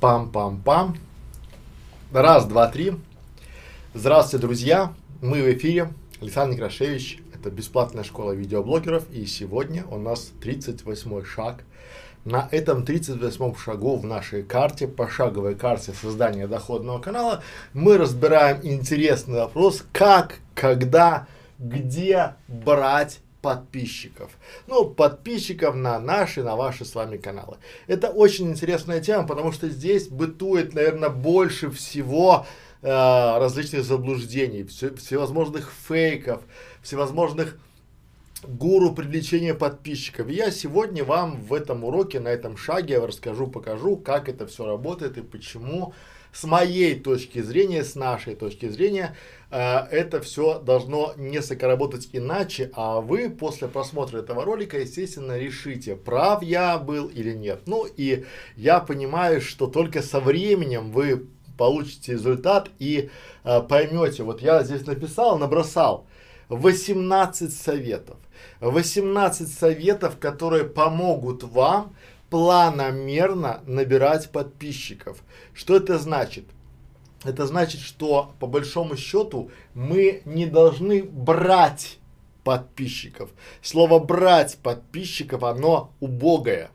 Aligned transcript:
Пам-пам-пам. 0.00 0.96
Раз, 2.10 2.46
два, 2.46 2.68
три. 2.68 2.94
Здравствуйте, 3.92 4.46
друзья. 4.46 4.94
Мы 5.20 5.42
в 5.42 5.52
эфире. 5.52 5.92
Александр 6.22 6.54
Некрашевич. 6.54 7.20
Это 7.34 7.50
бесплатная 7.50 8.02
школа 8.02 8.32
видеоблогеров. 8.32 9.04
И 9.10 9.26
сегодня 9.26 9.84
у 9.84 9.98
нас 9.98 10.32
38 10.40 11.22
шаг. 11.26 11.64
На 12.24 12.48
этом 12.50 12.86
38 12.86 13.54
шагу 13.56 13.96
в 13.96 14.06
нашей 14.06 14.42
карте, 14.42 14.88
пошаговой 14.88 15.54
карте 15.54 15.92
создания 15.92 16.46
доходного 16.46 16.98
канала, 16.98 17.42
мы 17.74 17.98
разбираем 17.98 18.60
интересный 18.62 19.40
вопрос, 19.40 19.84
как, 19.92 20.38
когда, 20.54 21.26
где 21.58 22.36
брать 22.48 23.20
подписчиков. 23.42 24.30
Ну, 24.66 24.84
подписчиков 24.84 25.74
на 25.74 25.98
наши, 25.98 26.42
на 26.42 26.56
ваши 26.56 26.84
с 26.84 26.94
вами 26.94 27.16
каналы. 27.16 27.56
Это 27.86 28.08
очень 28.08 28.50
интересная 28.50 29.00
тема, 29.00 29.26
потому 29.26 29.52
что 29.52 29.68
здесь 29.68 30.08
бытует, 30.08 30.74
наверное, 30.74 31.08
больше 31.08 31.70
всего 31.70 32.46
э, 32.82 32.88
различных 32.88 33.84
заблуждений, 33.84 34.64
все, 34.64 34.94
всевозможных 34.94 35.72
фейков, 35.88 36.42
всевозможных 36.82 37.56
гуру 38.42 38.92
привлечения 38.92 39.54
подписчиков. 39.54 40.28
И 40.28 40.34
я 40.34 40.50
сегодня 40.50 41.04
вам 41.04 41.40
в 41.40 41.52
этом 41.52 41.84
уроке, 41.84 42.20
на 42.20 42.28
этом 42.28 42.56
шаге 42.56 42.98
расскажу, 42.98 43.46
покажу, 43.46 43.96
как 43.96 44.28
это 44.28 44.46
все 44.46 44.66
работает 44.66 45.18
и 45.18 45.22
почему 45.22 45.92
с 46.32 46.44
моей 46.44 46.98
точки 46.98 47.40
зрения, 47.40 47.84
с 47.84 47.94
нашей 47.94 48.34
точки 48.34 48.68
зрения, 48.68 49.16
э, 49.50 49.78
это 49.90 50.20
все 50.20 50.58
должно 50.58 51.14
несколько 51.16 51.66
работать 51.66 52.08
иначе, 52.12 52.70
а 52.74 53.00
вы 53.00 53.30
после 53.30 53.68
просмотра 53.68 54.18
этого 54.18 54.44
ролика, 54.44 54.78
естественно, 54.78 55.38
решите, 55.38 55.96
прав 55.96 56.42
я 56.42 56.78
был 56.78 57.06
или 57.06 57.32
нет. 57.32 57.62
Ну 57.66 57.86
и 57.96 58.24
я 58.56 58.80
понимаю, 58.80 59.40
что 59.40 59.66
только 59.66 60.02
со 60.02 60.20
временем 60.20 60.92
вы 60.92 61.26
получите 61.58 62.12
результат 62.12 62.70
и 62.78 63.10
э, 63.44 63.60
поймете, 63.60 64.22
вот 64.22 64.40
я 64.40 64.62
здесь 64.62 64.86
написал, 64.86 65.38
набросал 65.38 66.06
18 66.48 67.52
советов. 67.52 68.16
18 68.60 69.48
советов, 69.48 70.18
которые 70.18 70.64
помогут 70.64 71.44
вам 71.44 71.94
планомерно 72.30 73.60
набирать 73.66 74.30
подписчиков. 74.30 75.22
Что 75.52 75.76
это 75.76 75.98
значит? 75.98 76.44
Это 77.24 77.46
значит, 77.46 77.80
что 77.80 78.32
по 78.40 78.46
большому 78.46 78.96
счету 78.96 79.50
мы 79.74 80.22
не 80.24 80.46
должны 80.46 81.02
брать 81.02 81.98
подписчиков. 82.44 83.30
Слово 83.60 83.98
брать 83.98 84.56
подписчиков, 84.62 85.42
оно 85.42 85.92
убогое. 86.00 86.70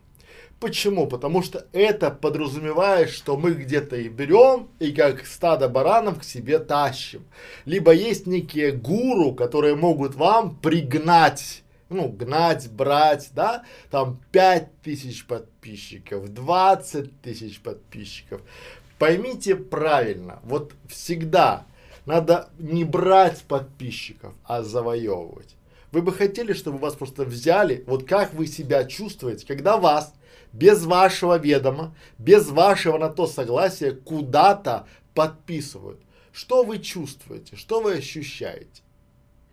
Почему? 0.60 1.06
Потому 1.06 1.42
что 1.42 1.66
это 1.72 2.10
подразумевает, 2.10 3.10
что 3.10 3.36
мы 3.36 3.52
где-то 3.52 3.96
их 3.96 4.12
берем 4.12 4.68
и 4.78 4.92
как 4.92 5.26
стадо 5.26 5.68
баранов 5.68 6.20
к 6.20 6.24
себе 6.24 6.58
тащим. 6.58 7.24
Либо 7.66 7.92
есть 7.92 8.26
некие 8.26 8.72
гуру, 8.72 9.34
которые 9.34 9.74
могут 9.74 10.14
вам 10.14 10.56
пригнать 10.56 11.62
ну, 11.88 12.08
гнать, 12.08 12.70
брать, 12.70 13.30
да, 13.34 13.64
там 13.90 14.20
5 14.32 14.82
тысяч 14.82 15.26
подписчиков, 15.26 16.28
20 16.28 17.20
тысяч 17.20 17.60
подписчиков. 17.60 18.42
Поймите 18.98 19.56
правильно, 19.56 20.40
вот 20.44 20.72
всегда 20.88 21.66
надо 22.06 22.48
не 22.58 22.84
брать 22.84 23.42
подписчиков, 23.42 24.34
а 24.44 24.62
завоевывать. 24.62 25.56
Вы 25.92 26.02
бы 26.02 26.12
хотели, 26.12 26.52
чтобы 26.52 26.78
вас 26.78 26.94
просто 26.94 27.24
взяли, 27.24 27.84
вот 27.86 28.06
как 28.06 28.34
вы 28.34 28.46
себя 28.46 28.84
чувствуете, 28.84 29.46
когда 29.46 29.76
вас 29.76 30.14
без 30.52 30.84
вашего 30.84 31.38
ведома, 31.38 31.94
без 32.18 32.48
вашего 32.48 32.98
на 32.98 33.08
то 33.08 33.26
согласия 33.26 33.92
куда-то 33.92 34.86
подписывают. 35.14 36.00
Что 36.32 36.64
вы 36.64 36.78
чувствуете, 36.78 37.56
что 37.56 37.80
вы 37.80 37.94
ощущаете? 37.94 38.82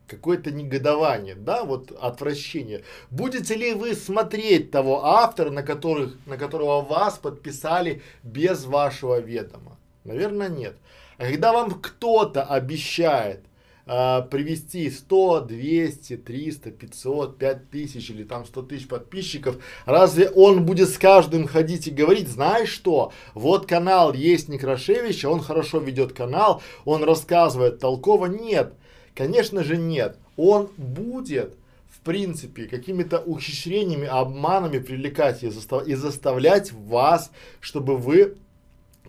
Какое-то 0.07 0.51
негодование, 0.51 1.35
да, 1.35 1.63
вот 1.63 1.91
отвращение. 1.91 2.83
Будете 3.09 3.55
ли 3.55 3.73
вы 3.73 3.93
смотреть 3.95 4.71
того 4.71 5.05
автора, 5.05 5.49
на, 5.49 5.63
которых, 5.63 6.15
на 6.25 6.37
которого 6.37 6.81
вас 6.81 7.17
подписали 7.17 8.01
без 8.23 8.65
вашего 8.65 9.19
ведома? 9.19 9.77
Наверное, 10.03 10.49
нет. 10.49 10.75
А 11.17 11.25
когда 11.25 11.53
вам 11.53 11.71
кто-то 11.71 12.43
обещает 12.43 13.45
а, 13.85 14.21
привести 14.21 14.89
100, 14.89 15.41
200, 15.41 16.17
300, 16.17 16.71
500, 16.71 17.37
5000 17.37 18.09
или 18.11 18.23
там 18.23 18.45
100 18.45 18.61
тысяч 18.63 18.87
подписчиков, 18.87 19.57
разве 19.85 20.29
он 20.29 20.65
будет 20.65 20.89
с 20.89 20.97
каждым 20.97 21.47
ходить 21.47 21.87
и 21.87 21.91
говорить, 21.91 22.29
знаешь 22.29 22.69
что, 22.69 23.11
вот 23.33 23.67
канал 23.67 24.13
есть 24.13 24.47
Некрашевич, 24.47 25.25
он 25.25 25.41
хорошо 25.41 25.79
ведет 25.79 26.13
канал, 26.13 26.61
он 26.85 27.03
рассказывает 27.03 27.79
толково, 27.79 28.27
нет. 28.27 28.73
Конечно 29.15 29.63
же 29.63 29.77
нет. 29.77 30.17
Он 30.37 30.69
будет, 30.77 31.55
в 31.87 31.99
принципе, 31.99 32.65
какими-то 32.65 33.19
ухищрениями, 33.19 34.07
обманами 34.07 34.79
привлекать 34.79 35.43
и, 35.43 35.49
застав 35.49 35.87
и 35.87 35.93
заставлять 35.95 36.71
вас, 36.71 37.31
чтобы 37.59 37.97
вы 37.97 38.37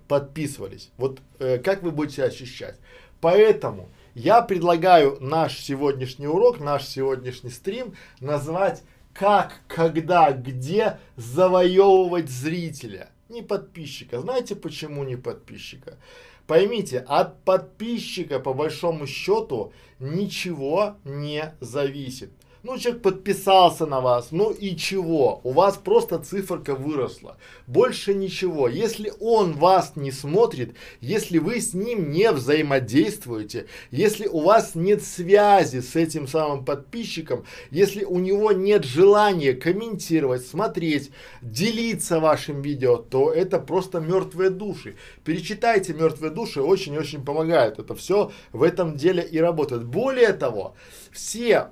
подписывались. 0.09 0.91
Вот 0.99 1.21
э, 1.39 1.59
как 1.59 1.83
вы 1.83 1.91
будете 1.91 2.25
ощущать. 2.25 2.77
Поэтому 3.21 3.89
я 4.15 4.43
предлагаю 4.43 5.17
наш 5.21 5.59
сегодняшний 5.59 6.27
урок, 6.27 6.61
наш 6.61 6.85
сегодняшний 6.87 7.51
стрим 7.51 7.95
назвать 8.21 8.83
как, 9.15 9.61
когда, 9.67 10.33
где 10.33 10.99
завоевывать 11.17 12.29
зрителя. 12.29 13.09
Не 13.29 13.43
подписчика. 13.43 14.21
Знаете 14.21 14.55
почему 14.55 15.05
не 15.05 15.17
подписчика? 15.17 15.97
Поймите, 16.47 16.99
от 16.99 17.43
подписчика 17.44 18.38
по 18.38 18.53
большому 18.53 19.06
счету 19.06 19.72
ничего 19.99 20.97
не 21.05 21.55
зависит. 21.60 22.32
Ну, 22.67 22.79
человек 22.79 23.03
подписался 23.03 23.85
на 23.85 24.01
вас, 24.01 24.29
ну 24.31 24.51
и 24.51 24.75
чего? 24.75 25.43
У 25.45 25.53
вас 25.53 25.77
просто 25.77 26.19
циферка 26.19 26.75
выросла. 26.75 27.37
Больше 27.67 28.15
ничего. 28.15 28.69
Если 28.69 29.13
он 29.21 29.53
вас 29.53 29.93
не 29.97 30.11
смотрит, 30.11 30.75
если 31.03 31.37
вы 31.37 31.61
с 31.61 31.75
ним 31.75 32.11
не 32.11 32.33
взаимодействуете, 32.33 33.67
если 33.91 34.27
у 34.27 34.41
вас 34.41 34.75
нет 34.75 35.05
связи 35.05 35.81
с 35.81 35.95
этим 35.95 36.27
самым 36.27 36.65
подписчиком, 36.65 37.45
если 37.71 38.03
у 38.03 38.19
него 38.19 38.53
нет 38.53 38.87
желания 38.87 39.53
комментировать, 39.53 40.47
смотреть, 40.47 41.11
делиться 41.43 42.19
вашим 42.19 42.63
видео, 42.63 42.97
то 42.97 43.31
это 43.31 43.59
просто 43.59 44.01
мертвые 44.01 44.49
души. 44.49 44.97
Перечитайте 45.23 45.93
мертвые 45.93 46.31
души, 46.31 46.63
очень-очень 46.63 47.27
помогает. 47.27 47.79
Это 47.79 47.95
все 47.95 48.33
в 48.53 48.63
этом 48.63 48.97
деле 48.97 49.23
и 49.23 49.37
работает. 49.37 49.85
Более 49.85 50.33
того, 50.33 50.75
все 51.13 51.71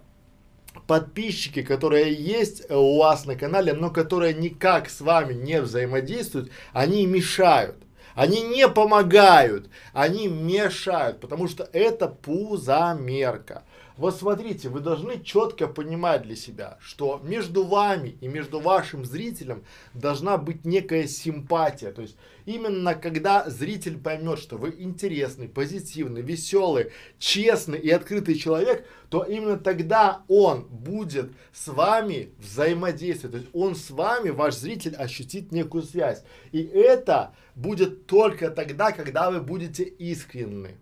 подписчики, 0.87 1.63
которые 1.63 2.13
есть 2.13 2.71
у 2.71 2.99
вас 2.99 3.27
на 3.27 3.37
канале, 3.37 3.73
но 3.73 3.91
которые 3.91 4.35
никак 4.35 4.89
с 4.89 5.01
вами 5.01 5.35
не 5.35 5.61
взаимодействуют, 5.61 6.51
они 6.73 7.07
мешают. 7.07 7.77
Они 8.15 8.43
не 8.43 8.69
помогают, 8.69 9.71
они 9.95 10.29
мешают, 10.29 11.21
потому 11.21 11.49
что 11.49 11.69
это 11.73 12.09
пузомерка. 12.09 13.65
Вот 13.97 14.17
смотрите, 14.17 14.69
вы 14.69 14.81
должны 14.81 15.23
четко 15.23 15.67
понимать 15.67 16.23
для 16.23 16.37
себя, 16.37 16.79
что 16.81 17.21
между 17.23 17.65
вами 17.65 18.17
и 18.21 18.29
между 18.29 18.59
вашим 18.59 19.05
зрителем 19.05 19.65
должна 19.95 20.39
быть 20.39 20.65
некая 20.65 21.07
симпатия. 21.07 21.93
То 21.93 22.03
есть 22.03 22.17
именно 22.47 22.95
когда 22.95 23.49
зритель 23.49 23.99
поймет, 23.99 24.39
что 24.39 24.57
вы 24.57 24.75
интересный, 24.79 25.49
позитивный, 25.49 26.23
веселый, 26.23 26.93
честный 27.19 27.79
и 27.79 27.91
открытый 27.91 28.35
человек, 28.35 28.87
то 29.09 29.23
именно 29.23 29.59
тогда 29.59 30.23
он 30.29 30.65
будет 30.65 31.33
с 31.53 31.69
вами 31.69 32.31
взаимодействовать. 32.39 33.33
То 33.33 33.39
есть 33.39 33.51
он 33.53 33.75
с 33.75 33.91
вами, 33.91 34.31
ваш 34.31 34.55
зритель, 34.55 34.95
ощутит 34.97 35.53
некую 35.53 35.83
связь. 35.83 36.23
И 36.53 36.63
это 36.63 37.35
будет 37.55 38.07
только 38.07 38.51
тогда, 38.51 38.93
когда 38.93 39.31
вы 39.31 39.41
будете 39.41 39.85
искренны. 39.85 40.79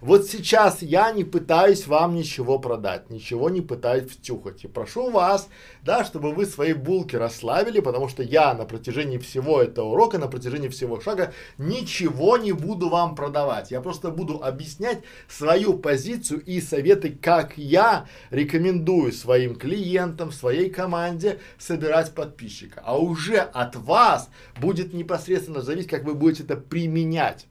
Вот 0.00 0.26
сейчас 0.26 0.82
я 0.82 1.10
не 1.12 1.24
пытаюсь 1.24 1.86
вам 1.86 2.14
ничего 2.14 2.58
продать, 2.58 3.10
ничего 3.10 3.50
не 3.50 3.60
пытаюсь 3.60 4.10
втюхать. 4.10 4.64
И 4.64 4.68
прошу 4.68 5.10
вас, 5.10 5.48
да, 5.82 6.04
чтобы 6.04 6.32
вы 6.32 6.46
свои 6.46 6.72
булки 6.72 7.16
расслабили, 7.16 7.80
потому 7.80 8.08
что 8.08 8.22
я 8.22 8.54
на 8.54 8.64
протяжении 8.64 9.18
всего 9.18 9.62
этого 9.62 9.88
урока, 9.90 10.18
на 10.18 10.28
протяжении 10.28 10.68
всего 10.68 11.00
шага 11.00 11.32
ничего 11.58 12.36
не 12.36 12.52
буду 12.52 12.88
вам 12.88 13.14
продавать. 13.14 13.70
Я 13.70 13.80
просто 13.80 14.10
буду 14.10 14.42
объяснять 14.42 15.02
свою 15.28 15.74
позицию 15.74 16.42
и 16.44 16.60
советы, 16.60 17.10
как 17.10 17.56
я 17.56 18.06
рекомендую 18.30 19.12
своим 19.12 19.56
клиентам, 19.56 20.32
своей 20.32 20.70
команде 20.70 21.40
собирать 21.58 22.14
подписчика. 22.14 22.82
А 22.84 22.98
уже 22.98 23.38
от 23.38 23.76
вас 23.76 24.28
будет 24.60 24.92
непосредственно 24.92 25.60
зависеть, 25.60 25.90
как 25.90 26.04
вы 26.04 26.14
будете 26.14 26.44
это 26.44 26.56
применять 26.56 27.46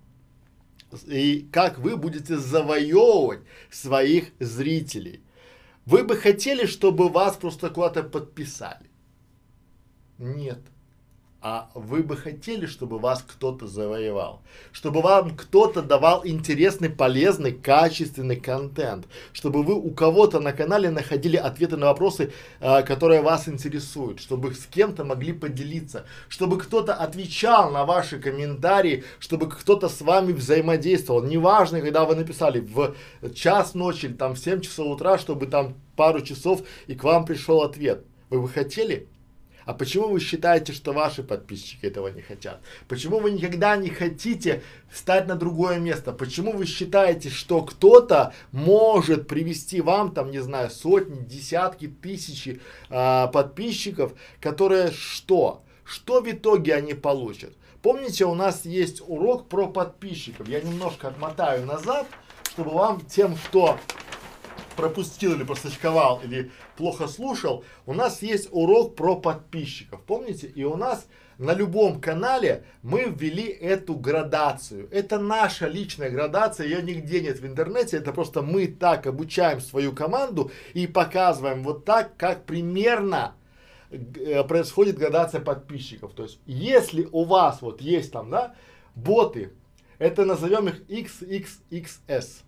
и 1.08 1.48
как 1.52 1.80
вы 1.80 1.98
будете 1.98 2.38
завоевывать 2.38 3.42
своих 3.70 4.32
зрителей. 4.40 5.22
Вы 5.86 6.04
бы 6.04 6.16
хотели, 6.16 6.66
чтобы 6.66 7.10
вас 7.10 7.36
просто 7.36 7.70
куда-то 7.70 8.04
подписали? 8.04 8.90
Нет. 10.18 10.60
А 11.46 11.70
вы 11.76 12.04
бы 12.04 12.16
хотели, 12.16 12.66
чтобы 12.66 13.00
вас 13.00 13.22
кто-то 13.22 13.68
завоевал, 13.68 14.42
чтобы 14.72 15.02
вам 15.02 15.36
кто-то 15.36 15.82
давал 15.82 16.26
интересный, 16.26 16.90
полезный, 16.90 17.52
качественный 17.52 18.38
контент, 18.38 19.08
чтобы 19.34 19.62
вы 19.62 19.76
у 19.76 19.92
кого-то 19.92 20.40
на 20.40 20.54
канале 20.54 20.90
находили 20.90 21.36
ответы 21.36 21.76
на 21.76 21.88
вопросы, 21.88 22.32
э, 22.62 22.82
которые 22.84 23.22
вас 23.22 23.50
интересуют, 23.50 24.22
чтобы 24.22 24.54
с 24.54 24.66
кем-то 24.66 25.04
могли 25.04 25.34
поделиться, 25.34 26.06
чтобы 26.30 26.58
кто-то 26.58 26.94
отвечал 26.94 27.72
на 27.72 27.84
ваши 27.84 28.20
комментарии, 28.20 29.04
чтобы 29.20 29.50
кто-то 29.50 29.90
с 29.90 30.00
вами 30.00 30.32
взаимодействовал. 30.32 31.24
Неважно, 31.24 31.82
когда 31.82 32.06
вы 32.06 32.16
написали 32.16 32.62
в 32.62 32.96
час 33.36 33.74
ночи 33.74 34.06
или 34.06 34.14
там 34.14 34.36
в 34.36 34.40
7 34.40 34.62
часов 34.62 34.88
утра, 34.88 35.18
чтобы 35.18 35.48
там 35.48 35.76
пару 35.98 36.22
часов 36.22 36.62
и 36.88 36.96
к 36.96 37.04
вам 37.04 37.26
пришел 37.26 37.64
ответ. 37.64 38.06
Вы 38.30 38.42
бы 38.42 38.48
хотели? 38.48 39.10
А 39.66 39.74
почему 39.74 40.10
вы 40.10 40.20
считаете, 40.20 40.74
что 40.74 40.94
ваши 40.94 41.24
подписчики 41.24 41.86
этого 41.86 42.10
не 42.10 42.22
хотят? 42.22 42.62
Почему 42.88 43.20
вы 43.20 43.32
никогда 43.32 43.76
не 43.78 43.90
хотите 43.90 44.62
встать 44.92 45.28
на 45.28 45.36
другое 45.36 45.80
место? 45.80 46.12
Почему 46.12 46.52
вы 46.52 46.66
считаете, 46.66 47.30
что 47.30 47.62
кто-то 47.62 48.34
может 48.52 49.28
привести 49.28 49.82
вам 49.82 50.14
там, 50.14 50.32
не 50.32 50.40
знаю, 50.40 50.70
сотни, 50.70 51.24
десятки, 51.24 51.88
тысячи 51.88 52.62
а, 52.90 53.28
подписчиков, 53.28 54.14
которые 54.42 54.92
что? 54.92 55.64
Что 55.84 56.22
в 56.22 56.30
итоге 56.30 56.76
они 56.76 56.94
получат? 56.94 57.54
Помните, 57.82 58.26
у 58.26 58.34
нас 58.34 58.66
есть 58.66 59.02
урок 59.06 59.50
про 59.50 59.68
подписчиков. 59.68 60.48
Я 60.48 60.62
немножко 60.62 61.10
отмотаю 61.10 61.66
назад, 61.66 62.08
чтобы 62.54 62.72
вам 62.72 63.02
тем, 63.02 63.36
кто 63.36 63.78
пропустил 64.74 65.34
или 65.34 65.44
просочковал 65.44 66.22
или 66.24 66.52
плохо 66.78 67.08
слушал, 67.08 67.64
у 67.86 67.94
нас 67.94 68.22
есть 68.22 68.50
урок 68.52 68.96
про 68.96 69.16
подписчиков. 69.16 70.02
Помните? 70.04 70.48
И 70.48 70.64
у 70.64 70.76
нас 70.76 71.08
на 71.38 71.54
любом 71.54 72.00
канале 72.00 72.64
мы 72.82 73.06
ввели 73.06 73.48
эту 73.48 73.96
градацию. 73.96 74.88
Это 74.92 75.20
наша 75.20 75.68
личная 75.68 76.10
градация, 76.10 76.68
ее 76.68 76.82
нигде 76.82 77.22
нет 77.22 77.40
в 77.40 77.46
интернете. 77.46 77.98
Это 77.98 78.14
просто 78.14 78.42
мы 78.42 78.68
так 78.68 79.08
обучаем 79.08 79.62
свою 79.62 79.94
команду 79.94 80.52
и 80.74 80.88
показываем 80.88 81.64
вот 81.64 81.86
так, 81.86 82.16
как 82.18 82.46
примерно 82.46 83.36
э, 83.92 84.44
происходит 84.44 84.98
градация 84.98 85.42
подписчиков. 85.42 86.14
То 86.14 86.24
есть, 86.24 86.40
если 86.46 87.08
у 87.12 87.24
вас 87.26 87.62
вот 87.62 87.82
есть 87.82 88.12
там, 88.12 88.30
да, 88.30 88.56
боты, 88.96 89.52
это 89.98 90.26
назовем 90.26 90.68
их 90.68 90.82
XXXS 90.88 92.44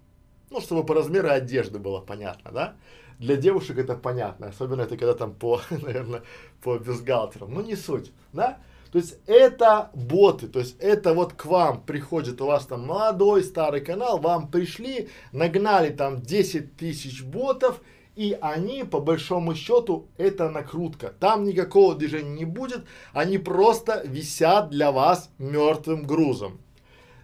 ну, 0.56 0.62
чтобы 0.62 0.86
по 0.86 0.94
размеру 0.94 1.30
одежды 1.30 1.80
было 1.80 2.00
понятно, 2.00 2.52
да? 2.52 2.76
Для 3.20 3.36
девушек 3.36 3.78
это 3.78 3.96
понятно, 3.96 4.48
особенно 4.48 4.84
это 4.84 4.96
когда 4.96 5.14
там 5.14 5.34
по, 5.34 5.60
наверное, 5.70 6.24
по 6.64 6.78
бюстгальтерам, 6.78 7.54
ну 7.54 7.62
не 7.62 7.76
суть, 7.76 8.12
да? 8.32 8.60
То 8.92 9.00
есть 9.00 9.18
это 9.28 9.90
боты, 9.94 10.48
то 10.48 10.60
есть 10.60 10.78
это 10.80 11.14
вот 11.14 11.34
к 11.34 11.46
вам 11.46 11.82
приходит, 11.82 12.40
у 12.40 12.46
вас 12.46 12.66
там 12.66 12.86
молодой, 12.88 13.44
старый 13.44 13.82
канал, 13.82 14.20
вам 14.20 14.50
пришли, 14.50 15.10
нагнали 15.34 15.90
там 15.90 16.22
10 16.22 16.78
тысяч 16.78 17.22
ботов, 17.22 17.82
и 18.16 18.38
они, 18.40 18.86
по 18.86 19.02
большому 19.02 19.56
счету, 19.56 20.08
это 20.16 20.50
накрутка. 20.50 21.14
Там 21.20 21.44
никакого 21.44 21.96
движения 21.96 22.34
не 22.34 22.46
будет, 22.46 22.86
они 23.12 23.38
просто 23.38 24.04
висят 24.06 24.70
для 24.70 24.94
вас 24.94 25.30
мертвым 25.38 26.04
грузом. 26.04 26.62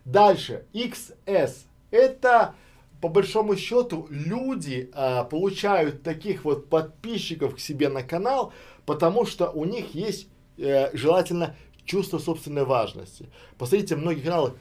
Дальше, 0.03 0.65
XS, 0.73 1.67
это 1.91 2.55
по 3.01 3.09
большому 3.09 3.55
счету 3.57 4.07
люди 4.09 4.89
а, 4.93 5.23
получают 5.23 6.03
таких 6.03 6.45
вот 6.45 6.69
подписчиков 6.69 7.55
к 7.55 7.59
себе 7.59 7.89
на 7.89 8.03
канал, 8.03 8.53
потому 8.85 9.25
что 9.25 9.49
у 9.49 9.65
них 9.65 9.95
есть 9.95 10.27
э, 10.57 10.95
желательно 10.95 11.55
чувство 11.83 12.19
собственной 12.19 12.63
важности. 12.63 13.29
Посмотрите, 13.57 13.95
многие 13.95 14.21
каналы 14.21 14.53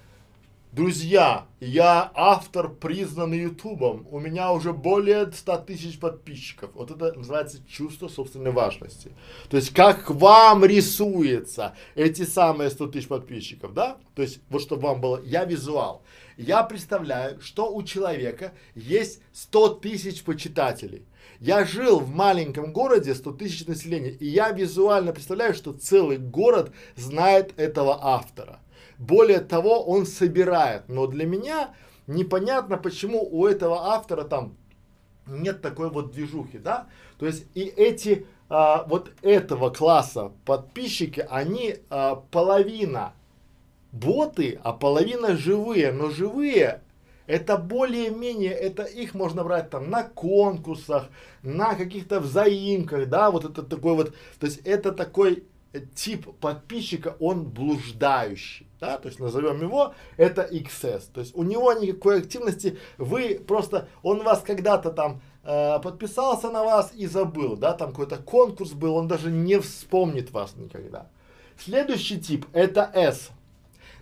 Друзья, 0.73 1.47
я 1.59 2.13
автор, 2.15 2.69
признанный 2.69 3.41
ютубом, 3.41 4.07
у 4.09 4.21
меня 4.21 4.53
уже 4.53 4.73
более 4.73 5.33
100 5.33 5.57
тысяч 5.59 5.99
подписчиков. 5.99 6.71
Вот 6.75 6.93
это 6.93 7.13
называется 7.19 7.59
чувство 7.69 8.07
собственной 8.07 8.53
важности. 8.53 9.11
То 9.49 9.57
есть, 9.57 9.75
как 9.75 10.09
вам 10.11 10.65
рисуется 10.65 11.75
эти 11.97 12.23
самые 12.23 12.71
100 12.71 12.87
тысяч 12.87 13.09
подписчиков, 13.09 13.75
да? 13.75 13.97
То 14.15 14.23
есть, 14.23 14.39
вот 14.49 14.63
чтобы 14.63 14.83
вам 14.83 15.01
было, 15.01 15.21
я 15.25 15.45
визуал. 15.45 16.03
Я 16.43 16.63
представляю, 16.63 17.39
что 17.43 17.71
у 17.71 17.83
человека 17.83 18.55
есть 18.75 19.21
100 19.35 19.75
тысяч 19.75 20.25
почитателей. 20.25 21.05
Я 21.39 21.67
жил 21.67 22.01
в 22.01 22.09
маленьком 22.09 22.73
городе, 22.73 23.15
100 23.15 23.33
тысяч 23.33 23.67
населения, 23.67 24.09
и 24.09 24.27
я 24.27 24.51
визуально 24.51 25.13
представляю, 25.13 25.53
что 25.53 25.75
целый 25.75 26.17
город 26.17 26.73
знает 26.97 27.53
этого 27.59 27.99
автора. 28.01 28.61
Более 28.97 29.41
того, 29.41 29.83
он 29.85 30.07
собирает. 30.07 30.89
Но 30.89 31.07
для 31.07 31.27
меня 31.27 31.75
непонятно, 32.07 32.79
почему 32.79 33.23
у 33.23 33.47
этого 33.47 33.93
автора 33.93 34.25
там 34.25 34.57
нет 35.27 35.61
такой 35.61 35.91
вот 35.91 36.13
движухи, 36.13 36.57
да? 36.57 36.87
То 37.19 37.27
есть 37.27 37.45
и 37.53 37.65
эти 37.65 38.27
а, 38.49 38.85
вот 38.85 39.13
этого 39.21 39.69
класса 39.69 40.33
подписчики, 40.47 41.27
они 41.29 41.77
а, 41.91 42.17
половина 42.31 43.13
боты, 43.93 44.59
а 44.63 44.73
половина 44.73 45.37
живые. 45.37 45.93
Но 45.93 46.11
живые 46.11 46.83
это 47.31 47.57
более-менее, 47.57 48.51
это 48.51 48.83
их 48.83 49.15
можно 49.15 49.45
брать 49.45 49.71
там 49.71 49.89
на 49.89 50.03
конкурсах, 50.03 51.09
на 51.43 51.77
каких-то 51.77 52.19
взаимках, 52.19 53.09
да, 53.09 53.31
вот 53.31 53.45
это 53.45 53.63
такой 53.63 53.95
вот, 53.95 54.15
то 54.41 54.47
есть 54.47 54.59
это 54.65 54.91
такой 54.91 55.45
тип 55.95 56.27
подписчика, 56.41 57.17
он 57.21 57.45
блуждающий, 57.45 58.67
да, 58.81 58.99
то 58.99 59.07
есть 59.07 59.21
назовем 59.21 59.61
его, 59.63 59.95
это 60.17 60.43
XS, 60.43 61.05
то 61.15 61.21
есть 61.21 61.37
у 61.37 61.45
него 61.45 61.73
никакой 61.73 62.19
активности, 62.19 62.79
вы 62.99 63.41
просто, 63.47 63.89
он 64.03 64.25
вас 64.25 64.41
когда-то 64.41 64.91
там 64.91 65.21
э, 65.45 65.79
подписался 65.81 66.51
на 66.51 66.65
вас 66.65 66.93
и 66.95 67.07
забыл, 67.07 67.57
да, 67.57 67.75
там 67.75 67.91
какой-то 67.91 68.17
конкурс 68.17 68.73
был, 68.73 68.97
он 68.97 69.07
даже 69.07 69.31
не 69.31 69.61
вспомнит 69.61 70.33
вас 70.33 70.57
никогда. 70.57 71.07
Следующий 71.57 72.21
тип 72.21 72.47
это 72.53 72.91
S, 72.93 73.31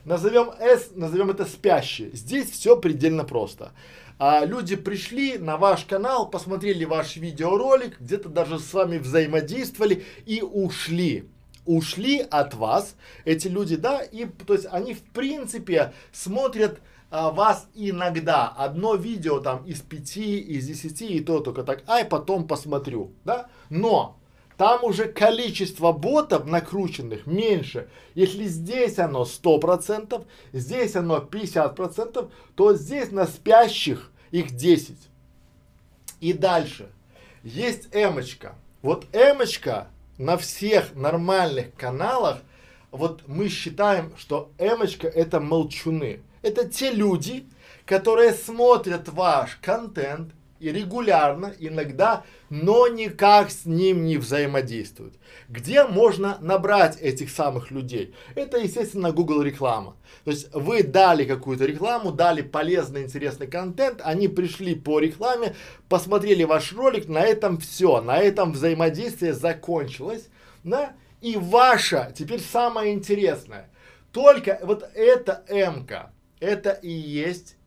назовем 0.05 0.51
S, 0.59 0.91
назовем 0.95 1.31
это 1.31 1.45
спящий, 1.45 2.11
здесь 2.15 2.51
все 2.51 2.77
предельно 2.77 3.25
просто. 3.25 3.73
А, 4.19 4.45
люди 4.45 4.75
пришли 4.75 5.39
на 5.39 5.57
ваш 5.57 5.85
канал, 5.85 6.29
посмотрели 6.29 6.85
ваш 6.85 7.17
видеоролик, 7.17 8.01
где-то 8.01 8.29
даже 8.29 8.59
с 8.59 8.75
вами 8.75 8.99
взаимодействовали 8.99 10.05
и 10.27 10.43
ушли. 10.43 11.29
Ушли 11.67 12.21
от 12.21 12.55
вас, 12.55 12.97
эти 13.25 13.47
люди, 13.47 13.77
да, 13.77 14.01
и 14.01 14.25
то 14.25 14.55
есть 14.55 14.67
они 14.71 14.95
в 14.95 15.03
принципе 15.03 15.93
смотрят 16.13 16.81
а, 17.11 17.31
вас 17.31 17.69
иногда, 17.75 18.49
одно 18.49 18.95
видео 18.95 19.41
там 19.41 19.65
из 19.65 19.81
пяти, 19.81 20.39
из 20.41 20.67
десяти, 20.67 21.07
и 21.07 21.21
то 21.21 21.41
только 21.41 21.63
так, 21.63 21.83
ай, 21.89 22.05
потом 22.05 22.47
посмотрю, 22.47 23.13
да, 23.25 23.49
но 23.71 24.18
там 24.59 24.83
уже 24.83 25.07
количество 25.07 25.93
ботов 25.93 26.45
накрученных 26.45 27.27
меньше. 27.27 27.89
Если 28.17 28.45
здесь 28.45 28.99
оно 28.99 29.23
100%, 29.23 30.27
здесь 30.53 30.97
оно 30.97 31.19
50%, 31.19 32.31
то 32.57 32.75
здесь 32.75 33.13
на 33.13 33.27
спящих 33.27 34.11
их 34.33 34.51
10. 34.51 34.97
И 36.21 36.33
дальше. 36.33 36.91
Есть 37.45 37.89
эмочка. 37.93 38.57
Вот 38.83 39.07
эмочка 39.13 39.87
на 40.19 40.37
всех 40.37 40.97
нормальных 40.97 41.73
каналах, 41.77 42.39
вот 42.91 43.23
мы 43.29 43.49
считаем, 43.49 44.13
что 44.17 44.51
эмочка 44.59 45.07
это 45.07 45.39
молчуны. 45.39 46.21
Это 46.43 46.69
те 46.69 46.91
люди, 46.91 47.47
которые 47.87 48.33
смотрят 48.33 49.09
ваш 49.09 49.57
контент, 49.63 50.33
и 50.61 50.73
регулярно, 50.73 51.53
иногда, 51.59 52.25
но 52.51 52.89
никак 52.89 53.51
с 53.51 53.65
ним 53.65 54.05
не 54.05 54.17
взаимодействуют. 54.17 55.15
Где 55.49 55.85
можно 55.85 56.39
набрать 56.41 57.01
этих 57.01 57.31
самых 57.31 57.71
людей? 57.71 58.15
Это, 58.35 58.59
естественно, 58.59 59.13
Google 59.13 59.43
реклама. 59.43 59.97
То 60.25 60.31
есть 60.31 60.53
вы 60.55 60.83
дали 60.83 61.25
какую-то 61.25 61.65
рекламу, 61.65 62.13
дали 62.13 62.43
полезный, 62.43 63.03
интересный 63.03 63.47
контент, 63.47 64.01
они 64.03 64.29
пришли 64.29 64.75
по 64.75 64.99
рекламе, 64.99 65.55
посмотрели 65.89 66.45
ваш 66.45 66.73
ролик, 66.73 67.09
на 67.09 67.21
этом 67.21 67.59
все, 67.59 68.01
на 68.01 68.19
этом 68.19 68.53
взаимодействие 68.53 69.35
закончилось, 69.35 70.29
да? 70.65 70.95
И 71.21 71.37
ваша, 71.37 72.13
теперь 72.17 72.41
самое 72.41 72.93
интересное, 72.95 73.69
только 74.13 74.59
вот 74.63 74.89
эта 74.95 75.45
М-ка, 75.49 76.13
это 76.41 76.71
и 76.71 76.91
есть 76.91 77.58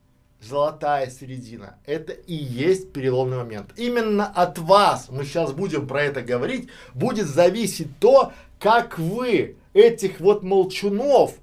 золотая 0.41 1.09
середина. 1.09 1.77
Это 1.85 2.13
и 2.13 2.33
есть 2.33 2.91
переломный 2.91 3.37
момент. 3.37 3.71
Именно 3.77 4.25
от 4.25 4.57
вас, 4.57 5.09
мы 5.09 5.23
сейчас 5.23 5.53
будем 5.53 5.87
про 5.87 6.03
это 6.03 6.21
говорить, 6.21 6.69
будет 6.93 7.27
зависеть 7.27 7.99
то, 7.99 8.33
как 8.59 8.97
вы 8.99 9.57
этих 9.73 10.19
вот 10.19 10.43
молчунов 10.43 11.35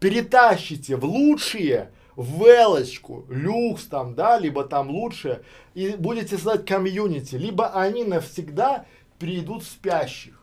перетащите 0.00 0.96
в 0.96 1.04
лучшие, 1.04 1.90
в 2.16 2.40
велочку, 2.40 3.24
люкс 3.28 3.84
там, 3.84 4.14
да, 4.14 4.38
либо 4.38 4.64
там 4.64 4.90
лучше, 4.90 5.42
и 5.74 5.94
будете 5.96 6.36
создать 6.36 6.66
комьюнити, 6.66 7.36
либо 7.36 7.68
они 7.68 8.04
навсегда 8.04 8.84
перейдут 9.18 9.62
в 9.62 9.66
спящих. 9.66 10.41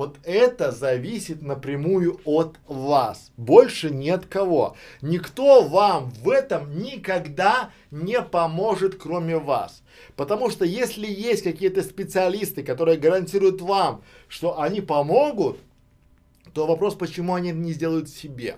Вот 0.00 0.16
это 0.24 0.72
зависит 0.72 1.42
напрямую 1.42 2.22
от 2.24 2.58
вас. 2.66 3.32
Больше 3.36 3.90
нет 3.90 4.24
кого. 4.24 4.74
Никто 5.02 5.62
вам 5.62 6.08
в 6.08 6.30
этом 6.30 6.78
никогда 6.78 7.70
не 7.90 8.22
поможет, 8.22 8.94
кроме 8.94 9.36
вас. 9.36 9.82
Потому 10.16 10.48
что 10.48 10.64
если 10.64 11.06
есть 11.06 11.42
какие-то 11.42 11.82
специалисты, 11.82 12.62
которые 12.62 12.96
гарантируют 12.96 13.60
вам, 13.60 14.02
что 14.26 14.58
они 14.58 14.80
помогут, 14.80 15.58
то 16.54 16.66
вопрос, 16.66 16.94
почему 16.94 17.34
они 17.34 17.52
не 17.52 17.74
сделают 17.74 18.08
себе. 18.08 18.56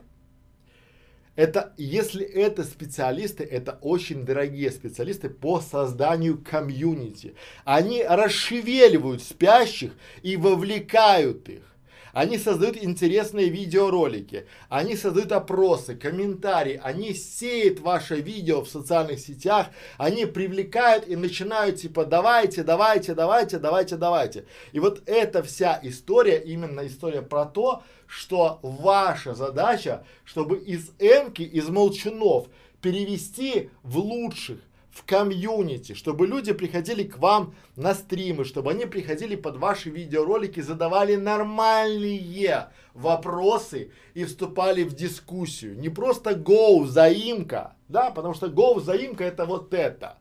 Это, 1.35 1.73
если 1.79 2.25
это 2.25 2.63
специалисты, 2.63 3.43
это 3.43 3.79
очень 3.81 4.25
дорогие 4.25 4.71
специалисты 4.71 5.31
по 5.31 5.61
созданию 5.61 6.39
комьюнити. 6.39 7.35
Они 7.65 8.03
расшевеливают 8.03 9.23
спящих 9.23 9.93
и 10.23 10.37
вовлекают 10.37 11.49
их. 11.49 11.72
Они 12.13 12.37
создают 12.37 12.77
интересные 12.77 13.49
видеоролики, 13.49 14.47
они 14.69 14.97
создают 14.97 15.33
опросы, 15.33 15.95
комментарии, 15.95 16.81
они 16.83 17.15
сеют 17.15 17.81
ваше 17.81 18.21
видео 18.21 18.63
в 18.63 18.69
социальных 18.69 19.19
сетях, 19.19 19.69
они 19.97 20.27
привлекают 20.27 21.09
и 21.09 21.17
начинают 21.17 21.77
типа 21.77 22.05
давайте, 22.05 22.63
давайте, 22.63 23.15
давайте, 23.15 23.59
давайте, 23.59 23.97
давайте. 23.97 24.45
И 24.73 24.81
вот 24.81 25.03
эта 25.07 25.43
вся 25.43 25.81
история, 25.83 26.39
именно 26.39 26.87
история 26.87 27.23
про 27.23 27.47
то, 27.47 27.83
что 28.07 28.61
ваша 28.63 29.35
задача, 29.35 30.05
чтобы 30.25 30.59
из 30.59 30.91
эмки, 30.99 31.43
из 31.43 31.69
молчунов 31.69 32.49
перевести 32.83 33.71
в 33.83 33.97
лучших, 33.99 34.59
в 34.93 35.05
комьюнити, 35.07 35.95
чтобы 35.95 36.27
люди 36.27 36.53
приходили 36.53 37.05
к 37.05 37.19
вам 37.19 37.55
на 37.77 37.95
стримы, 37.95 38.45
чтобы 38.45 38.73
они 38.73 38.85
приходили 38.85 39.37
под 39.37 39.57
ваши 39.57 39.89
видеоролики, 39.89 40.61
задавали 40.61 41.17
нормальные 41.17 42.69
вопросы 42.93 43.91
и 44.13 44.25
вступали 44.25 44.85
в 44.85 44.95
дискуссию. 44.95 45.79
Не 45.79 45.89
просто 45.89 46.33
go, 46.33 46.85
заимка, 46.85 47.75
да, 47.89 48.11
потому 48.11 48.35
что 48.35 48.49
go, 48.49 48.81
заимка 48.81 49.25
это 49.25 49.47
вот 49.47 49.73
это. 49.73 50.19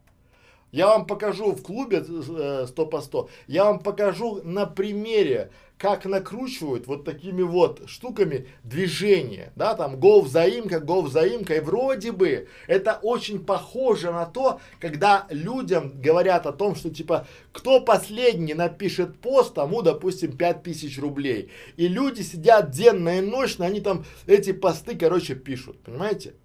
Я 0.71 0.87
вам 0.87 1.05
покажу 1.05 1.51
в 1.51 1.61
клубе 1.61 2.01
100 2.01 2.65
э, 2.65 2.85
по 2.85 3.01
100, 3.01 3.29
я 3.47 3.65
вам 3.65 3.79
покажу 3.79 4.41
на 4.43 4.65
примере, 4.65 5.51
как 5.81 6.05
накручивают 6.05 6.85
вот 6.85 7.05
такими 7.05 7.41
вот 7.41 7.89
штуками 7.89 8.47
движение, 8.63 9.51
да, 9.55 9.73
там 9.73 9.95
go 9.95 10.21
взаимка, 10.21 10.75
go 10.75 11.01
взаимка, 11.01 11.55
и 11.55 11.59
вроде 11.59 12.11
бы 12.11 12.47
это 12.67 12.99
очень 13.01 13.43
похоже 13.43 14.11
на 14.11 14.27
то, 14.27 14.61
когда 14.79 15.25
людям 15.31 15.99
говорят 15.99 16.45
о 16.45 16.51
том, 16.51 16.75
что 16.75 16.91
типа, 16.91 17.25
кто 17.51 17.81
последний 17.81 18.53
напишет 18.53 19.19
пост, 19.19 19.55
тому, 19.55 19.81
допустим, 19.81 20.37
5000 20.37 20.99
рублей, 20.99 21.49
и 21.77 21.87
люди 21.87 22.21
сидят 22.21 22.69
денно 22.69 23.17
и 23.17 23.21
ночно, 23.21 23.65
они 23.65 23.81
там 23.81 24.05
эти 24.27 24.53
посты, 24.53 24.95
короче, 24.95 25.33
пишут, 25.33 25.81
понимаете? 25.81 26.35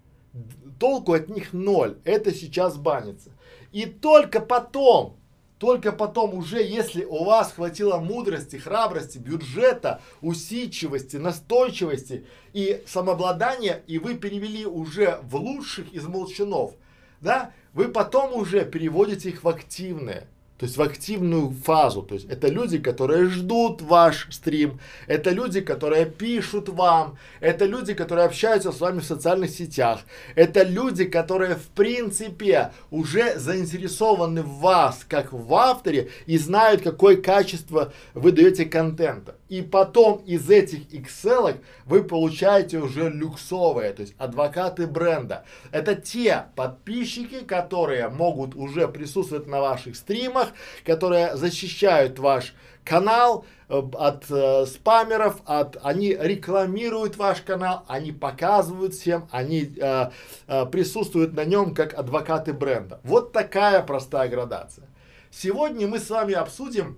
Толку 0.79 1.13
от 1.13 1.29
них 1.29 1.53
ноль, 1.53 1.99
это 2.05 2.33
сейчас 2.33 2.75
банится. 2.75 3.29
И 3.71 3.85
только 3.85 4.39
потом, 4.39 5.16
только 5.59 5.91
потом 5.91 6.33
уже, 6.35 6.61
если 6.61 7.03
у 7.03 7.23
вас 7.23 7.53
хватило 7.53 7.97
мудрости, 7.97 8.57
храбрости, 8.57 9.17
бюджета, 9.17 10.01
усидчивости, 10.21 11.17
настойчивости 11.17 12.25
и 12.53 12.83
самообладания, 12.85 13.83
и 13.87 13.97
вы 13.97 14.15
перевели 14.15 14.65
уже 14.65 15.19
в 15.23 15.35
лучших 15.35 15.91
из 15.93 16.05
молчанов, 16.05 16.73
да, 17.21 17.51
вы 17.73 17.87
потом 17.87 18.33
уже 18.33 18.65
переводите 18.65 19.29
их 19.29 19.43
в 19.43 19.49
активные 19.49 20.27
то 20.57 20.65
есть 20.65 20.77
в 20.77 20.81
активную 20.81 21.51
фазу. 21.51 22.01
То 22.01 22.15
есть 22.15 22.27
это 22.29 22.47
люди, 22.47 22.79
которые 22.79 23.29
ждут 23.29 23.81
ваш 23.81 24.27
стрим, 24.31 24.79
это 25.05 25.29
люди, 25.29 25.61
которые 25.61 26.05
пишут 26.05 26.69
вам, 26.69 27.17
это 27.39 27.65
люди, 27.65 27.93
которые 27.93 28.25
общаются 28.25 28.71
с 28.71 28.79
вами 28.79 28.99
в 28.99 29.05
социальных 29.05 29.51
сетях, 29.51 30.01
это 30.35 30.63
люди, 30.63 31.05
которые 31.05 31.55
в 31.55 31.67
принципе 31.67 32.71
уже 32.89 33.37
заинтересованы 33.39 34.41
в 34.41 34.59
вас, 34.59 35.05
как 35.07 35.31
в 35.31 35.53
авторе, 35.53 36.09
и 36.25 36.37
знают, 36.37 36.81
какое 36.81 37.17
качество 37.17 37.93
вы 38.13 38.31
даете 38.31 38.65
контента. 38.65 39.36
И 39.49 39.61
потом 39.61 40.17
из 40.25 40.49
этих 40.49 40.89
Excel 40.91 41.57
вы 41.85 42.03
получаете 42.03 42.79
уже 42.79 43.09
люксовые, 43.09 43.93
то 43.93 44.01
есть 44.01 44.15
адвокаты 44.17 44.87
бренда. 44.87 45.45
Это 45.71 45.95
те 45.95 46.45
подписчики, 46.55 47.39
которые 47.45 48.09
могут 48.09 48.55
уже 48.55 48.87
присутствовать 48.87 49.47
на 49.47 49.61
ваших 49.61 49.95
стримах, 49.95 50.49
которые 50.83 51.37
защищают 51.37 52.19
ваш 52.19 52.53
канал 52.83 53.45
э, 53.69 53.81
от 53.93 54.25
э, 54.29 54.65
спамеров, 54.65 55.41
от, 55.45 55.77
они 55.83 56.15
рекламируют 56.19 57.17
ваш 57.17 57.41
канал, 57.41 57.83
они 57.87 58.11
показывают 58.11 58.93
всем, 58.93 59.27
они 59.31 59.73
э, 59.77 60.09
э, 60.47 60.65
присутствуют 60.65 61.33
на 61.33 61.45
нем 61.45 61.73
как 61.73 61.93
адвокаты 61.93 62.53
бренда. 62.53 62.99
Вот 63.03 63.33
такая 63.33 63.81
простая 63.83 64.29
градация. 64.29 64.87
Сегодня 65.31 65.87
мы 65.87 65.99
с 65.99 66.09
вами 66.09 66.33
обсудим 66.33 66.97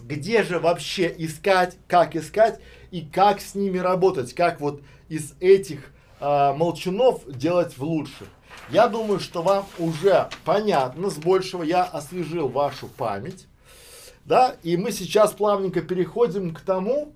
где 0.00 0.42
же 0.42 0.58
вообще 0.58 1.14
искать, 1.18 1.76
как 1.88 2.16
искать 2.16 2.60
и 2.90 3.02
как 3.02 3.40
с 3.40 3.54
ними 3.54 3.78
работать, 3.78 4.34
как 4.34 4.60
вот 4.60 4.82
из 5.08 5.34
этих 5.40 5.92
э, 6.20 6.52
молчунов 6.54 7.22
делать 7.26 7.76
в 7.76 7.82
лучших. 7.82 8.28
Я 8.70 8.88
думаю, 8.88 9.20
что 9.20 9.42
вам 9.42 9.66
уже 9.78 10.28
понятно 10.44 11.10
с 11.10 11.16
большего, 11.16 11.62
я 11.62 11.84
освежил 11.84 12.48
вашу 12.48 12.88
память, 12.88 13.46
да, 14.24 14.56
и 14.62 14.76
мы 14.76 14.90
сейчас 14.90 15.32
плавненько 15.32 15.82
переходим 15.82 16.54
к 16.54 16.60
тому, 16.60 17.12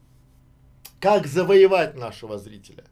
как 1.00 1.26
завоевать 1.26 1.96
нашего 1.96 2.38
зрителя. 2.38 2.84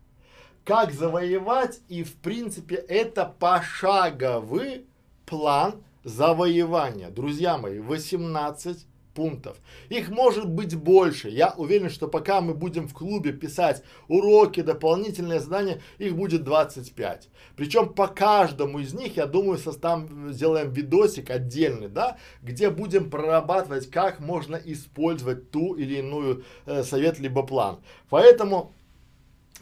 Как 0.65 0.93
завоевать, 0.93 1.81
и 1.89 2.03
в 2.03 2.15
принципе 2.15 2.77
это 2.77 3.25
пошаговый 3.25 4.87
план 5.27 5.83
завоевания. 6.03 7.11
Друзья 7.11 7.59
мои, 7.59 7.79
18 7.79 8.87
пунктов. 9.17 9.57
Их 9.89 10.11
может 10.11 10.49
быть 10.49 10.77
больше. 10.77 11.29
Я 11.29 11.55
уверен, 11.57 11.91
что 11.91 12.07
пока 12.07 12.41
мы 12.41 12.55
будем 12.55 12.87
в 12.87 12.95
клубе 12.95 13.33
писать 13.33 13.83
уроки, 14.07 14.61
дополнительные 14.61 15.41
задания, 15.41 15.81
их 15.99 16.15
будет 16.15 16.45
25. 16.45 17.29
Причем 17.57 17.89
по 17.89 18.07
каждому 18.07 18.79
из 18.79 18.93
них, 18.95 19.17
я 19.17 19.27
думаю, 19.27 19.59
составим, 19.59 20.33
сделаем 20.33 20.71
видосик 20.71 21.31
отдельный, 21.31 21.89
да, 21.89 22.19
где 22.43 22.71
будем 22.71 23.11
прорабатывать, 23.11 23.91
как 23.91 24.21
можно 24.21 24.57
использовать 24.57 25.51
ту 25.51 25.75
или 25.75 25.97
иную 25.99 26.45
э, 26.67 26.85
совет 26.85 27.19
либо 27.19 27.43
план. 27.43 27.81
Поэтому 28.11 28.75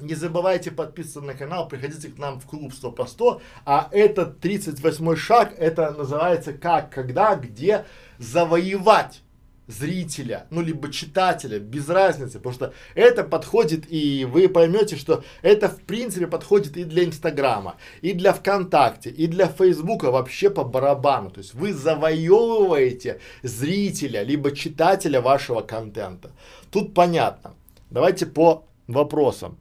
не 0.01 0.15
забывайте 0.15 0.73
подписываться 0.73 1.21
на 1.21 1.35
канал, 1.35 1.69
приходите 1.69 2.09
к 2.09 2.19
нам 2.19 2.41
в 2.41 2.47
клуб 2.47 2.73
100 2.75 2.93
по 2.93 3.07
100, 3.07 3.41
а 3.65 3.89
этот 3.93 4.41
38 4.41 5.17
шаг, 5.17 5.55
это 5.57 5.93
называется 5.93 6.53
как, 6.53 6.91
когда, 6.91 7.37
где 7.37 7.85
завоевать 8.19 9.24
зрителя, 9.67 10.47
ну 10.51 10.61
либо 10.61 10.93
читателя, 10.93 11.59
без 11.59 11.89
разницы, 11.89 12.39
потому 12.39 12.55
что 12.55 12.75
это 12.95 13.25
подходит 13.25 13.91
и 13.91 14.25
вы 14.25 14.49
поймете, 14.49 14.97
что 14.97 15.25
это 15.43 15.69
в 15.69 15.81
принципе 15.83 16.27
подходит 16.27 16.77
и 16.77 16.85
для 16.85 17.05
Инстаграма, 17.05 17.77
и 18.03 18.13
для 18.13 18.33
ВКонтакте, 18.33 19.11
и 19.11 19.27
для 19.27 19.47
Фейсбука 19.47 20.11
вообще 20.11 20.51
по 20.51 20.65
барабану. 20.65 21.31
То 21.31 21.39
есть 21.39 21.55
вы 21.55 21.73
завоевываете 21.73 23.21
зрителя, 23.43 24.23
либо 24.23 24.53
читателя 24.53 25.21
вашего 25.21 25.63
контента. 25.63 26.31
Тут 26.71 26.95
понятно. 26.95 27.55
Давайте 27.91 28.27
по 28.27 28.67
вопросам. 28.87 29.59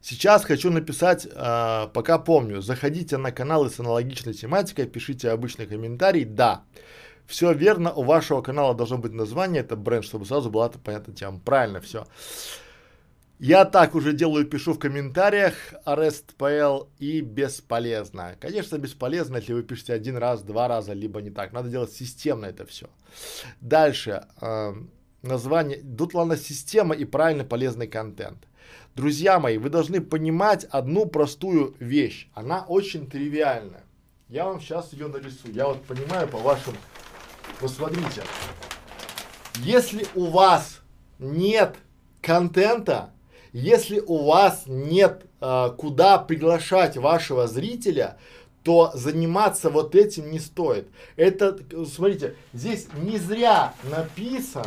Сейчас 0.00 0.44
хочу 0.44 0.70
написать, 0.70 1.28
э, 1.30 1.88
пока 1.94 2.18
помню, 2.18 2.60
заходите 2.60 3.18
на 3.18 3.30
каналы 3.30 3.70
с 3.70 3.78
аналогичной 3.78 4.34
тематикой, 4.34 4.86
пишите 4.86 5.30
обычный 5.30 5.66
комментарий, 5.66 6.24
да. 6.24 6.64
Все 7.26 7.52
верно, 7.52 7.92
у 7.92 8.02
вашего 8.02 8.42
канала 8.42 8.74
должно 8.74 8.98
быть 8.98 9.12
название, 9.12 9.62
это 9.62 9.76
бренд, 9.76 10.04
чтобы 10.04 10.26
сразу 10.26 10.50
была 10.50 10.68
понятна 10.68 11.14
тема. 11.14 11.40
Правильно, 11.44 11.80
все. 11.80 12.06
Я 13.38 13.64
так 13.64 13.96
уже 13.96 14.12
делаю, 14.12 14.46
пишу 14.46 14.72
в 14.74 14.78
комментариях 14.78 15.54
REST.pl 15.84 16.88
и 16.98 17.20
бесполезно. 17.22 18.36
Конечно, 18.38 18.78
бесполезно, 18.78 19.38
если 19.38 19.52
вы 19.52 19.64
пишете 19.64 19.94
один 19.94 20.16
раз, 20.16 20.42
два 20.42 20.68
раза, 20.68 20.92
либо 20.92 21.20
не 21.20 21.30
так. 21.30 21.52
Надо 21.52 21.68
делать 21.68 21.92
системно 21.92 22.46
это 22.46 22.66
все. 22.66 22.86
Дальше. 23.60 24.26
Э, 24.40 24.74
название. 25.22 25.82
Тут 25.98 26.14
ладно 26.14 26.36
система 26.36 26.94
и 26.94 27.04
правильно 27.04 27.44
полезный 27.44 27.88
контент. 27.88 28.46
Друзья 28.94 29.40
мои, 29.40 29.58
вы 29.58 29.70
должны 29.70 30.00
понимать 30.00 30.64
одну 30.64 31.06
простую 31.06 31.74
вещь. 31.78 32.28
Она 32.34 32.64
очень 32.68 33.08
тривиальная. 33.08 33.84
Я 34.28 34.44
вам 34.44 34.60
сейчас 34.60 34.92
ее 34.92 35.08
нарисую. 35.08 35.54
Я 35.54 35.66
вот 35.66 35.82
понимаю 35.84 36.28
по 36.28 36.38
вашим 36.38 36.74
Посмотрите, 37.60 38.22
если 39.56 40.06
у 40.14 40.26
вас 40.26 40.80
нет 41.18 41.76
контента, 42.20 43.10
если 43.52 44.00
у 44.00 44.24
вас 44.24 44.64
нет 44.66 45.24
э, 45.40 45.70
куда 45.76 46.18
приглашать 46.18 46.96
вашего 46.96 47.46
зрителя, 47.46 48.18
то 48.64 48.92
заниматься 48.94 49.70
вот 49.70 49.94
этим 49.94 50.30
не 50.30 50.38
стоит. 50.38 50.88
Это, 51.16 51.58
смотрите, 51.86 52.36
здесь 52.52 52.86
не 52.94 53.18
зря 53.18 53.74
написан 53.84 54.66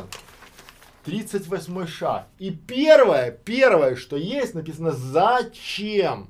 38 1.05 1.87
шаг. 1.87 2.27
И 2.39 2.51
первое, 2.51 3.31
первое, 3.31 3.95
что 3.95 4.17
есть, 4.17 4.53
написано 4.53 4.91
«Зачем?». 4.91 6.29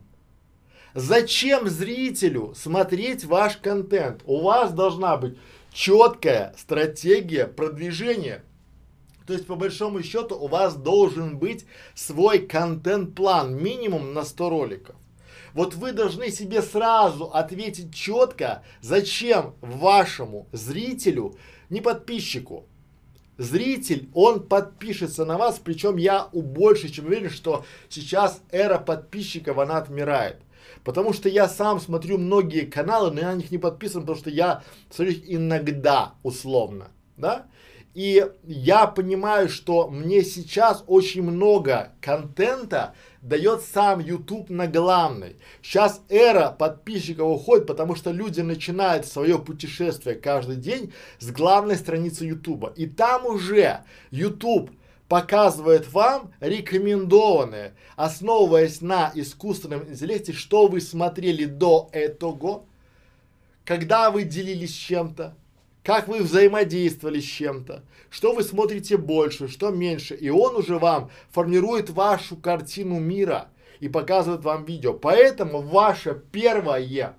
Зачем 0.93 1.67
зрителю 1.67 2.53
смотреть 2.55 3.25
ваш 3.25 3.57
контент? 3.57 4.21
У 4.25 4.41
вас 4.41 4.71
должна 4.71 5.17
быть 5.17 5.37
четкая 5.75 6.55
стратегия 6.57 7.47
продвижения. 7.47 8.43
То 9.27 9.33
есть, 9.33 9.45
по 9.45 9.55
большому 9.55 10.01
счету, 10.03 10.35
у 10.39 10.47
вас 10.47 10.75
должен 10.75 11.37
быть 11.37 11.65
свой 11.93 12.39
контент-план, 12.39 13.55
минимум 13.61 14.13
на 14.13 14.23
100 14.23 14.49
роликов. 14.49 14.95
Вот 15.53 15.75
вы 15.75 15.91
должны 15.91 16.31
себе 16.31 16.61
сразу 16.61 17.25
ответить 17.25 17.93
четко, 17.93 18.63
зачем 18.81 19.55
вашему 19.59 20.47
зрителю, 20.53 21.37
не 21.69 21.81
подписчику, 21.81 22.67
зритель, 23.37 24.09
он 24.13 24.47
подпишется 24.47 25.25
на 25.25 25.37
вас, 25.37 25.59
причем 25.59 25.97
я 25.97 26.29
у 26.31 26.41
больше 26.41 26.89
чем 26.89 27.07
уверен, 27.07 27.29
что 27.29 27.65
сейчас 27.89 28.41
эра 28.51 28.77
подписчиков, 28.77 29.57
она 29.57 29.77
отмирает. 29.77 30.37
Потому 30.83 31.13
что 31.13 31.29
я 31.29 31.47
сам 31.47 31.79
смотрю 31.79 32.17
многие 32.17 32.65
каналы, 32.65 33.11
но 33.11 33.21
я 33.21 33.31
на 33.31 33.37
них 33.37 33.51
не 33.51 33.57
подписан, 33.57 34.01
потому 34.01 34.17
что 34.17 34.29
я 34.29 34.63
смотрю 34.89 35.13
их 35.13 35.23
иногда, 35.27 36.13
условно, 36.23 36.89
да. 37.17 37.47
И 37.95 38.29
я 38.43 38.87
понимаю, 38.87 39.47
что 39.47 39.87
мне 39.87 40.21
сейчас 40.21 40.83
очень 40.85 41.23
много 41.23 41.93
контента 42.01 42.93
дает 43.21 43.61
сам 43.61 44.01
YouTube 44.01 44.49
на 44.49 44.67
главной. 44.67 45.37
Сейчас 45.61 46.01
эра 46.09 46.51
подписчиков 46.51 47.27
уходит, 47.27 47.65
потому 47.67 47.95
что 47.95 48.11
люди 48.11 48.41
начинают 48.41 49.05
свое 49.05 49.39
путешествие 49.39 50.15
каждый 50.17 50.57
день 50.57 50.91
с 51.19 51.31
главной 51.31 51.77
страницы 51.77 52.25
YouTube. 52.25 52.73
И 52.75 52.85
там 52.85 53.25
уже 53.25 53.85
YouTube 54.11 54.71
показывает 55.07 55.91
вам 55.91 56.33
рекомендованные, 56.39 57.75
основываясь 57.95 58.81
на 58.81 59.11
искусственном 59.13 59.87
интеллекте, 59.87 60.33
что 60.33 60.67
вы 60.67 60.81
смотрели 60.81 61.45
до 61.45 61.89
этого, 61.91 62.65
когда 63.63 64.11
вы 64.11 64.23
делились 64.23 64.73
чем-то, 64.73 65.35
как 65.83 66.07
вы 66.07 66.23
взаимодействовали 66.23 67.19
с 67.19 67.25
чем-то, 67.25 67.83
что 68.09 68.33
вы 68.33 68.43
смотрите 68.43 68.97
больше, 68.97 69.47
что 69.47 69.69
меньше, 69.69 70.15
и 70.15 70.29
он 70.29 70.55
уже 70.55 70.79
вам 70.79 71.11
формирует 71.29 71.91
вашу 71.91 72.35
картину 72.37 72.99
мира 72.99 73.49
и 73.79 73.87
показывает 73.87 74.43
вам 74.43 74.65
видео. 74.65 74.93
Поэтому 74.93 75.61
ваше 75.61 76.23
первое, 76.31 77.15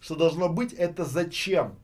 что 0.00 0.16
должно 0.16 0.50
быть, 0.50 0.74
это 0.74 1.04
зачем. 1.04 1.78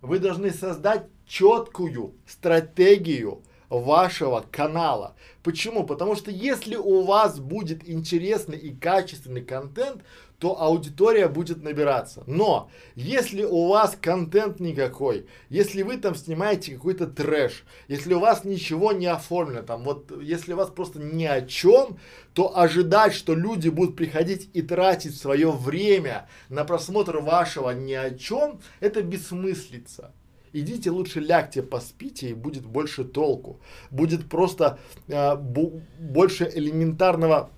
Вы 0.00 0.18
должны 0.18 0.50
создать 0.50 1.06
четкую 1.26 2.14
стратегию 2.26 3.42
вашего 3.70 4.44
канала. 4.50 5.14
Почему? 5.42 5.84
Потому 5.84 6.16
что 6.16 6.30
если 6.30 6.76
у 6.76 7.02
вас 7.02 7.38
будет 7.38 7.88
интересный 7.88 8.58
и 8.58 8.74
качественный 8.74 9.42
контент, 9.42 10.02
то 10.40 10.60
аудитория 10.60 11.28
будет 11.28 11.62
набираться. 11.62 12.24
Но 12.26 12.70
если 12.94 13.44
у 13.44 13.68
вас 13.68 13.96
контент 14.00 14.58
никакой, 14.58 15.26
если 15.50 15.82
вы 15.82 15.98
там 15.98 16.14
снимаете 16.14 16.74
какой-то 16.74 17.06
трэш, 17.06 17.64
если 17.88 18.14
у 18.14 18.20
вас 18.20 18.44
ничего 18.44 18.92
не 18.92 19.06
оформлено, 19.06 19.62
там 19.62 19.84
вот, 19.84 20.10
если 20.22 20.54
у 20.54 20.56
вас 20.56 20.70
просто 20.70 20.98
ни 20.98 21.26
о 21.26 21.42
чем, 21.42 21.98
то 22.32 22.56
ожидать, 22.56 23.12
что 23.12 23.34
люди 23.34 23.68
будут 23.68 23.96
приходить 23.96 24.48
и 24.54 24.62
тратить 24.62 25.14
свое 25.14 25.50
время 25.50 26.26
на 26.48 26.64
просмотр 26.64 27.18
вашего 27.18 27.70
ни 27.70 27.92
о 27.92 28.10
чем, 28.10 28.60
это 28.80 29.02
бессмыслица. 29.02 30.14
Идите 30.52 30.90
лучше 30.90 31.20
лягте, 31.20 31.62
поспите, 31.62 32.30
и 32.30 32.34
будет 32.34 32.66
больше 32.66 33.04
толку. 33.04 33.60
Будет 33.90 34.28
просто 34.28 34.78
э, 35.06 35.36
больше 35.36 36.50
элементарного 36.52 37.50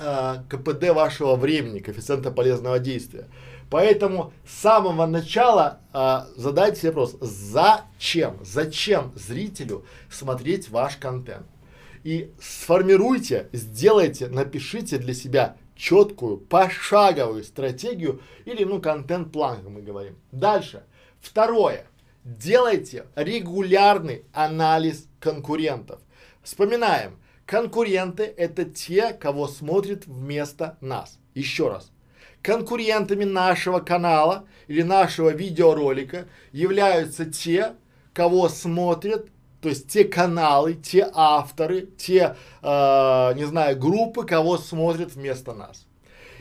э, 0.00 0.36
КПД 0.48 0.90
вашего 0.90 1.36
времени, 1.36 1.78
коэффициента 1.78 2.30
полезного 2.32 2.80
действия. 2.80 3.28
Поэтому 3.70 4.32
с 4.46 4.62
самого 4.62 5.06
начала 5.06 5.80
э, 5.92 6.20
задайте 6.36 6.80
себе 6.80 6.90
вопрос, 6.92 7.16
зачем, 7.20 8.38
зачем 8.42 9.12
зрителю 9.14 9.84
смотреть 10.10 10.70
ваш 10.70 10.96
контент? 10.96 11.46
И 12.02 12.32
сформируйте, 12.40 13.48
сделайте, 13.52 14.28
напишите 14.28 14.98
для 14.98 15.14
себя 15.14 15.56
четкую, 15.76 16.38
пошаговую 16.38 17.44
стратегию 17.44 18.20
или, 18.44 18.64
ну, 18.64 18.80
контент-план, 18.80 19.58
как 19.58 19.68
мы 19.68 19.82
говорим. 19.82 20.16
Дальше. 20.32 20.82
Второе. 21.20 21.86
Делайте 22.36 23.06
регулярный 23.16 24.26
анализ 24.34 25.08
конкурентов. 25.18 25.98
Вспоминаем, 26.42 27.16
Конкуренты– 27.46 28.24
это 28.36 28.66
те, 28.66 29.14
кого 29.14 29.48
смотрят 29.48 30.04
вместо 30.06 30.76
нас. 30.82 31.18
Еще 31.32 31.68
раз. 31.68 31.90
Конкурентами 32.42 33.24
нашего 33.24 33.80
канала 33.80 34.44
или 34.66 34.82
нашего 34.82 35.30
видеоролика 35.30 36.26
являются 36.52 37.24
те, 37.24 37.72
кого 38.12 38.50
смотрят, 38.50 39.28
то 39.62 39.70
есть 39.70 39.88
те 39.88 40.04
каналы, 40.04 40.74
те 40.74 41.08
авторы, 41.14 41.88
те, 41.96 42.36
э, 42.60 43.32
не 43.36 43.46
знаю, 43.46 43.78
группы, 43.78 44.26
кого 44.26 44.58
смотрят 44.58 45.14
вместо 45.14 45.54
нас. 45.54 45.86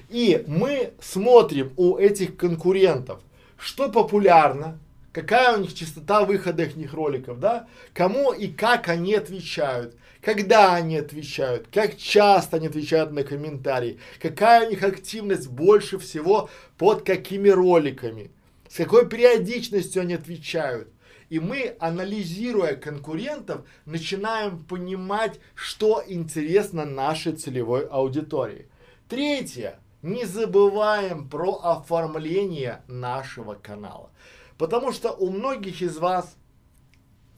И 0.09 0.43
мы 0.47 0.91
смотрим 0.99 1.71
у 1.77 1.95
этих 1.95 2.35
конкурентов, 2.35 3.21
что 3.57 3.89
популярно, 3.89 4.77
какая 5.11 5.57
у 5.57 5.61
них 5.61 5.73
частота 5.73 6.23
выхода 6.23 6.63
их 6.63 6.93
роликов, 6.93 7.39
да, 7.39 7.67
кому 7.93 8.33
и 8.33 8.47
как 8.47 8.87
они 8.87 9.15
отвечают, 9.15 9.95
когда 10.21 10.75
они 10.75 10.97
отвечают, 10.97 11.67
как 11.71 11.97
часто 11.97 12.57
они 12.57 12.67
отвечают 12.67 13.11
на 13.11 13.23
комментарии, 13.23 13.99
какая 14.21 14.67
у 14.67 14.69
них 14.69 14.83
активность 14.83 15.47
больше 15.47 15.97
всего 15.99 16.49
под 16.77 17.03
какими 17.03 17.49
роликами, 17.49 18.31
с 18.69 18.75
какой 18.75 19.07
периодичностью 19.07 20.01
они 20.01 20.15
отвечают. 20.15 20.89
И 21.29 21.39
мы, 21.39 21.75
анализируя 21.79 22.75
конкурентов, 22.75 23.65
начинаем 23.85 24.63
понимать, 24.63 25.39
что 25.55 26.01
интересно 26.07 26.85
нашей 26.85 27.33
целевой 27.33 27.85
аудитории. 27.85 28.67
Третье. 29.09 29.79
Не 30.03 30.25
забываем 30.25 31.27
про 31.27 31.55
оформление 31.55 32.81
нашего 32.87 33.55
канала. 33.55 34.09
Потому 34.57 34.91
что 34.91 35.11
у 35.11 35.29
многих 35.29 35.81
из 35.81 35.97
вас 35.97 36.35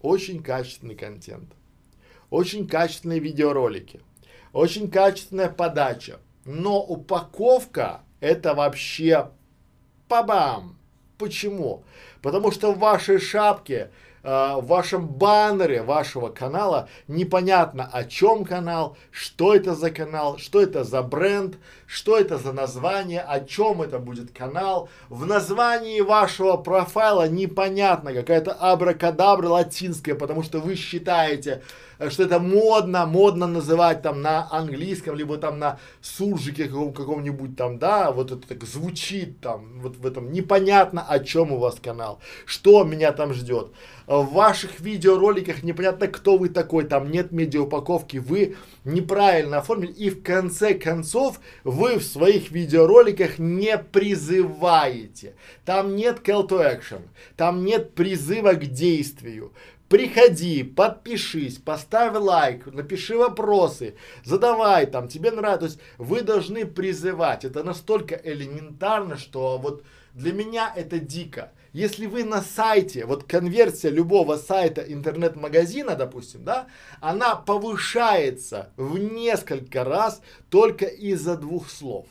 очень 0.01 0.41
качественный 0.41 0.95
контент, 0.95 1.51
очень 2.29 2.67
качественные 2.67 3.19
видеоролики, 3.19 4.01
очень 4.53 4.89
качественная 4.89 5.49
подача, 5.49 6.19
но 6.45 6.81
упаковка 6.81 8.01
это 8.19 8.53
вообще 8.53 9.31
пабам. 10.07 10.77
Почему? 11.17 11.83
Потому 12.21 12.51
что 12.51 12.71
в 12.71 12.79
вашей 12.79 13.19
шапке 13.19 13.91
в 14.23 14.61
вашем 14.61 15.07
баннере 15.07 15.81
вашего 15.81 16.29
канала 16.29 16.89
непонятно 17.07 17.89
о 17.91 18.03
чем 18.03 18.43
канал, 18.45 18.97
что 19.11 19.55
это 19.55 19.75
за 19.75 19.91
канал, 19.91 20.37
что 20.37 20.61
это 20.61 20.83
за 20.83 21.01
бренд, 21.01 21.57
что 21.85 22.17
это 22.17 22.37
за 22.37 22.53
название, 22.53 23.21
о 23.21 23.39
чем 23.39 23.81
это 23.81 23.99
будет 23.99 24.31
канал. 24.31 24.89
В 25.09 25.25
названии 25.25 26.01
вашего 26.01 26.57
профайла 26.57 27.27
непонятно, 27.27 28.13
какая-то 28.13 28.51
абракадабра 28.53 29.47
латинская, 29.47 30.15
потому 30.15 30.43
что 30.43 30.59
вы 30.59 30.75
считаете, 30.75 31.63
что 32.09 32.23
это 32.23 32.39
модно, 32.39 33.05
модно 33.05 33.47
называть 33.47 34.01
там 34.01 34.21
на 34.21 34.47
английском, 34.51 35.15
либо 35.15 35.37
там 35.37 35.59
на 35.59 35.79
суржике 36.01 36.65
каком, 36.65 36.93
каком-нибудь 36.93 37.57
там, 37.57 37.77
да, 37.77 38.11
вот 38.11 38.31
это 38.31 38.47
так 38.47 38.63
звучит 38.63 39.41
там, 39.41 39.79
вот 39.81 39.97
в 39.97 40.05
этом 40.05 40.31
непонятно 40.31 41.01
о 41.01 41.19
чем 41.19 41.51
у 41.51 41.57
вас 41.57 41.75
канал, 41.81 42.19
что 42.45 42.83
меня 42.83 43.11
там 43.11 43.33
ждет. 43.33 43.71
В 44.07 44.33
ваших 44.33 44.79
видеороликах 44.79 45.61
непонятно, 45.61 46.07
кто 46.07 46.37
вы 46.37 46.49
такой, 46.49 46.85
там 46.85 47.11
нет 47.11 47.31
медиаупаковки, 47.31 48.17
вы 48.17 48.55
неправильно 48.83 49.59
оформили, 49.59 49.91
и 49.91 50.09
в 50.09 50.23
конце 50.23 50.73
концов 50.73 51.39
вы 51.63 51.99
в 51.99 52.03
своих 52.03 52.49
видеороликах 52.49 53.37
не 53.37 53.77
призываете. 53.77 55.35
Там 55.65 55.95
нет 55.95 56.21
call 56.23 56.47
to 56.47 56.59
action, 56.59 57.01
там 57.35 57.63
нет 57.63 57.93
призыва 57.93 58.53
к 58.53 58.65
действию. 58.65 59.51
Приходи, 59.89 60.63
подпишись, 60.63 61.57
поставь 61.57 62.15
лайк, 62.15 62.67
напиши 62.67 63.17
вопросы, 63.17 63.95
задавай 64.23 64.85
там, 64.85 65.07
тебе 65.07 65.31
нравится. 65.31 65.59
То 65.59 65.65
есть 65.65 65.79
вы 65.97 66.21
должны 66.21 66.65
призывать. 66.65 67.43
Это 67.43 67.63
настолько 67.63 68.13
элементарно, 68.15 69.17
что 69.17 69.57
вот 69.57 69.83
для 70.13 70.31
меня 70.31 70.71
это 70.75 70.99
дико. 70.99 71.51
Если 71.73 72.05
вы 72.05 72.23
на 72.23 72.41
сайте, 72.41 73.05
вот 73.05 73.23
конверсия 73.23 73.89
любого 73.89 74.37
сайта 74.37 74.81
интернет-магазина, 74.81 75.95
допустим, 75.95 76.43
да, 76.43 76.67
она 77.01 77.35
повышается 77.35 78.71
в 78.77 78.99
несколько 78.99 79.83
раз 79.83 80.21
только 80.51 80.85
из-за 80.85 81.35
двух 81.35 81.67
слов. 81.67 82.05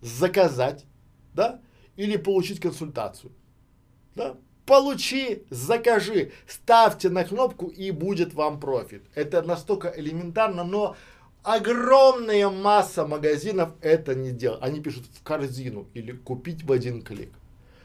Заказать, 0.00 0.86
да, 1.34 1.60
или 1.96 2.16
получить 2.16 2.60
консультацию, 2.60 3.32
да. 4.14 4.36
Получи, 4.66 5.44
закажи, 5.48 6.32
ставьте 6.46 7.08
на 7.08 7.24
кнопку 7.24 7.68
и 7.68 7.90
будет 7.90 8.34
вам 8.34 8.60
профит. 8.60 9.02
Это 9.14 9.42
настолько 9.42 9.92
элементарно, 9.96 10.64
но 10.64 10.96
огромная 11.42 12.50
масса 12.50 13.06
магазинов 13.06 13.70
это 13.80 14.14
не 14.14 14.32
делают. 14.32 14.62
Они 14.62 14.80
пишут 14.80 15.04
в 15.14 15.22
корзину 15.22 15.86
или 15.94 16.12
купить 16.12 16.64
в 16.64 16.72
один 16.72 17.02
клик. 17.02 17.32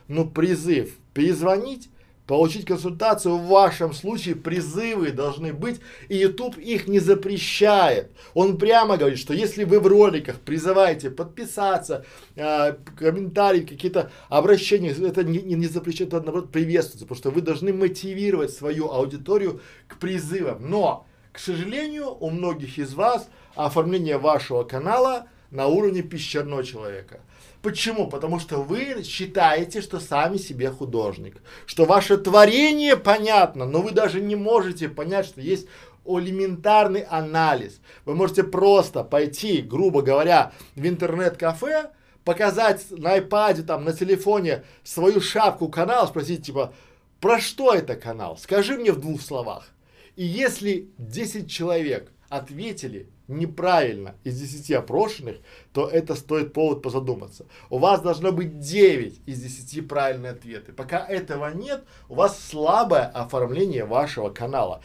Ну 0.07 0.29
призыв, 0.29 0.97
перезвонить, 1.13 1.89
получить 2.27 2.65
консультацию 2.65 3.35
в 3.35 3.47
вашем 3.47 3.93
случае 3.93 4.35
призывы 4.35 5.11
должны 5.11 5.53
быть, 5.53 5.81
и 6.07 6.17
YouTube 6.17 6.57
их 6.57 6.87
не 6.87 6.99
запрещает. 6.99 8.11
Он 8.33 8.57
прямо 8.57 8.97
говорит, 8.97 9.19
что 9.19 9.33
если 9.33 9.63
вы 9.63 9.79
в 9.79 9.87
роликах 9.87 10.39
призываете 10.39 11.09
подписаться, 11.09 12.05
э, 12.35 12.73
комментарии, 12.97 13.61
какие-то 13.61 14.11
обращения, 14.29 14.91
это 14.91 15.23
не, 15.23 15.41
не, 15.41 15.55
не 15.55 15.67
запрещает, 15.67 16.13
это 16.13 16.21
наоборот 16.21 16.51
приветствуется, 16.51 17.05
потому 17.05 17.17
что 17.17 17.31
вы 17.31 17.41
должны 17.41 17.73
мотивировать 17.73 18.51
свою 18.51 18.89
аудиторию 18.91 19.61
к 19.87 19.97
призывам. 19.97 20.69
Но, 20.69 21.05
к 21.31 21.39
сожалению, 21.39 22.15
у 22.19 22.29
многих 22.29 22.77
из 22.77 22.93
вас 22.93 23.29
оформление 23.55 24.17
вашего 24.17 24.63
канала 24.63 25.27
на 25.51 25.67
уровне 25.67 26.01
пещерного 26.01 26.63
человека. 26.63 27.19
Почему? 27.61 28.07
Потому 28.07 28.39
что 28.39 28.63
вы 28.63 29.03
считаете, 29.03 29.81
что 29.81 29.99
сами 29.99 30.37
себе 30.37 30.71
художник, 30.71 31.37
что 31.67 31.85
ваше 31.85 32.17
творение 32.17 32.97
понятно, 32.97 33.65
но 33.65 33.81
вы 33.81 33.91
даже 33.91 34.19
не 34.19 34.35
можете 34.35 34.89
понять, 34.89 35.27
что 35.27 35.41
есть 35.41 35.67
элементарный 36.05 37.01
анализ. 37.01 37.79
Вы 38.05 38.15
можете 38.15 38.43
просто 38.43 39.03
пойти, 39.03 39.61
грубо 39.61 40.01
говоря, 40.01 40.53
в 40.75 40.85
интернет-кафе, 40.85 41.91
показать 42.23 42.85
на 42.89 43.17
iPad, 43.19 43.63
там, 43.63 43.83
на 43.83 43.93
телефоне 43.93 44.63
свою 44.83 45.21
шапку 45.21 45.69
канала, 45.69 46.07
спросить, 46.07 46.45
типа, 46.45 46.73
про 47.19 47.39
что 47.39 47.73
это 47.73 47.95
канал? 47.95 48.37
Скажи 48.37 48.77
мне 48.77 48.91
в 48.91 48.99
двух 48.99 49.21
словах. 49.21 49.69
И 50.15 50.25
если 50.25 50.89
10 50.97 51.49
человек 51.49 52.11
ответили 52.29 53.09
неправильно 53.31 54.15
из 54.23 54.39
10 54.39 54.71
опрошенных, 54.71 55.37
то 55.73 55.87
это 55.87 56.15
стоит 56.15 56.53
повод 56.53 56.81
позадуматься. 56.81 57.45
У 57.69 57.77
вас 57.77 58.01
должно 58.01 58.31
быть 58.31 58.59
9 58.59 59.21
из 59.25 59.41
10 59.41 59.87
правильные 59.87 60.33
ответы. 60.33 60.73
Пока 60.73 61.05
этого 61.05 61.51
нет, 61.53 61.83
у 62.09 62.15
вас 62.15 62.39
слабое 62.39 63.05
оформление 63.05 63.85
вашего 63.85 64.29
канала. 64.29 64.81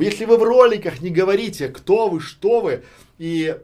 Если 0.00 0.24
вы 0.24 0.36
в 0.38 0.42
роликах 0.42 1.00
не 1.00 1.10
говорите, 1.10 1.68
кто 1.68 2.08
вы, 2.08 2.20
что 2.20 2.60
вы, 2.60 2.84
и 3.18 3.56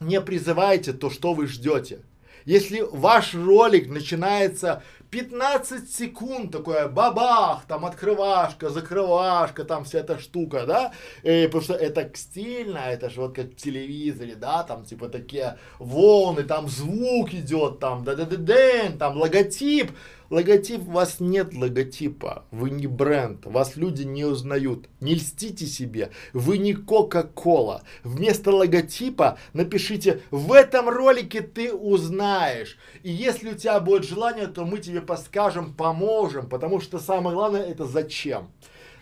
не 0.00 0.20
призываете, 0.20 0.92
то 0.92 1.10
что 1.10 1.34
вы 1.34 1.46
ждете? 1.46 2.00
Если 2.44 2.80
ваш 2.80 3.34
ролик 3.34 3.88
начинается 3.88 4.82
15 5.10 5.90
секунд 5.90 6.52
такое 6.52 6.88
бабах, 6.88 7.64
там 7.66 7.84
открывашка, 7.84 8.68
закрывашка, 8.68 9.64
там 9.64 9.84
вся 9.84 10.00
эта 10.00 10.18
штука, 10.18 10.66
да, 10.66 10.92
и, 11.22 11.46
потому 11.46 11.62
что 11.62 11.74
это 11.74 12.10
стильно, 12.14 12.78
это 12.78 13.08
же 13.08 13.20
вот 13.20 13.34
как 13.34 13.46
в 13.46 13.56
телевизоре, 13.56 14.34
да, 14.34 14.64
там 14.64 14.84
типа 14.84 15.08
такие 15.08 15.58
волны, 15.78 16.42
там 16.42 16.68
звук 16.68 17.32
идет, 17.32 17.78
там 17.78 18.04
да 18.04 18.14
да 18.14 18.26
да 18.26 18.92
там 18.98 19.16
логотип, 19.16 19.92
Логотип, 20.30 20.86
у 20.86 20.92
вас 20.92 21.20
нет 21.20 21.54
логотипа, 21.54 22.44
вы 22.50 22.68
не 22.68 22.86
бренд, 22.86 23.46
вас 23.46 23.76
люди 23.76 24.02
не 24.02 24.26
узнают. 24.26 24.86
Не 25.00 25.14
льстите 25.14 25.64
себе, 25.66 26.10
вы 26.34 26.58
не 26.58 26.74
Кока-Кола. 26.74 27.82
Вместо 28.04 28.50
логотипа 28.50 29.38
напишите, 29.54 30.20
в 30.30 30.52
этом 30.52 30.90
ролике 30.90 31.40
ты 31.40 31.72
узнаешь. 31.72 32.76
И 33.02 33.10
если 33.10 33.52
у 33.52 33.54
тебя 33.54 33.80
будет 33.80 34.04
желание, 34.04 34.48
то 34.48 34.66
мы 34.66 34.78
тебе 34.78 35.00
подскажем, 35.00 35.72
поможем, 35.72 36.46
потому 36.46 36.80
что 36.80 36.98
самое 36.98 37.34
главное 37.34 37.62
это 37.62 37.86
зачем. 37.86 38.50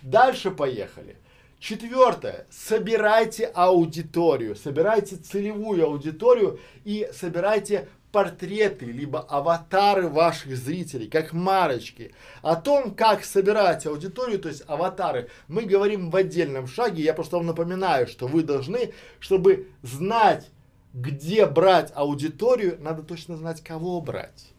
Дальше 0.03 0.53
поехали. 0.53 1.17
Четвертое. 1.59 2.47
Собирайте 2.51 3.47
аудиторию, 3.47 4.55
собирайте 4.55 5.17
целевую 5.17 5.87
аудиторию 5.87 6.61
и 6.85 7.09
собирайте 7.13 7.89
портреты, 8.17 8.87
либо 8.87 9.21
аватары 9.21 10.09
ваших 10.09 10.57
зрителей, 10.57 11.07
как 11.07 11.35
марочки. 11.35 12.15
О 12.41 12.57
том, 12.57 12.95
как 12.95 13.27
собирать 13.27 13.85
аудиторию, 13.85 14.39
то 14.39 14.49
есть 14.49 14.63
аватары, 14.67 15.29
мы 15.49 15.65
говорим 15.65 16.09
в 16.09 16.17
отдельном 16.17 16.67
шаге. 16.67 17.03
Я 17.03 17.13
просто 17.13 17.37
вам 17.37 17.45
напоминаю, 17.45 18.07
что 18.07 18.27
вы 18.27 18.43
должны, 18.43 18.95
чтобы 19.21 19.69
знать, 19.83 20.49
где 20.95 21.45
брать 21.45 21.93
аудиторию, 21.95 22.79
надо 22.81 23.03
точно 23.03 23.37
знать, 23.37 23.63
кого 23.63 24.01
брать. 24.01 24.55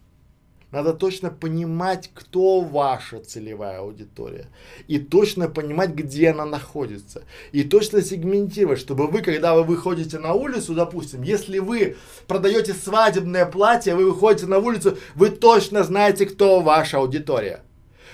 Надо 0.72 0.94
точно 0.94 1.30
понимать, 1.30 2.10
кто 2.14 2.60
ваша 2.60 3.20
целевая 3.20 3.80
аудитория. 3.80 4.48
И 4.88 5.00
точно 5.00 5.48
понимать, 5.48 5.92
где 5.92 6.32
она 6.32 6.46
находится. 6.46 7.24
И 7.54 7.64
точно 7.64 8.02
сегментировать, 8.02 8.80
чтобы 8.80 9.08
вы, 9.08 9.22
когда 9.22 9.56
вы 9.56 9.64
выходите 9.64 10.20
на 10.20 10.34
улицу, 10.34 10.74
допустим, 10.74 11.22
если 11.22 11.60
вы 11.60 11.96
продаете 12.28 12.74
свадебное 12.74 13.46
платье, 13.46 13.96
вы 13.96 14.12
выходите 14.12 14.46
на 14.46 14.58
улицу, 14.58 14.98
вы 15.16 15.30
точно 15.30 15.84
знаете, 15.84 16.26
кто 16.26 16.60
ваша 16.60 16.98
аудитория. 16.98 17.62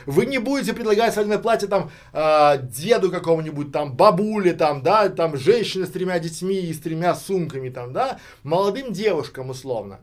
Вы 0.06 0.28
не 0.28 0.38
будете 0.38 0.74
предлагать 0.74 1.14
свадебное 1.14 1.40
платье 1.40 1.68
там 1.68 1.90
э, 2.12 2.60
деду 2.62 3.10
какому-нибудь, 3.10 3.72
там 3.72 3.96
бабуле, 3.96 4.54
там, 4.54 4.84
да, 4.84 5.10
там 5.10 5.38
женщине 5.38 5.86
с 5.86 5.90
тремя 5.90 6.20
детьми 6.20 6.60
и 6.60 6.74
с 6.74 6.80
тремя 6.80 7.16
сумками, 7.16 7.70
там, 7.70 7.94
да, 7.94 8.20
молодым 8.44 8.92
девушкам 8.92 9.50
условно. 9.50 10.02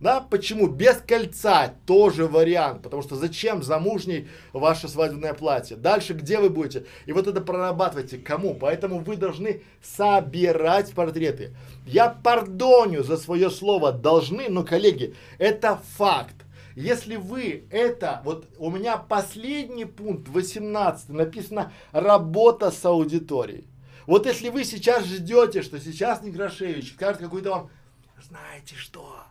Да, 0.00 0.20
почему? 0.20 0.68
Без 0.68 0.98
кольца 0.98 1.74
тоже 1.84 2.26
вариант, 2.26 2.82
потому 2.82 3.02
что 3.02 3.16
зачем 3.16 3.64
замужней 3.64 4.28
ваше 4.52 4.86
свадебное 4.88 5.34
платье? 5.34 5.76
Дальше 5.76 6.12
где 6.12 6.38
вы 6.38 6.50
будете? 6.50 6.86
И 7.06 7.12
вот 7.12 7.26
это 7.26 7.40
прорабатывайте 7.40 8.18
кому? 8.18 8.54
Поэтому 8.54 9.00
вы 9.00 9.16
должны 9.16 9.62
собирать 9.82 10.92
портреты. 10.92 11.56
Я 11.84 12.10
пардоню 12.10 13.02
за 13.02 13.16
свое 13.16 13.50
слово 13.50 13.90
должны, 13.90 14.48
но 14.48 14.62
коллеги, 14.62 15.16
это 15.38 15.80
факт. 15.96 16.36
Если 16.76 17.16
вы 17.16 17.66
это, 17.72 18.22
вот 18.24 18.46
у 18.56 18.70
меня 18.70 18.98
последний 18.98 19.84
пункт, 19.84 20.28
18, 20.28 21.08
написано 21.08 21.72
работа 21.90 22.70
с 22.70 22.84
аудиторией. 22.84 23.66
Вот 24.06 24.26
если 24.26 24.48
вы 24.48 24.62
сейчас 24.62 25.04
ждете, 25.06 25.62
что 25.62 25.80
сейчас 25.80 26.22
Некрашевич 26.22 26.92
скажет 26.92 27.20
какую-то 27.20 27.50
вам, 27.50 27.70
знаете 28.22 28.76
что, 28.76 29.24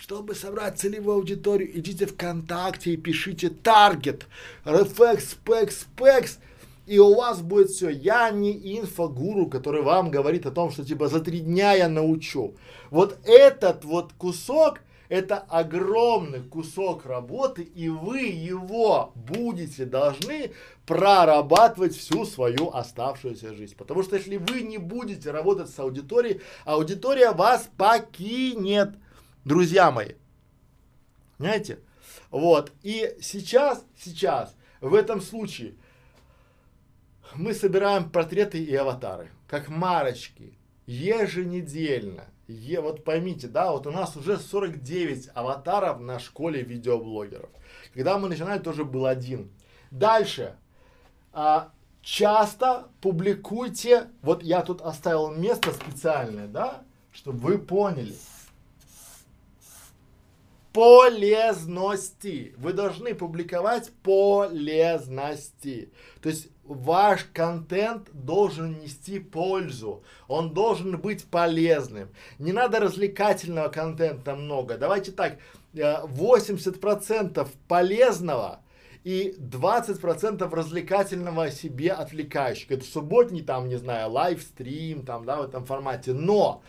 чтобы 0.00 0.34
собрать 0.34 0.78
целевую 0.78 1.16
аудиторию, 1.16 1.78
идите 1.78 2.06
ВКонтакте 2.06 2.92
и 2.92 2.96
пишите 2.96 3.50
таргет, 3.50 4.26
рефекс, 4.64 5.32
спекс, 5.32 5.80
спекс, 5.82 6.38
и 6.86 6.98
у 6.98 7.14
вас 7.16 7.42
будет 7.42 7.68
все. 7.68 7.90
Я 7.90 8.30
не 8.30 8.78
инфогуру, 8.78 9.46
который 9.46 9.82
вам 9.82 10.10
говорит 10.10 10.46
о 10.46 10.52
том, 10.52 10.70
что 10.70 10.86
типа 10.86 11.08
за 11.08 11.20
три 11.20 11.40
дня 11.40 11.74
я 11.74 11.90
научу. 11.90 12.54
Вот 12.90 13.18
этот 13.26 13.84
вот 13.84 14.14
кусок, 14.14 14.80
это 15.10 15.36
огромный 15.36 16.40
кусок 16.40 17.04
работы, 17.04 17.62
и 17.62 17.90
вы 17.90 18.20
его 18.20 19.12
будете 19.14 19.84
должны 19.84 20.52
прорабатывать 20.86 21.94
всю 21.94 22.24
свою 22.24 22.70
оставшуюся 22.70 23.54
жизнь. 23.54 23.76
Потому 23.76 24.02
что 24.02 24.16
если 24.16 24.38
вы 24.38 24.62
не 24.62 24.78
будете 24.78 25.30
работать 25.30 25.68
с 25.68 25.78
аудиторией, 25.78 26.40
аудитория 26.64 27.32
вас 27.32 27.68
покинет 27.76 28.94
друзья 29.50 29.90
мои. 29.90 30.12
Понимаете? 31.36 31.80
Вот. 32.30 32.72
И 32.82 33.16
сейчас, 33.20 33.84
сейчас, 33.98 34.54
в 34.80 34.94
этом 34.94 35.20
случае, 35.20 35.74
мы 37.34 37.52
собираем 37.52 38.08
портреты 38.08 38.62
и 38.62 38.74
аватары, 38.76 39.28
как 39.48 39.68
марочки, 39.68 40.56
еженедельно. 40.86 42.26
Е, 42.46 42.80
вот 42.80 43.02
поймите, 43.04 43.48
да, 43.48 43.72
вот 43.72 43.88
у 43.88 43.90
нас 43.90 44.16
уже 44.16 44.38
49 44.38 45.30
аватаров 45.34 46.00
на 46.00 46.20
школе 46.20 46.62
видеоблогеров. 46.62 47.50
Когда 47.92 48.18
мы 48.18 48.28
начинали, 48.28 48.60
тоже 48.60 48.84
был 48.84 49.06
один. 49.06 49.50
Дальше. 49.90 50.54
А, 51.32 51.72
часто 52.02 52.86
публикуйте, 53.00 54.10
вот 54.22 54.44
я 54.44 54.62
тут 54.62 54.80
оставил 54.80 55.32
место 55.32 55.72
специальное, 55.72 56.46
да, 56.46 56.84
чтобы 57.12 57.38
вы 57.38 57.58
поняли 57.58 58.14
полезности. 60.72 62.54
Вы 62.56 62.72
должны 62.72 63.14
публиковать 63.14 63.90
полезности. 64.02 65.92
То 66.22 66.28
есть 66.28 66.48
ваш 66.64 67.24
контент 67.32 68.08
должен 68.12 68.78
нести 68.78 69.18
пользу, 69.18 70.04
он 70.28 70.54
должен 70.54 70.98
быть 71.00 71.24
полезным. 71.24 72.10
Не 72.38 72.52
надо 72.52 72.78
развлекательного 72.80 73.68
контента 73.68 74.36
много. 74.36 74.78
Давайте 74.78 75.10
так, 75.12 75.38
80% 75.74 77.40
э, 77.40 77.46
полезного 77.66 78.60
и 79.02 79.34
20% 79.38 80.54
развлекательного 80.54 81.50
себе 81.50 81.92
отвлекающего. 81.92 82.74
Это 82.74 82.84
субботний 82.84 83.42
там, 83.42 83.68
не 83.68 83.76
знаю, 83.76 84.10
лайвстрим, 84.10 85.04
там, 85.04 85.24
да, 85.24 85.36
в 85.36 85.48
этом 85.48 85.64
формате. 85.64 86.12
Но 86.12 86.62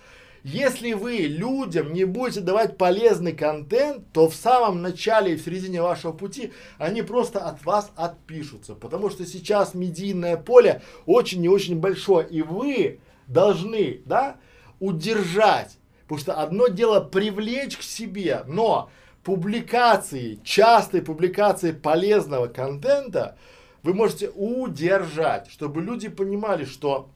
Если 0.43 0.93
вы 0.93 1.17
людям 1.17 1.93
не 1.93 2.03
будете 2.03 2.41
давать 2.41 2.77
полезный 2.77 3.33
контент, 3.33 4.11
то 4.11 4.27
в 4.27 4.33
самом 4.33 4.81
начале 4.81 5.33
и 5.33 5.35
в 5.35 5.43
середине 5.43 5.83
вашего 5.83 6.13
пути 6.13 6.51
они 6.79 7.03
просто 7.03 7.39
от 7.39 7.63
вас 7.63 7.91
отпишутся. 7.95 8.73
Потому 8.73 9.11
что 9.11 9.25
сейчас 9.25 9.75
медийное 9.75 10.37
поле 10.37 10.81
очень 11.05 11.43
и 11.43 11.49
очень 11.49 11.79
большое. 11.79 12.27
И 12.27 12.41
вы 12.41 12.99
должны, 13.27 14.01
да, 14.05 14.37
удержать. 14.79 15.77
Потому 16.03 16.19
что 16.19 16.33
одно 16.33 16.67
дело 16.67 17.01
привлечь 17.01 17.77
к 17.77 17.83
себе, 17.83 18.43
но 18.47 18.89
публикации, 19.23 20.39
частые 20.43 21.03
публикации 21.03 21.71
полезного 21.71 22.47
контента 22.47 23.37
вы 23.83 23.93
можете 23.93 24.29
удержать, 24.33 25.49
чтобы 25.51 25.81
люди 25.81 26.09
понимали, 26.09 26.65
что 26.65 27.09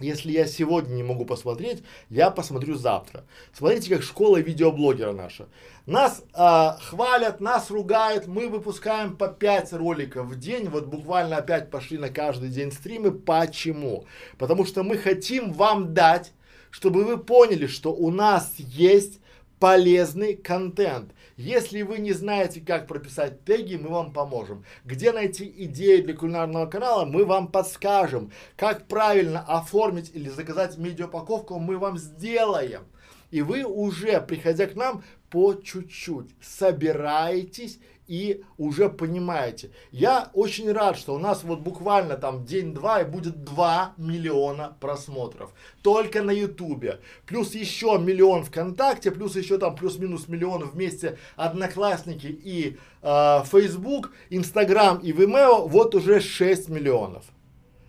если 0.00 0.32
я 0.32 0.46
сегодня 0.46 0.94
не 0.94 1.02
могу 1.02 1.24
посмотреть, 1.24 1.82
я 2.08 2.30
посмотрю 2.30 2.74
завтра. 2.74 3.24
Смотрите, 3.52 3.94
как 3.94 4.02
школа 4.02 4.38
видеоблогера 4.38 5.12
наша. 5.12 5.46
Нас 5.86 6.22
а, 6.34 6.78
хвалят, 6.80 7.40
нас 7.40 7.70
ругают, 7.70 8.26
мы 8.26 8.48
выпускаем 8.48 9.16
по 9.16 9.28
5 9.28 9.72
роликов 9.74 10.26
в 10.26 10.38
день, 10.38 10.68
вот 10.68 10.86
буквально 10.86 11.36
опять 11.36 11.70
пошли 11.70 11.98
на 11.98 12.08
каждый 12.08 12.48
день 12.48 12.72
стримы. 12.72 13.12
Почему? 13.12 14.06
Потому 14.38 14.64
что 14.64 14.82
мы 14.82 14.98
хотим 14.98 15.52
вам 15.52 15.94
дать, 15.94 16.32
чтобы 16.70 17.04
вы 17.04 17.18
поняли, 17.18 17.66
что 17.66 17.92
у 17.92 18.10
нас 18.10 18.54
есть 18.58 19.20
полезный 19.58 20.34
контент. 20.34 21.12
Если 21.40 21.80
вы 21.80 22.00
не 22.00 22.12
знаете, 22.12 22.60
как 22.60 22.86
прописать 22.86 23.46
теги, 23.46 23.76
мы 23.76 23.88
вам 23.88 24.12
поможем. 24.12 24.62
Где 24.84 25.10
найти 25.10 25.50
идеи 25.64 26.02
для 26.02 26.12
кулинарного 26.12 26.66
канала, 26.66 27.06
мы 27.06 27.24
вам 27.24 27.48
подскажем. 27.50 28.30
Как 28.56 28.86
правильно 28.88 29.40
оформить 29.40 30.10
или 30.12 30.28
заказать 30.28 30.76
медиапаковку, 30.76 31.58
мы 31.58 31.78
вам 31.78 31.96
сделаем. 31.96 32.82
И 33.30 33.40
вы 33.40 33.64
уже, 33.64 34.20
приходя 34.20 34.66
к 34.66 34.74
нам, 34.74 35.02
по 35.30 35.54
чуть-чуть 35.54 36.28
собираетесь 36.42 37.78
и 38.10 38.42
уже 38.58 38.88
понимаете. 38.88 39.70
Я 39.92 40.30
очень 40.34 40.72
рад, 40.72 40.98
что 40.98 41.14
у 41.14 41.18
нас 41.18 41.44
вот 41.44 41.60
буквально 41.60 42.16
там 42.16 42.44
день-два 42.44 43.02
и 43.02 43.04
будет 43.04 43.44
2 43.44 43.94
миллиона 43.98 44.76
просмотров. 44.80 45.52
Только 45.82 46.20
на 46.20 46.32
ютубе. 46.32 46.98
Плюс 47.24 47.54
еще 47.54 47.98
миллион 47.98 48.42
ВКонтакте, 48.44 49.12
плюс 49.12 49.36
еще 49.36 49.58
там 49.58 49.76
плюс-минус 49.76 50.26
миллион 50.26 50.68
вместе 50.68 51.18
Одноклассники 51.36 52.26
и 52.26 52.78
э, 53.00 53.42
Facebook, 53.44 54.10
Инстаграм 54.28 54.98
и 54.98 55.12
Vimeo, 55.12 55.68
вот 55.68 55.94
уже 55.94 56.18
6 56.18 56.68
миллионов. 56.68 57.24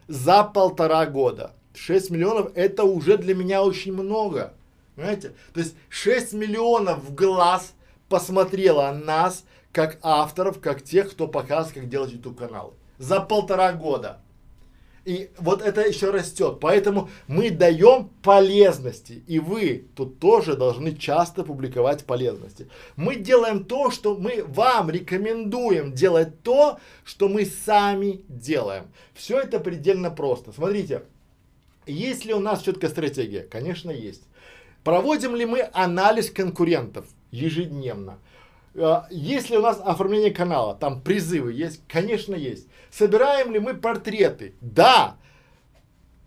За 0.07 0.43
полтора 0.43 1.07
года. 1.07 1.55
6 1.73 2.11
миллионов 2.11 2.51
это 2.53 2.83
уже 2.83 3.17
для 3.17 3.33
меня 3.33 3.63
очень 3.63 3.93
много. 3.93 4.53
Понимаете? 4.95 5.33
То 5.55 5.61
есть 5.61 5.75
6 5.89 6.33
миллионов 6.33 6.99
в 6.99 7.15
глаз 7.15 7.73
посмотрела 8.11 8.91
нас, 8.91 9.45
как 9.71 9.99
авторов, 10.01 10.59
как 10.59 10.81
тех, 10.81 11.11
кто 11.11 11.27
показывает, 11.27 11.75
как 11.75 11.89
делать 11.89 12.11
YouTube 12.11 12.37
каналы. 12.37 12.73
За 12.97 13.19
полтора 13.19 13.73
года. 13.73 14.21
И 15.03 15.31
вот 15.39 15.63
это 15.63 15.81
еще 15.81 16.11
растет. 16.11 16.59
Поэтому 16.61 17.09
мы 17.27 17.49
даем 17.49 18.09
полезности. 18.21 19.23
И 19.25 19.39
вы 19.39 19.87
тут 19.95 20.19
тоже 20.19 20.55
должны 20.55 20.95
часто 20.95 21.43
публиковать 21.43 22.05
полезности. 22.05 22.67
Мы 22.95 23.15
делаем 23.15 23.63
то, 23.63 23.89
что 23.89 24.15
мы 24.15 24.43
вам 24.43 24.91
рекомендуем 24.91 25.93
делать 25.93 26.43
то, 26.43 26.79
что 27.03 27.29
мы 27.29 27.45
сами 27.45 28.23
делаем. 28.27 28.91
Все 29.15 29.39
это 29.39 29.59
предельно 29.59 30.11
просто. 30.11 30.51
Смотрите, 30.51 31.03
есть 31.87 32.25
ли 32.25 32.33
у 32.35 32.39
нас 32.39 32.61
четкая 32.61 32.91
стратегия? 32.91 33.41
Конечно, 33.41 33.89
есть. 33.89 34.21
Проводим 34.83 35.35
ли 35.35 35.45
мы 35.45 35.67
анализ 35.73 36.29
конкурентов 36.29 37.07
ежедневно? 37.31 38.19
А, 38.75 39.07
есть 39.09 39.49
ли 39.49 39.57
у 39.57 39.61
нас 39.61 39.81
оформление 39.83 40.31
канала? 40.31 40.75
Там 40.75 41.01
призывы 41.01 41.53
есть? 41.53 41.81
Конечно, 41.87 42.35
есть. 42.35 42.67
Собираем 42.89 43.51
ли 43.51 43.59
мы 43.59 43.73
портреты? 43.73 44.55
Да. 44.61 45.17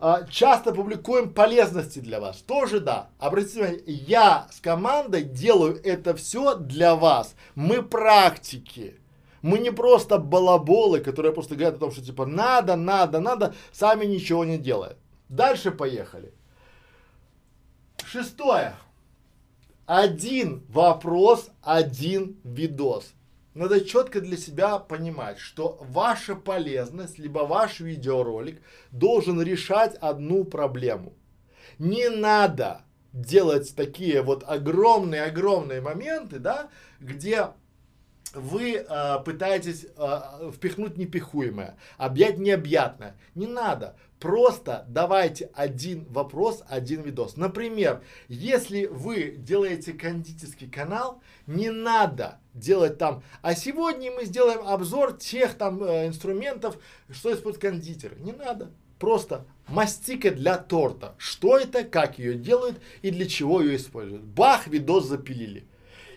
А, 0.00 0.24
часто 0.24 0.72
публикуем 0.72 1.32
полезности 1.32 2.00
для 2.00 2.20
вас? 2.20 2.38
Тоже 2.38 2.80
да. 2.80 3.08
Обратите 3.18 3.60
внимание, 3.60 3.82
я 3.86 4.48
с 4.50 4.60
командой 4.60 5.22
делаю 5.22 5.80
это 5.82 6.14
все 6.14 6.54
для 6.54 6.94
вас. 6.94 7.34
Мы 7.54 7.82
практики. 7.82 9.00
Мы 9.40 9.58
не 9.58 9.70
просто 9.70 10.18
балаболы, 10.18 11.00
которые 11.00 11.32
просто 11.32 11.54
говорят 11.54 11.76
о 11.76 11.80
том, 11.80 11.92
что 11.92 12.02
типа 12.02 12.24
надо, 12.24 12.76
надо, 12.76 13.20
надо, 13.20 13.54
сами 13.72 14.06
ничего 14.06 14.44
не 14.44 14.58
делают. 14.58 14.96
Дальше 15.28 15.70
поехали. 15.70 16.32
Шестое. 18.04 18.74
Один 19.86 20.64
вопрос, 20.68 21.50
один 21.62 22.38
видос. 22.42 23.12
Надо 23.52 23.84
четко 23.84 24.20
для 24.20 24.36
себя 24.36 24.78
понимать, 24.78 25.38
что 25.38 25.78
ваша 25.80 26.34
полезность, 26.34 27.18
либо 27.18 27.40
ваш 27.40 27.80
видеоролик 27.80 28.62
должен 28.90 29.40
решать 29.40 29.94
одну 29.96 30.44
проблему. 30.44 31.12
Не 31.78 32.08
надо 32.08 32.80
делать 33.12 33.76
такие 33.76 34.22
вот 34.22 34.42
огромные-огромные 34.46 35.80
моменты, 35.80 36.38
да, 36.38 36.70
где 36.98 37.50
вы 38.32 38.76
э, 38.76 39.18
пытаетесь 39.24 39.86
э, 39.96 40.50
впихнуть 40.52 40.96
непихуемое, 40.96 41.76
объять 41.96 42.38
необъятное. 42.38 43.16
Не 43.34 43.46
надо. 43.46 43.96
Просто 44.24 44.86
давайте 44.88 45.50
один 45.52 46.06
вопрос, 46.08 46.62
один 46.66 47.02
видос. 47.02 47.36
Например, 47.36 48.02
если 48.28 48.86
вы 48.86 49.34
делаете 49.36 49.92
кондитерский 49.92 50.66
канал, 50.66 51.20
не 51.46 51.68
надо 51.68 52.38
делать 52.54 52.96
там, 52.96 53.22
а 53.42 53.54
сегодня 53.54 54.10
мы 54.10 54.24
сделаем 54.24 54.66
обзор 54.66 55.18
тех 55.18 55.52
там 55.58 55.84
э, 55.84 56.06
инструментов, 56.06 56.78
что 57.10 57.34
используют 57.34 57.58
кондитеры. 57.58 58.16
Не 58.20 58.32
надо. 58.32 58.70
Просто 58.98 59.44
мастика 59.68 60.30
для 60.30 60.56
торта. 60.56 61.14
Что 61.18 61.58
это, 61.58 61.84
как 61.84 62.18
ее 62.18 62.32
делают 62.32 62.80
и 63.02 63.10
для 63.10 63.26
чего 63.26 63.60
ее 63.60 63.76
используют. 63.76 64.22
Бах, 64.22 64.68
видос 64.68 65.04
запилили. 65.04 65.68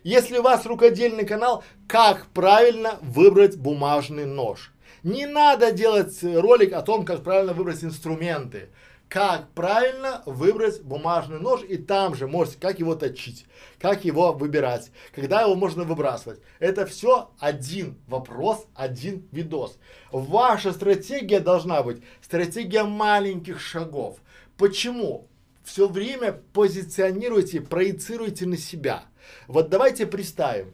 Если 0.03 0.37
у 0.37 0.43
вас 0.43 0.65
рукодельный 0.65 1.25
канал, 1.25 1.61
как 1.89 2.27
правильно 2.27 2.99
выбрать 3.01 3.57
бумажный 3.57 4.25
нож. 4.25 4.71
Не 5.03 5.25
надо 5.25 5.71
делать 5.71 6.17
ролик 6.23 6.73
о 6.73 6.81
том, 6.81 7.05
как 7.05 7.23
правильно 7.23 7.53
выбрать 7.53 7.83
инструменты. 7.83 8.69
Как 9.09 9.49
правильно 9.53 10.21
выбрать 10.25 10.81
бумажный 10.81 11.39
нож 11.39 11.61
и 11.63 11.77
там 11.77 12.13
же 12.13 12.27
можете, 12.27 12.57
как 12.59 12.79
его 12.79 12.93
точить, 12.93 13.45
как 13.79 14.03
его 14.03 14.33
выбирать, 14.33 14.91
когда 15.15 15.43
его 15.43 15.55
можно 15.55 15.85
выбрасывать. 15.85 16.41
Это 16.59 16.85
все 16.85 17.31
один 17.39 17.97
вопрос, 18.07 18.65
один 18.75 19.25
видос. 19.31 19.77
Ваша 20.11 20.73
стратегия 20.73 21.39
должна 21.39 21.83
быть 21.83 22.03
стратегия 22.21 22.83
маленьких 22.83 23.61
шагов. 23.61 24.17
Почему? 24.57 25.29
Все 25.63 25.87
время 25.87 26.33
позиционируйте, 26.53 27.61
проецируйте 27.61 28.45
на 28.45 28.57
себя. 28.57 29.05
Вот 29.47 29.69
давайте 29.69 30.05
представим, 30.05 30.73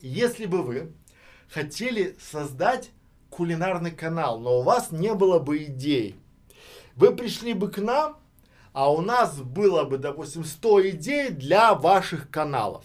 если 0.00 0.44
бы 0.44 0.62
вы 0.62 0.92
хотели 1.48 2.16
создать 2.20 2.90
кулинарный 3.40 3.90
канал, 3.90 4.38
но 4.38 4.58
у 4.58 4.62
вас 4.62 4.92
не 4.92 5.14
было 5.14 5.38
бы 5.38 5.64
идей. 5.64 6.14
Вы 6.94 7.16
пришли 7.16 7.54
бы 7.54 7.70
к 7.70 7.78
нам, 7.78 8.18
а 8.74 8.92
у 8.92 9.00
нас 9.00 9.40
было 9.40 9.84
бы, 9.84 9.96
допустим, 9.96 10.44
100 10.44 10.90
идей 10.90 11.30
для 11.30 11.72
ваших 11.72 12.28
каналов. 12.28 12.84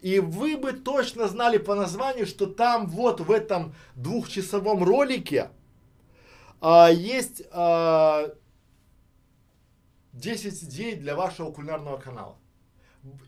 И 0.00 0.20
вы 0.20 0.56
бы 0.56 0.74
точно 0.74 1.26
знали 1.26 1.58
по 1.58 1.74
названию, 1.74 2.24
что 2.24 2.46
там 2.46 2.86
вот 2.86 3.18
в 3.18 3.32
этом 3.32 3.74
двухчасовом 3.96 4.84
ролике 4.84 5.50
а, 6.60 6.88
есть 6.92 7.42
а, 7.50 8.32
10 10.12 10.62
идей 10.62 10.94
для 10.94 11.16
вашего 11.16 11.50
кулинарного 11.50 11.96
канала. 11.96 12.36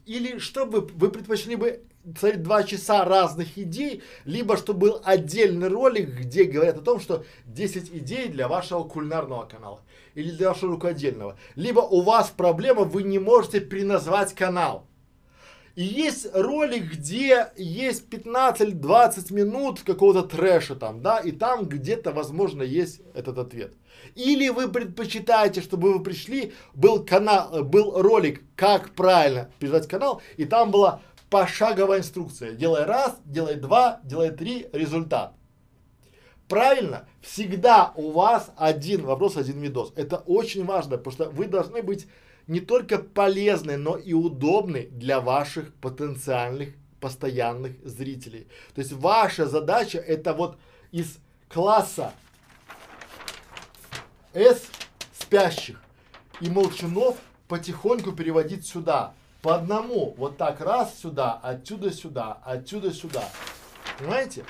Или 0.07 0.39
чтобы 0.39 0.83
вы 0.83 1.11
предпочли 1.11 1.57
бы 1.57 1.85
смотреть 2.05 2.43
два 2.43 2.63
часа 2.63 3.05
разных 3.05 3.59
идей, 3.59 4.03
либо 4.25 4.57
чтобы 4.57 4.81
был 4.81 5.01
отдельный 5.05 5.69
ролик, 5.69 6.11
где 6.11 6.45
говорят 6.45 6.79
о 6.79 6.83
том, 6.83 7.01
что 7.01 7.25
10 7.47 7.91
идей 7.91 8.29
для 8.29 8.49
вашего 8.49 8.85
кулинарного 8.85 9.45
канала 9.45 9.81
или 10.15 10.31
для 10.31 10.49
вашего 10.49 10.73
рукодельного. 10.73 11.39
Либо 11.55 11.81
у 11.81 12.03
вас 12.03 12.33
проблема, 12.35 12.85
вы 12.85 13.03
не 13.03 13.19
можете 13.19 13.61
переназвать 13.61 14.35
канал. 14.35 14.87
И 15.77 15.85
есть 15.85 16.27
ролик, 16.35 16.93
где 16.93 17.53
есть 17.57 18.09
15-20 18.09 19.33
минут 19.33 19.81
какого-то 19.81 20.25
трэша 20.25 20.75
там, 20.75 21.01
да, 21.01 21.19
и 21.19 21.31
там 21.31 21.67
где-то, 21.67 22.11
возможно, 22.11 22.63
есть 22.63 23.01
этот 23.15 23.39
ответ. 23.39 23.73
Или 24.17 24.49
вы 24.49 24.69
предпочитаете, 24.69 25.61
чтобы 25.61 25.93
вы 25.93 26.03
пришли, 26.03 26.53
был 26.75 27.05
канал, 27.05 27.65
был 27.65 28.03
ролик, 28.03 28.43
как 28.57 28.91
правильно 28.91 29.53
передать 29.59 29.87
канал, 29.87 30.21
и 30.37 30.45
там 30.45 30.71
была 30.71 31.01
пошаговая 31.31 32.01
инструкция. 32.01 32.53
Делай 32.53 32.85
раз, 32.85 33.17
делай 33.25 33.55
два, 33.55 34.01
делай 34.05 34.31
три, 34.31 34.67
результат. 34.73 35.33
Правильно? 36.49 37.09
Всегда 37.23 37.93
у 37.95 38.11
вас 38.11 38.51
один 38.57 39.05
вопрос, 39.05 39.37
один 39.37 39.61
видос. 39.61 39.93
Это 39.95 40.17
очень 40.17 40.65
важно, 40.65 40.99
потому 40.99 41.13
что 41.13 41.31
вы 41.31 41.47
должны 41.47 41.81
быть 41.83 42.09
не 42.49 42.59
только 42.59 42.99
полезный, 42.99 43.77
но 43.77 43.97
и 43.97 44.13
удобный 44.13 44.87
для 44.87 45.21
ваших 45.21 45.73
потенциальных 45.75 46.75
постоянных 47.01 47.77
зрителей. 47.85 48.49
То 48.75 48.81
есть 48.81 48.93
ваша 48.93 49.47
задача 49.47 49.99
это 49.99 50.35
вот 50.35 50.59
из 50.91 51.19
класса 51.49 52.13
S 54.35 54.67
спящих 55.19 55.81
и 56.41 56.51
молчунов 56.51 57.17
потихоньку 57.47 58.13
переводить 58.13 58.67
сюда. 58.67 59.15
По 59.43 59.55
одному, 59.55 60.15
вот 60.19 60.37
так 60.37 60.61
раз 60.61 60.99
сюда, 60.99 61.41
отсюда 61.43 61.91
сюда, 61.91 62.39
отсюда 62.45 62.93
сюда. 62.93 63.25
Понимаете? 63.99 64.45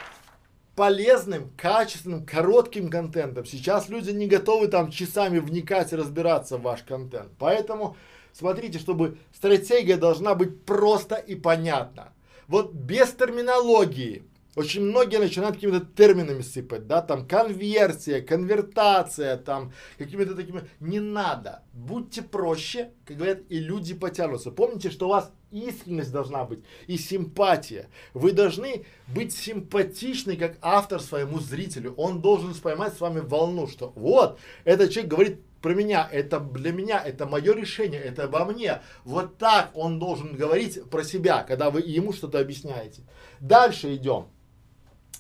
полезным, 0.81 1.51
качественным, 1.59 2.25
коротким 2.25 2.89
контентом. 2.89 3.45
Сейчас 3.45 3.91
люди 3.91 4.13
не 4.13 4.27
готовы 4.27 4.69
там 4.69 4.91
часами 4.91 5.39
вникать 5.39 5.93
и 5.93 5.97
разбираться 5.97 6.57
в 6.57 6.63
ваш 6.63 6.83
контент. 6.85 7.33
Поэтому 7.39 7.99
смотрите, 8.33 8.79
чтобы 8.79 9.19
стратегия 9.35 9.99
должна 9.99 10.35
быть 10.35 10.65
просто 10.65 11.17
и 11.17 11.35
понятна. 11.35 12.15
Вот 12.49 12.73
без 12.73 13.13
терминологии, 13.13 14.25
очень 14.57 14.83
многие 14.83 15.19
начинают 15.19 15.57
какими-то 15.57 15.81
терминами 15.81 16.43
сыпать, 16.43 16.87
да, 16.87 17.03
там 17.03 17.27
конверсия, 17.27 18.21
конвертация, 18.21 19.37
там 19.37 19.73
какими-то 19.97 20.35
такими. 20.35 20.63
Не 20.81 21.01
надо. 21.01 21.63
Будьте 21.73 22.23
проще, 22.23 22.91
как 23.05 23.17
говорят, 23.17 23.41
и 23.49 23.59
люди 23.61 23.95
потянутся. 23.95 24.51
Помните, 24.51 24.91
что 24.91 25.07
у 25.07 25.11
вас 25.11 25.31
искренность 25.53 26.13
должна 26.13 26.45
быть 26.45 26.61
и 26.89 26.97
симпатия. 26.97 27.89
Вы 28.13 28.33
должны 28.33 28.87
быть 29.07 29.33
симпатичны 29.33 30.37
как 30.37 30.59
автор 30.63 31.01
своему 31.01 31.39
зрителю. 31.39 31.95
Он 31.97 32.21
должен 32.21 32.53
поймать 32.55 32.95
с 32.95 33.01
вами 33.01 33.21
волну, 33.21 33.69
что 33.69 33.93
вот, 33.95 34.39
этот 34.65 34.91
человек 34.91 35.11
говорит 35.11 35.41
про 35.61 35.75
меня, 35.75 36.09
это 36.11 36.41
для 36.41 36.73
меня, 36.73 37.03
это 37.05 37.27
мое 37.27 37.55
решение, 37.55 38.01
это 38.01 38.25
обо 38.25 38.45
мне. 38.47 38.81
Вот 39.05 39.39
так 39.39 39.71
он 39.75 39.99
должен 39.99 40.35
говорить 40.35 40.83
про 40.91 41.05
себя, 41.05 41.43
когда 41.43 41.71
вы 41.71 41.81
ему 41.81 42.13
что-то 42.13 42.41
объясняете. 42.41 43.03
Дальше 43.41 43.95
идем. 43.95 44.27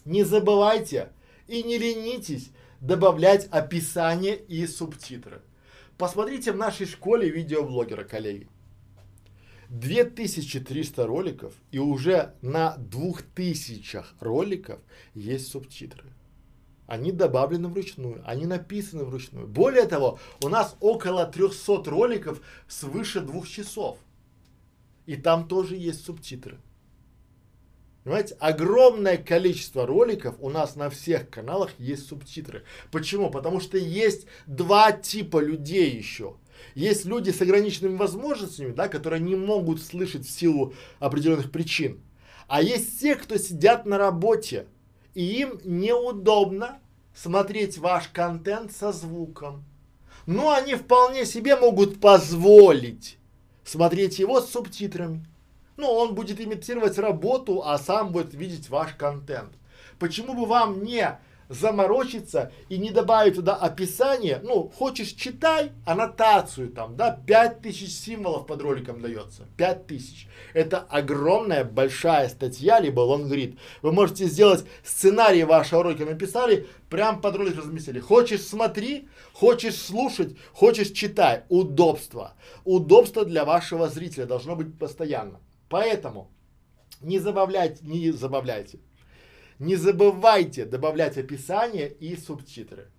Не 0.04 0.24
забывайте 0.24 1.12
и 1.46 1.62
не 1.62 1.78
ленитесь 1.78 2.50
добавлять 2.80 3.46
описание 3.50 4.36
и 4.36 4.66
субтитры. 4.66 5.42
Посмотрите 5.98 6.52
в 6.52 6.56
нашей 6.56 6.86
школе 6.86 7.28
видеоблогера, 7.28 8.04
коллеги. 8.04 8.48
2300 9.68 11.06
роликов 11.06 11.54
и 11.70 11.78
уже 11.78 12.34
на 12.42 12.76
2000 12.78 14.04
роликов 14.20 14.80
есть 15.14 15.48
субтитры. 15.48 16.04
Они 16.86 17.12
добавлены 17.12 17.68
вручную, 17.68 18.20
они 18.26 18.46
написаны 18.46 19.04
вручную. 19.04 19.46
Более 19.46 19.86
того, 19.86 20.18
у 20.42 20.48
нас 20.48 20.76
около 20.80 21.24
300 21.24 21.84
роликов 21.88 22.40
свыше 22.66 23.20
двух 23.20 23.48
часов. 23.48 23.98
И 25.06 25.14
там 25.16 25.46
тоже 25.46 25.76
есть 25.76 26.04
субтитры. 26.04 26.58
Понимаете, 28.04 28.36
огромное 28.40 29.18
количество 29.18 29.86
роликов 29.86 30.34
у 30.40 30.48
нас 30.48 30.74
на 30.74 30.88
всех 30.88 31.28
каналах 31.28 31.70
есть 31.78 32.08
субтитры. 32.08 32.64
Почему? 32.90 33.30
Потому 33.30 33.60
что 33.60 33.76
есть 33.76 34.26
два 34.46 34.92
типа 34.92 35.40
людей 35.40 35.90
еще. 35.90 36.36
Есть 36.74 37.04
люди 37.04 37.30
с 37.30 37.40
ограниченными 37.42 37.96
возможностями, 37.96 38.72
да, 38.72 38.88
которые 38.88 39.20
не 39.20 39.36
могут 39.36 39.82
слышать 39.82 40.26
в 40.26 40.30
силу 40.30 40.74
определенных 40.98 41.50
причин. 41.50 42.00
А 42.48 42.62
есть 42.62 43.00
те, 43.00 43.16
кто 43.16 43.36
сидят 43.36 43.86
на 43.86 43.98
работе, 43.98 44.66
и 45.14 45.24
им 45.24 45.60
неудобно 45.64 46.80
смотреть 47.14 47.78
ваш 47.78 48.08
контент 48.08 48.72
со 48.72 48.92
звуком. 48.92 49.64
Но 50.26 50.52
они 50.52 50.74
вполне 50.74 51.26
себе 51.26 51.56
могут 51.56 52.00
позволить 52.00 53.18
смотреть 53.64 54.18
его 54.18 54.40
с 54.40 54.50
субтитрами. 54.50 55.24
Ну, 55.80 55.90
он 55.90 56.14
будет 56.14 56.42
имитировать 56.42 56.98
работу, 56.98 57.62
а 57.64 57.78
сам 57.78 58.12
будет 58.12 58.34
видеть 58.34 58.68
ваш 58.68 58.92
контент. 58.96 59.54
Почему 59.98 60.34
бы 60.34 60.44
вам 60.44 60.84
не 60.84 61.18
заморочиться 61.48 62.52
и 62.68 62.76
не 62.76 62.90
добавить 62.90 63.36
туда 63.36 63.56
описание, 63.56 64.40
ну, 64.44 64.68
хочешь 64.68 65.08
читай, 65.08 65.72
аннотацию 65.86 66.68
там, 66.68 66.96
да, 66.96 67.18
5000 67.26 67.90
символов 67.90 68.46
под 68.46 68.60
роликом 68.60 69.00
дается, 69.00 69.48
5000. 69.56 70.28
Это 70.52 70.80
огромная 70.80 71.64
большая 71.64 72.28
статья, 72.28 72.78
либо 72.78 73.00
лонгрид. 73.00 73.58
Вы 73.80 73.92
можете 73.92 74.26
сделать 74.26 74.66
сценарий 74.84 75.44
вашего 75.44 75.82
ролика, 75.82 76.04
написали, 76.04 76.68
прям 76.90 77.22
под 77.22 77.36
ролик 77.36 77.56
разместили. 77.56 78.00
Хочешь 78.00 78.42
смотри, 78.42 79.08
хочешь 79.32 79.76
слушать, 79.76 80.36
хочешь 80.52 80.90
читай. 80.90 81.44
Удобство. 81.48 82.34
Удобство 82.64 83.24
для 83.24 83.46
вашего 83.46 83.88
зрителя 83.88 84.26
должно 84.26 84.56
быть 84.56 84.78
постоянно. 84.78 85.40
Поэтому 85.70 86.30
не 87.00 87.18
забавляйте, 87.20 87.78
не 87.82 88.10
забавляйте. 88.10 88.80
Не 89.58 89.76
забывайте 89.76 90.64
добавлять 90.64 91.16
описание 91.16 91.88
и 91.88 92.16
субтитры. 92.16 92.90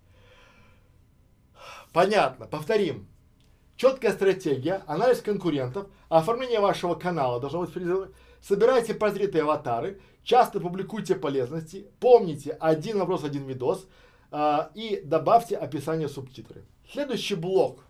Понятно, 1.92 2.46
повторим. 2.46 3.08
Четкая 3.76 4.12
стратегия, 4.12 4.82
анализ 4.86 5.20
конкурентов, 5.20 5.88
оформление 6.08 6.60
вашего 6.60 6.94
канала 6.94 7.40
должно 7.40 7.66
быть 7.66 7.74
Собирайте 8.40 8.94
портреты 8.94 9.40
аватары, 9.40 10.00
часто 10.22 10.58
публикуйте 10.58 11.14
полезности, 11.14 11.90
помните 12.00 12.56
один 12.58 12.98
вопрос, 12.98 13.24
один 13.24 13.44
видос 13.46 13.86
э, 14.30 14.58
и 14.74 15.02
добавьте 15.04 15.56
описание 15.56 16.08
субтитры. 16.08 16.64
Следующий 16.90 17.34
блок, 17.34 17.84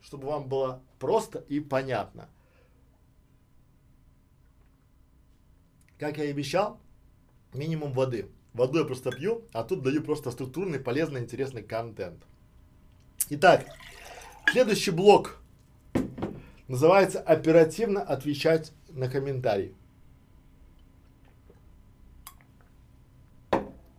чтобы 0.00 0.28
вам 0.28 0.48
было 0.48 0.82
просто 0.98 1.38
и 1.48 1.60
понятно. 1.60 2.28
Как 6.02 6.18
я 6.18 6.24
и 6.24 6.30
обещал, 6.32 6.80
минимум 7.54 7.92
воды. 7.92 8.26
Воду 8.54 8.80
я 8.80 8.84
просто 8.84 9.12
пью, 9.12 9.44
а 9.52 9.62
тут 9.62 9.82
даю 9.82 10.02
просто 10.02 10.32
структурный, 10.32 10.80
полезный, 10.80 11.20
интересный 11.20 11.62
контент. 11.62 12.20
Итак, 13.30 13.66
следующий 14.50 14.90
блок 14.90 15.38
называется 16.66 17.20
оперативно 17.20 18.02
отвечать 18.02 18.72
на 18.88 19.08
комментарии. 19.08 19.76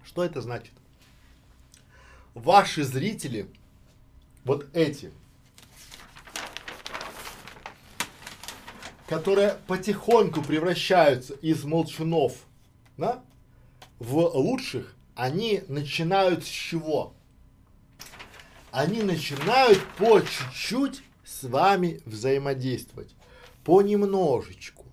Что 0.03 0.25
это 0.25 0.41
значит? 0.41 0.73
Ваши 2.33 2.83
зрители, 2.83 3.47
вот 4.43 4.67
эти, 4.73 5.13
которые 9.07 9.57
потихоньку 9.67 10.41
превращаются 10.41 11.33
из 11.35 11.63
молчунов 11.63 12.33
да, 12.97 13.23
в 13.99 14.17
лучших, 14.17 14.95
они 15.15 15.63
начинают 15.67 16.43
с 16.43 16.47
чего? 16.47 17.13
Они 18.71 19.03
начинают 19.03 19.83
по 19.97 20.19
чуть-чуть 20.19 21.03
с 21.23 21.43
вами 21.43 22.01
взаимодействовать. 22.05 23.15
Понемножечку. 23.63 24.85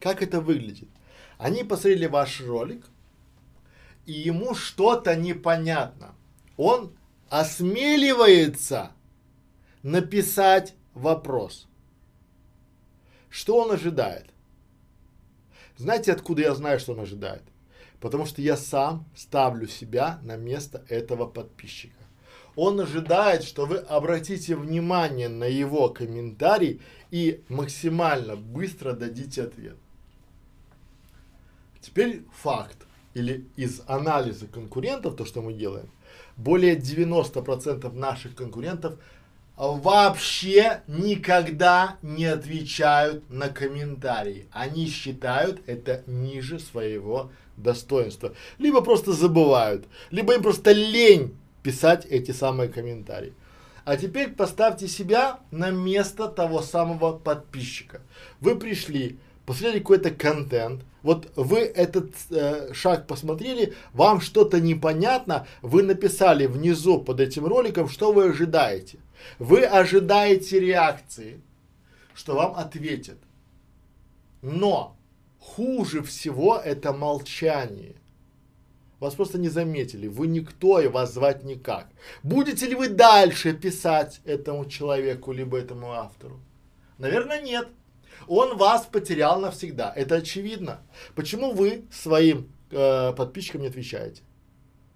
Как 0.00 0.22
это 0.22 0.40
выглядит? 0.40 0.88
Они 1.36 1.62
посмотрели 1.62 2.06
ваш 2.06 2.40
ролик, 2.40 2.86
и 4.06 4.12
ему 4.12 4.54
что-то 4.54 5.14
непонятно. 5.14 6.14
Он 6.56 6.92
осмеливается 7.28 8.92
написать 9.82 10.74
вопрос. 10.94 11.67
Что 13.30 13.58
он 13.58 13.70
ожидает? 13.72 14.26
Знаете, 15.76 16.12
откуда 16.12 16.42
я 16.42 16.54
знаю, 16.54 16.80
что 16.80 16.92
он 16.92 17.00
ожидает? 17.00 17.42
Потому 18.00 18.26
что 18.26 18.42
я 18.42 18.56
сам 18.56 19.06
ставлю 19.14 19.66
себя 19.66 20.18
на 20.22 20.36
место 20.36 20.84
этого 20.88 21.26
подписчика. 21.26 21.94
Он 22.56 22.80
ожидает, 22.80 23.44
что 23.44 23.66
вы 23.66 23.76
обратите 23.76 24.56
внимание 24.56 25.28
на 25.28 25.44
его 25.44 25.88
комментарий 25.90 26.80
и 27.10 27.44
максимально 27.48 28.34
быстро 28.34 28.94
дадите 28.94 29.44
ответ. 29.44 29.76
Теперь 31.80 32.24
факт 32.32 32.78
или 33.14 33.46
из 33.56 33.82
анализа 33.86 34.46
конкурентов, 34.46 35.16
то, 35.16 35.24
что 35.24 35.40
мы 35.40 35.52
делаем, 35.52 35.90
более 36.36 36.76
90% 36.76 37.92
наших 37.92 38.34
конкурентов 38.34 38.98
вообще 39.58 40.82
никогда 40.86 41.98
не 42.00 42.26
отвечают 42.26 43.28
на 43.28 43.48
комментарии. 43.48 44.46
Они 44.52 44.86
считают 44.86 45.60
это 45.66 46.04
ниже 46.06 46.60
своего 46.60 47.32
достоинства. 47.56 48.34
Либо 48.58 48.82
просто 48.82 49.12
забывают, 49.12 49.86
либо 50.10 50.34
им 50.34 50.42
просто 50.42 50.70
лень 50.70 51.36
писать 51.64 52.06
эти 52.06 52.30
самые 52.30 52.68
комментарии. 52.68 53.34
А 53.84 53.96
теперь 53.96 54.30
поставьте 54.30 54.86
себя 54.86 55.40
на 55.50 55.70
место 55.70 56.28
того 56.28 56.62
самого 56.62 57.18
подписчика. 57.18 58.00
Вы 58.40 58.54
пришли, 58.54 59.18
посмотрели 59.48 59.78
какой-то 59.78 60.10
контент, 60.10 60.82
вот 61.02 61.32
вы 61.36 61.60
этот 61.60 62.10
э, 62.30 62.74
шаг 62.74 63.06
посмотрели, 63.06 63.72
вам 63.94 64.20
что-то 64.20 64.60
непонятно, 64.60 65.46
вы 65.62 65.82
написали 65.82 66.44
внизу 66.44 67.00
под 67.00 67.20
этим 67.20 67.46
роликом, 67.46 67.88
что 67.88 68.12
вы 68.12 68.24
ожидаете. 68.28 68.98
Вы 69.38 69.64
ожидаете 69.64 70.60
реакции. 70.60 71.40
что 72.14 72.34
вам 72.34 72.56
ответят. 72.56 73.16
Но 74.42 74.96
хуже 75.40 76.02
всего 76.02 76.58
это 76.58 76.92
молчание. 76.92 77.94
Вас 79.00 79.14
просто 79.14 79.38
не 79.38 79.48
заметили, 79.48 80.08
вы 80.08 80.26
никто 80.26 80.80
и 80.80 80.88
вас 80.88 81.14
звать 81.14 81.44
никак. 81.44 81.86
Будете 82.22 82.66
ли 82.66 82.74
вы 82.74 82.88
дальше 82.88 83.54
писать 83.54 84.20
этому 84.26 84.66
человеку, 84.66 85.32
либо 85.32 85.56
этому 85.56 85.92
автору? 85.92 86.38
Наверное, 86.98 87.40
нет. 87.40 87.68
Он 88.26 88.56
вас 88.56 88.86
потерял 88.86 89.40
навсегда. 89.40 89.92
Это 89.94 90.16
очевидно. 90.16 90.80
Почему 91.14 91.52
вы 91.52 91.84
своим 91.92 92.50
э, 92.70 93.12
подписчикам 93.12 93.62
не 93.62 93.68
отвечаете? 93.68 94.22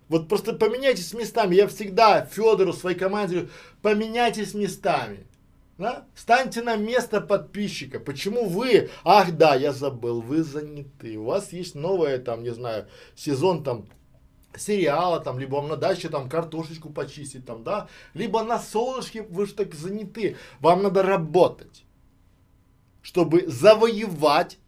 Вот 0.08 0.28
просто 0.28 0.52
поменяйтесь 0.52 1.14
местами. 1.14 1.54
Я 1.54 1.68
всегда 1.68 2.26
Федору, 2.26 2.72
своей 2.72 2.98
команде, 2.98 3.48
поменяйтесь 3.80 4.54
местами. 4.54 5.26
Да? 5.78 6.06
Станьте 6.14 6.62
на 6.62 6.76
место 6.76 7.20
подписчика. 7.20 7.98
Почему 7.98 8.46
вы, 8.46 8.90
ах 9.04 9.32
да, 9.32 9.54
я 9.54 9.72
забыл, 9.72 10.20
вы 10.20 10.42
заняты. 10.42 11.16
У 11.16 11.24
вас 11.24 11.52
есть 11.52 11.74
новое, 11.74 12.18
там, 12.18 12.42
не 12.42 12.50
знаю, 12.50 12.88
сезон 13.14 13.64
там 13.64 13.86
сериала, 14.56 15.20
там, 15.20 15.38
либо 15.38 15.56
вам 15.56 15.68
надо 15.68 15.90
еще 15.90 16.08
там 16.08 16.28
картошечку 16.28 16.90
почистить, 16.90 17.46
там, 17.46 17.64
да, 17.64 17.88
либо 18.14 18.42
на 18.42 18.58
солнышке 18.58 19.22
вы 19.22 19.46
же 19.46 19.54
так 19.54 19.74
заняты, 19.74 20.36
вам 20.60 20.82
надо 20.82 21.02
работать, 21.02 21.84
чтобы 23.02 23.46
завоевать, 23.46 24.58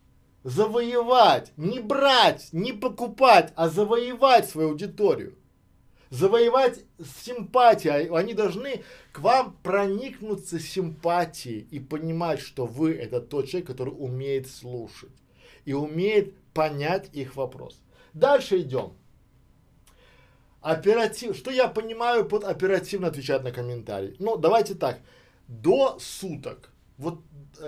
завоевать, 0.42 1.52
не 1.56 1.80
брать, 1.80 2.48
не 2.52 2.72
покупать, 2.72 3.52
а 3.56 3.68
завоевать 3.68 4.48
свою 4.48 4.70
аудиторию 4.70 5.36
завоевать 6.14 6.80
симпатию. 7.24 8.14
Они 8.14 8.34
должны 8.34 8.84
к 9.12 9.18
вам 9.18 9.56
проникнуться 9.62 10.60
симпатией 10.60 11.66
и 11.70 11.80
понимать, 11.80 12.40
что 12.40 12.66
вы 12.66 12.94
это 12.94 13.20
тот 13.20 13.48
человек, 13.48 13.66
который 13.66 13.90
умеет 13.90 14.48
слушать 14.48 15.10
и 15.64 15.72
умеет 15.72 16.34
понять 16.52 17.08
их 17.12 17.36
вопрос. 17.36 17.80
Дальше 18.12 18.60
идем. 18.60 18.92
Оператив, 20.60 21.36
что 21.36 21.50
я 21.50 21.68
понимаю 21.68 22.26
под 22.26 22.44
оперативно 22.44 23.08
отвечать 23.08 23.42
на 23.42 23.50
комментарии? 23.50 24.16
Ну, 24.18 24.36
давайте 24.36 24.74
так, 24.74 25.00
до 25.48 25.98
суток. 25.98 26.70
Вот 26.96 27.20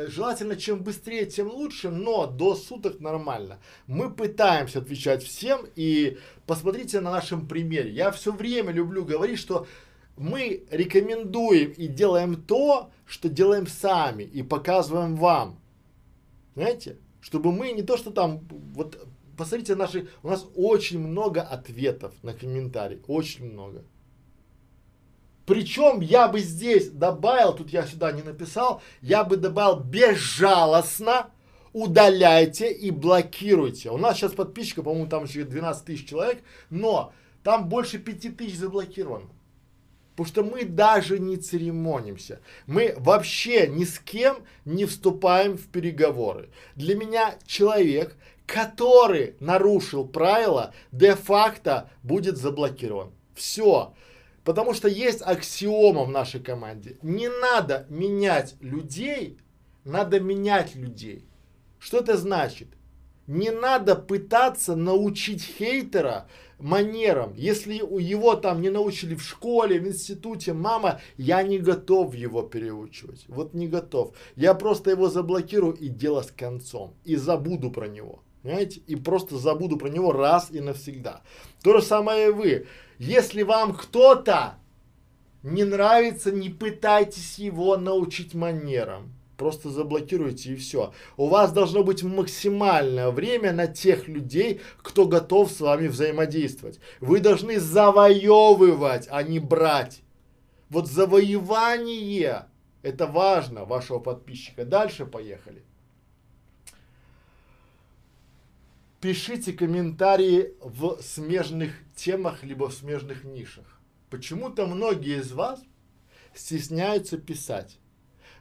желательно 0.08 0.56
чем 0.56 0.82
быстрее, 0.82 1.26
тем 1.26 1.50
лучше, 1.50 1.90
но 1.90 2.26
до 2.26 2.54
суток 2.54 3.00
нормально. 3.00 3.58
Мы 3.86 4.10
пытаемся 4.10 4.80
отвечать 4.80 5.22
всем 5.22 5.66
и 5.76 6.18
посмотрите 6.46 7.00
на 7.00 7.10
нашем 7.10 7.46
примере. 7.46 7.90
Я 7.90 8.10
все 8.10 8.32
время 8.32 8.72
люблю 8.72 9.04
говорить, 9.04 9.38
что 9.38 9.66
мы 10.16 10.64
рекомендуем 10.70 11.72
и 11.72 11.86
делаем 11.86 12.40
то, 12.40 12.90
что 13.04 13.28
делаем 13.28 13.66
сами 13.66 14.22
и 14.22 14.42
показываем 14.42 15.16
вам. 15.16 15.58
Знаете? 16.54 16.96
Чтобы 17.20 17.52
мы 17.52 17.72
не 17.72 17.82
то, 17.82 17.96
что 17.96 18.10
там, 18.10 18.46
вот 18.74 19.06
посмотрите 19.36 19.74
наши, 19.74 20.08
у 20.22 20.28
нас 20.28 20.46
очень 20.54 21.00
много 21.00 21.42
ответов 21.42 22.14
на 22.22 22.32
комментарии, 22.32 23.02
очень 23.06 23.52
много. 23.52 23.84
Причем 25.46 26.00
я 26.00 26.28
бы 26.28 26.40
здесь 26.40 26.90
добавил, 26.90 27.54
тут 27.54 27.70
я 27.70 27.86
сюда 27.86 28.12
не 28.12 28.22
написал, 28.22 28.82
я 29.00 29.24
бы 29.24 29.36
добавил 29.36 29.80
безжалостно 29.80 31.30
удаляйте 31.76 32.72
и 32.72 32.90
блокируйте. 32.90 33.90
У 33.90 33.98
нас 33.98 34.16
сейчас 34.16 34.32
подписчиков, 34.32 34.86
по-моему, 34.86 35.10
там 35.10 35.24
еще 35.24 35.44
12 35.44 35.84
тысяч 35.84 36.08
человек, 36.08 36.42
но 36.70 37.12
там 37.42 37.68
больше 37.68 37.98
5 37.98 38.34
тысяч 38.34 38.56
заблокировано. 38.56 39.26
Потому 40.12 40.26
что 40.26 40.42
мы 40.42 40.64
даже 40.64 41.18
не 41.18 41.36
церемонимся. 41.36 42.40
Мы 42.66 42.94
вообще 42.96 43.68
ни 43.68 43.84
с 43.84 43.98
кем 43.98 44.38
не 44.64 44.86
вступаем 44.86 45.58
в 45.58 45.66
переговоры. 45.66 46.48
Для 46.76 46.96
меня 46.96 47.34
человек, 47.44 48.16
который 48.46 49.34
нарушил 49.40 50.08
правила, 50.08 50.72
де-факто 50.92 51.90
будет 52.02 52.38
заблокирован. 52.38 53.10
Все. 53.34 53.92
Потому 54.46 54.74
что 54.74 54.86
есть 54.86 55.22
аксиома 55.22 56.04
в 56.04 56.08
нашей 56.08 56.40
команде. 56.40 56.98
Не 57.02 57.28
надо 57.28 57.84
менять 57.88 58.54
людей, 58.60 59.38
надо 59.84 60.20
менять 60.20 60.76
людей. 60.76 61.26
Что 61.80 61.98
это 61.98 62.16
значит? 62.16 62.68
Не 63.26 63.50
надо 63.50 63.96
пытаться 63.96 64.76
научить 64.76 65.42
хейтера 65.42 66.28
манерам. 66.60 67.34
Если 67.34 67.74
его 67.74 68.36
там 68.36 68.60
не 68.60 68.70
научили 68.70 69.16
в 69.16 69.22
школе, 69.22 69.80
в 69.80 69.88
институте, 69.88 70.52
мама, 70.52 71.00
я 71.16 71.42
не 71.42 71.58
готов 71.58 72.14
его 72.14 72.42
переучивать. 72.42 73.24
Вот 73.26 73.52
не 73.52 73.66
готов. 73.66 74.14
Я 74.36 74.54
просто 74.54 74.90
его 74.90 75.08
заблокирую 75.08 75.74
и 75.74 75.88
дело 75.88 76.22
с 76.22 76.30
концом. 76.30 76.94
И 77.04 77.16
забуду 77.16 77.72
про 77.72 77.88
него. 77.88 78.22
Понимаете? 78.46 78.80
И 78.86 78.94
просто 78.94 79.38
забуду 79.38 79.76
про 79.76 79.88
него 79.88 80.12
раз 80.12 80.52
и 80.52 80.60
навсегда. 80.60 81.22
То 81.64 81.76
же 81.76 81.82
самое 81.82 82.28
и 82.28 82.30
вы. 82.30 82.66
Если 82.96 83.42
вам 83.42 83.74
кто-то 83.74 84.54
не 85.42 85.64
нравится, 85.64 86.30
не 86.30 86.48
пытайтесь 86.48 87.40
его 87.40 87.76
научить 87.76 88.34
манерам. 88.34 89.12
Просто 89.36 89.68
заблокируйте 89.68 90.52
и 90.52 90.56
все. 90.56 90.92
У 91.16 91.26
вас 91.26 91.50
должно 91.50 91.82
быть 91.82 92.04
максимальное 92.04 93.10
время 93.10 93.52
на 93.52 93.66
тех 93.66 94.06
людей, 94.06 94.60
кто 94.78 95.06
готов 95.06 95.50
с 95.50 95.60
вами 95.60 95.88
взаимодействовать. 95.88 96.78
Вы 97.00 97.18
должны 97.18 97.58
завоевывать, 97.58 99.08
а 99.10 99.24
не 99.24 99.40
брать. 99.40 100.02
Вот 100.68 100.86
завоевание, 100.86 102.46
это 102.82 103.08
важно 103.08 103.64
вашего 103.64 103.98
подписчика. 103.98 104.64
Дальше 104.64 105.04
поехали. 105.04 105.65
Пишите 109.00 109.52
комментарии 109.52 110.54
в 110.60 111.02
смежных 111.02 111.72
темах, 111.94 112.42
либо 112.42 112.68
в 112.68 112.72
смежных 112.72 113.24
нишах. 113.24 113.78
Почему-то 114.08 114.66
многие 114.66 115.20
из 115.20 115.32
вас 115.32 115.60
стесняются 116.34 117.18
писать. 117.18 117.78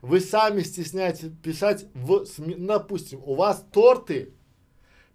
Вы 0.02 0.22
сами 0.22 0.62
стесняетесь 0.62 1.32
писать 1.44 1.88
в, 1.94 2.26
допустим, 2.38 3.22
у 3.26 3.36
вас 3.36 3.66
торты, 3.72 4.34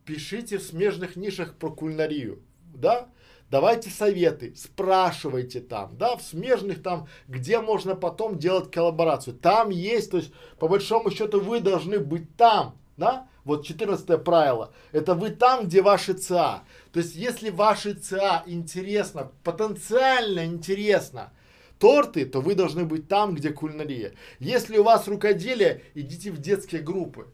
пишите 0.05 0.59
в 0.59 0.63
смежных 0.63 1.17
нишах 1.17 1.57
про 1.57 1.71
кулинарию, 1.71 2.43
да? 2.75 3.09
Давайте 3.51 3.89
советы, 3.89 4.55
спрашивайте 4.57 5.61
там, 5.61 5.97
да, 5.97 6.17
в 6.17 6.23
смежных 6.23 6.83
там, 6.83 7.09
где 7.29 7.61
можно 7.61 7.97
потом 7.97 8.39
делать 8.39 8.71
коллаборацию. 8.71 9.37
Там 9.37 9.71
есть, 9.71 10.11
то 10.11 10.19
есть, 10.19 10.33
по 10.59 10.69
большому 10.69 11.11
счету, 11.11 11.41
вы 11.41 11.61
должны 11.61 11.99
быть 11.99 12.37
там, 12.37 12.79
да? 12.97 13.30
Вот 13.45 13.67
14 13.67 14.23
правило. 14.23 14.73
Это 14.93 15.15
вы 15.15 15.31
там, 15.31 15.67
где 15.67 15.83
ваши 15.83 16.15
ЦА. 16.15 16.63
То 16.93 17.01
есть, 17.01 17.15
если 17.15 17.51
ваши 17.51 17.95
ЦА 17.95 18.45
интересно, 18.47 19.33
потенциально 19.45 20.45
интересно, 20.45 21.33
торты, 21.79 22.27
то 22.27 22.41
вы 22.41 22.55
должны 22.55 22.85
быть 22.85 23.09
там, 23.09 23.35
где 23.35 23.51
кулинария. 23.51 24.13
Если 24.39 24.79
у 24.79 24.85
вас 24.85 25.09
рукоделие, 25.09 25.83
идите 25.95 26.31
в 26.31 26.39
детские 26.39 26.83
группы. 26.83 27.27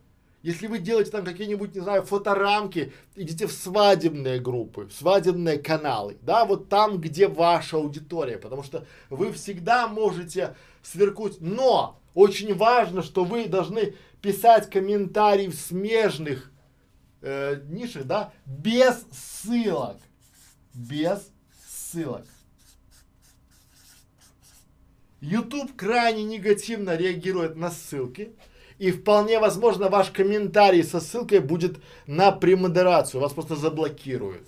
Если 0.43 0.69
вы 0.69 0.79
делаете 0.79 1.11
там 1.11 1.25
какие-нибудь, 1.25 1.75
не 1.75 1.81
знаю, 1.81 2.05
фоторамки, 2.05 2.93
идите 3.17 3.49
в 3.49 3.53
свадебные 3.53 4.39
группы, 4.39 4.85
в 4.87 4.93
свадебные 4.93 5.59
каналы, 5.59 6.17
да, 6.23 6.45
вот 6.45 6.69
там, 6.69 7.01
где 7.01 7.27
ваша 7.27 7.79
аудитория, 7.79 8.39
потому 8.39 8.63
что 8.63 8.87
вы 9.11 9.33
всегда 9.33 9.89
можете 9.89 10.55
сверкуть, 10.85 11.41
но 11.41 11.99
очень 12.17 12.55
важно, 12.55 13.03
что 13.03 13.25
вы 13.25 13.47
должны 13.47 13.95
писать 14.23 14.71
комментарии 14.71 15.49
в 15.49 15.55
смежных 15.55 16.51
э, 17.21 17.61
нишах, 17.69 18.05
да, 18.05 18.33
без 18.47 19.05
ссылок. 19.13 19.99
Без 20.73 21.31
ссылок. 21.69 22.25
YouTube 25.21 25.77
крайне 25.77 26.25
негативно 26.25 26.97
реагирует 26.97 27.55
на 27.55 27.71
ссылки. 27.71 28.33
И 28.79 28.93
вполне 28.93 29.39
возможно 29.39 29.91
ваш 29.91 30.11
комментарий 30.11 30.85
со 30.85 31.01
ссылкой 31.01 31.41
будет 31.41 31.77
на 32.07 32.33
премодерацию. 32.33 33.21
Вас 33.21 33.35
просто 33.35 33.57
заблокируют. 33.57 34.47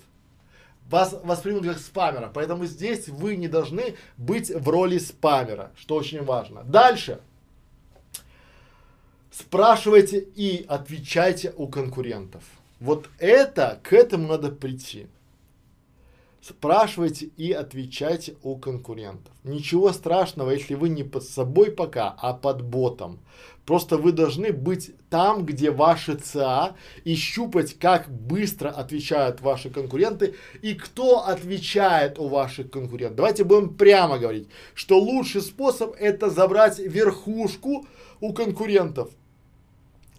Вас 0.89 1.15
воспримут 1.23 1.65
как 1.65 1.77
спамера. 1.77 2.31
Поэтому 2.33 2.65
здесь 2.65 3.09
вы 3.09 3.35
не 3.35 3.47
должны 3.47 3.95
быть 4.17 4.49
в 4.49 4.67
роли 4.69 4.97
спамера, 4.97 5.71
что 5.75 5.93
очень 5.95 6.23
важно. 6.23 6.63
Дальше. 6.63 7.21
Спрашивайте 9.31 10.19
и 10.19 10.65
отвечайте 10.67 11.53
у 11.55 11.67
конкурентов. 11.67 12.43
Вот 12.79 13.09
это, 13.19 13.79
к 13.83 13.93
этому 13.93 14.27
надо 14.27 14.49
прийти. 14.49 15.07
Спрашивайте 16.41 17.25
и 17.37 17.51
отвечайте 17.51 18.37
у 18.43 18.55
конкурентов. 18.55 19.33
Ничего 19.43 19.91
страшного, 19.91 20.51
если 20.51 20.73
вы 20.73 20.87
не 20.89 21.03
под 21.03 21.23
собой 21.23 21.69
пока, 21.69 22.15
а 22.17 22.33
под 22.33 22.63
ботом. 22.63 23.19
Просто 23.65 23.97
вы 23.97 24.13
должны 24.13 24.51
быть 24.51 24.91
там, 25.09 25.45
где 25.45 25.69
ваши 25.69 26.15
ЦА, 26.15 26.75
и 27.03 27.13
щупать, 27.15 27.77
как 27.77 28.09
быстро 28.09 28.69
отвечают 28.69 29.41
ваши 29.41 29.69
конкуренты 29.69 30.33
и 30.61 30.73
кто 30.73 31.27
отвечает 31.27 32.17
у 32.17 32.29
ваших 32.29 32.71
конкурентов. 32.71 33.17
Давайте 33.17 33.43
будем 33.43 33.75
прямо 33.75 34.17
говорить, 34.17 34.47
что 34.73 34.97
лучший 34.97 35.41
способ 35.41 35.93
это 35.99 36.29
забрать 36.29 36.79
верхушку 36.79 37.85
у 38.21 38.33
конкурентов 38.33 39.11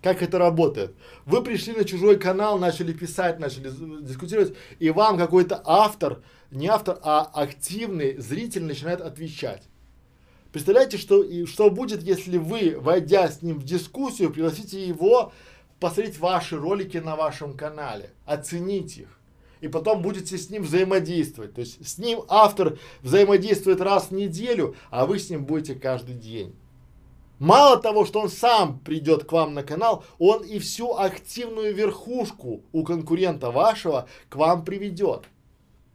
Как 0.02 0.22
это 0.22 0.38
работает? 0.38 0.94
Вы 1.26 1.42
пришли 1.42 1.74
на 1.74 1.84
чужой 1.84 2.18
канал, 2.18 2.58
начали 2.58 2.92
писать, 2.92 3.38
начали 3.38 3.70
дискутировать, 4.02 4.54
и 4.78 4.90
вам 4.90 5.18
какой-то 5.18 5.60
автор, 5.64 6.22
не 6.50 6.68
автор, 6.68 6.98
а 7.02 7.20
активный 7.20 8.16
зритель 8.16 8.64
начинает 8.64 9.00
отвечать. 9.00 9.62
Представляете, 10.52 10.98
что, 10.98 11.22
и, 11.22 11.44
что 11.46 11.70
будет, 11.70 12.02
если 12.02 12.36
вы, 12.36 12.76
войдя 12.78 13.28
с 13.28 13.42
ним 13.42 13.58
в 13.58 13.64
дискуссию, 13.64 14.32
пригласите 14.32 14.84
его 14.84 15.32
посмотреть 15.78 16.18
ваши 16.18 16.56
ролики 16.56 16.96
на 16.98 17.14
вашем 17.14 17.56
канале, 17.56 18.10
оценить 18.26 18.98
их. 18.98 19.08
И 19.60 19.68
потом 19.68 20.02
будете 20.02 20.38
с 20.38 20.50
ним 20.50 20.62
взаимодействовать. 20.62 21.54
То 21.54 21.60
есть 21.60 21.86
с 21.86 21.98
ним 21.98 22.22
автор 22.28 22.78
взаимодействует 23.02 23.80
раз 23.80 24.06
в 24.06 24.12
неделю, 24.12 24.74
а 24.90 25.06
вы 25.06 25.18
с 25.18 25.30
ним 25.30 25.44
будете 25.44 25.74
каждый 25.74 26.14
день. 26.14 26.54
Мало 27.40 27.78
того, 27.78 28.04
что 28.04 28.20
он 28.20 28.28
сам 28.28 28.78
придет 28.80 29.24
к 29.24 29.32
вам 29.32 29.54
на 29.54 29.62
канал, 29.62 30.04
он 30.18 30.44
и 30.44 30.58
всю 30.58 30.94
активную 30.94 31.74
верхушку 31.74 32.62
у 32.70 32.84
конкурента 32.84 33.50
вашего 33.50 34.06
к 34.28 34.36
вам 34.36 34.62
приведет. 34.62 35.22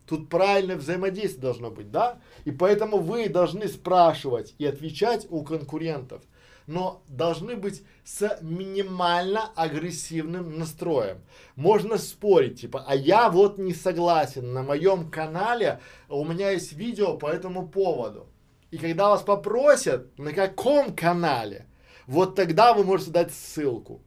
Тут 0.07 0.27
правильное 0.27 0.75
взаимодействие 0.75 1.43
должно 1.43 1.69
быть, 1.69 1.91
да? 1.91 2.17
И 2.45 2.51
поэтому 2.51 2.97
вы 2.97 3.29
должны 3.29 3.67
спрашивать 3.67 4.55
и 4.57 4.65
отвечать 4.65 5.27
у 5.29 5.43
конкурентов, 5.43 6.23
но 6.65 7.03
должны 7.07 7.55
быть 7.55 7.83
с 8.03 8.39
минимально 8.41 9.51
агрессивным 9.55 10.57
настроем. 10.57 11.21
Можно 11.55 11.99
спорить, 11.99 12.61
типа, 12.61 12.83
а 12.87 12.95
я 12.95 13.29
вот 13.29 13.59
не 13.59 13.75
согласен, 13.75 14.51
на 14.51 14.63
моем 14.63 15.11
канале 15.11 15.79
у 16.09 16.25
меня 16.25 16.49
есть 16.49 16.73
видео 16.73 17.17
по 17.17 17.27
этому 17.27 17.67
поводу. 17.67 18.29
И 18.71 18.77
когда 18.77 19.09
вас 19.09 19.21
попросят, 19.21 20.17
на 20.17 20.33
каком 20.33 20.95
канале, 20.95 21.67
вот 22.07 22.35
тогда 22.35 22.73
вы 22.73 22.83
можете 22.83 23.11
дать 23.11 23.33
ссылку. 23.33 24.01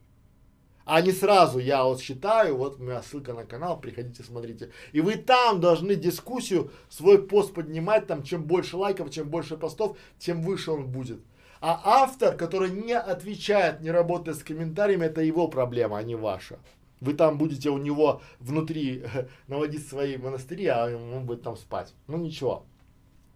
А 0.85 1.01
не 1.01 1.11
сразу 1.11 1.59
я 1.59 1.83
вот 1.83 2.01
считаю, 2.01 2.57
вот 2.57 2.79
у 2.79 2.83
меня 2.83 3.03
ссылка 3.03 3.33
на 3.33 3.45
канал, 3.45 3.79
приходите, 3.79 4.23
смотрите. 4.23 4.71
И 4.91 5.01
вы 5.01 5.17
там 5.17 5.61
должны 5.61 5.95
дискуссию, 5.95 6.71
свой 6.89 7.21
пост 7.27 7.53
поднимать, 7.53 8.07
там 8.07 8.23
чем 8.23 8.43
больше 8.43 8.75
лайков, 8.75 9.11
чем 9.11 9.29
больше 9.29 9.55
постов, 9.55 9.97
тем 10.17 10.41
выше 10.41 10.71
он 10.71 10.87
будет. 10.87 11.19
А 11.61 11.79
автор, 11.83 12.35
который 12.35 12.71
не 12.71 12.97
отвечает, 12.97 13.81
не 13.81 13.91
работает 13.91 14.37
с 14.37 14.43
комментариями, 14.43 15.05
это 15.05 15.21
его 15.21 15.47
проблема, 15.47 15.99
а 15.99 16.03
не 16.03 16.15
ваша. 16.15 16.57
Вы 17.01 17.13
там 17.13 17.37
будете 17.37 17.69
у 17.69 17.77
него 17.77 18.21
внутри 18.39 19.03
наводить 19.47 19.87
свои 19.87 20.17
монастыри, 20.17 20.65
а 20.67 20.85
он 20.87 21.25
будет 21.25 21.43
там 21.43 21.55
спать. 21.55 21.93
Ну 22.07 22.17
ничего. 22.17 22.65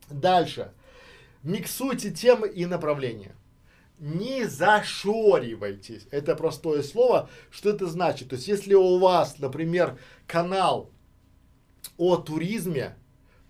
Дальше 0.10 0.72
миксуйте 1.44 2.12
темы 2.12 2.48
и 2.48 2.66
направления. 2.66 3.36
Не 4.00 4.46
зашоривайтесь. 4.46 6.08
Это 6.12 6.36
простое 6.36 6.84
слово. 6.84 7.30
Что 7.52 7.70
это 7.70 7.88
значит? 7.88 8.30
То 8.30 8.36
есть, 8.36 8.48
если 8.48 8.74
у 8.74 8.98
вас, 8.98 9.40
например, 9.40 9.98
канал 10.28 10.90
о 11.98 12.18
туризме, 12.18 12.98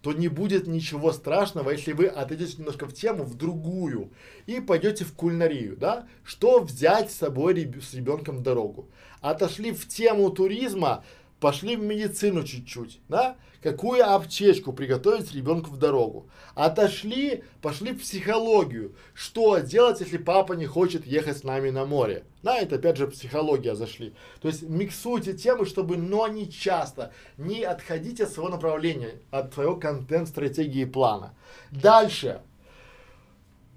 то 0.01 0.11
не 0.11 0.27
будет 0.27 0.67
ничего 0.67 1.13
страшного, 1.13 1.69
если 1.69 1.93
вы 1.93 2.07
отойдете 2.07 2.57
немножко 2.57 2.85
в 2.85 2.93
тему, 2.93 3.23
в 3.23 3.35
другую, 3.35 4.11
и 4.47 4.59
пойдете 4.59 5.05
в 5.05 5.13
кулинарию, 5.13 5.77
да? 5.77 6.07
Что 6.25 6.59
взять 6.59 7.09
с 7.09 7.15
собой 7.15 7.53
реб 7.53 7.81
с 7.81 7.93
ребенком 7.93 8.37
в 8.37 8.41
дорогу? 8.41 8.89
Отошли 9.21 9.71
в 9.71 9.87
тему 9.87 10.29
туризма, 10.29 11.05
пошли 11.43 11.75
в 11.75 11.83
медицину 11.83 12.43
чуть-чуть, 12.45 13.01
да? 13.09 13.35
Какую 13.61 14.09
аптечку 14.09 14.71
приготовить 14.71 15.35
ребенку 15.35 15.71
в 15.71 15.77
дорогу? 15.77 16.29
Отошли, 16.55 17.43
пошли 17.61 17.91
в 17.91 17.99
психологию. 17.99 18.95
Что 19.13 19.57
делать, 19.57 19.99
если 19.99 20.15
папа 20.17 20.53
не 20.53 20.65
хочет 20.65 21.05
ехать 21.05 21.37
с 21.37 21.43
нами 21.43 21.69
на 21.69 21.83
море? 21.83 22.23
Да, 22.43 22.57
это 22.57 22.75
опять 22.75 22.95
же 22.95 23.07
психология 23.07 23.75
зашли. 23.75 24.13
То 24.41 24.47
есть 24.47 24.61
миксуйте 24.61 25.33
темы, 25.33 25.65
чтобы, 25.65 25.97
но 25.97 26.29
не 26.29 26.49
часто, 26.49 27.11
не 27.37 27.63
отходите 27.63 28.23
от 28.23 28.31
своего 28.31 28.49
направления, 28.49 29.15
от 29.29 29.53
своего 29.53 29.75
контент-стратегии 29.75 30.85
плана. 30.85 31.33
Дальше. 31.71 32.39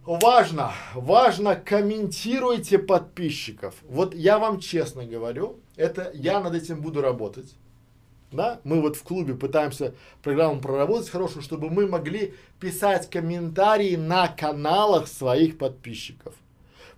Важно, 0.05 0.71
важно 0.95 1.57
комментируйте 1.57 2.79
подписчиков. 2.79 3.75
Вот 3.89 4.15
я 4.15 4.39
вам 4.39 4.61
честно 4.61 5.05
говорю, 5.05 5.59
это 5.77 6.11
я 6.15 6.41
над 6.41 6.55
этим 6.55 6.81
буду 6.81 7.01
работать. 7.01 7.55
Да, 8.33 8.61
мы 8.65 8.81
вот 8.81 8.97
в 8.97 9.03
клубе 9.05 9.35
пытаемся 9.35 9.95
программу 10.23 10.61
проработать 10.61 11.09
хорошую, 11.09 11.43
чтобы 11.43 11.71
мы 11.71 11.87
могли 11.87 12.35
писать 12.59 13.09
комментарии 13.09 13.95
на 13.95 14.27
каналах 14.27 15.07
своих 15.07 15.59
подписчиков. 15.59 16.35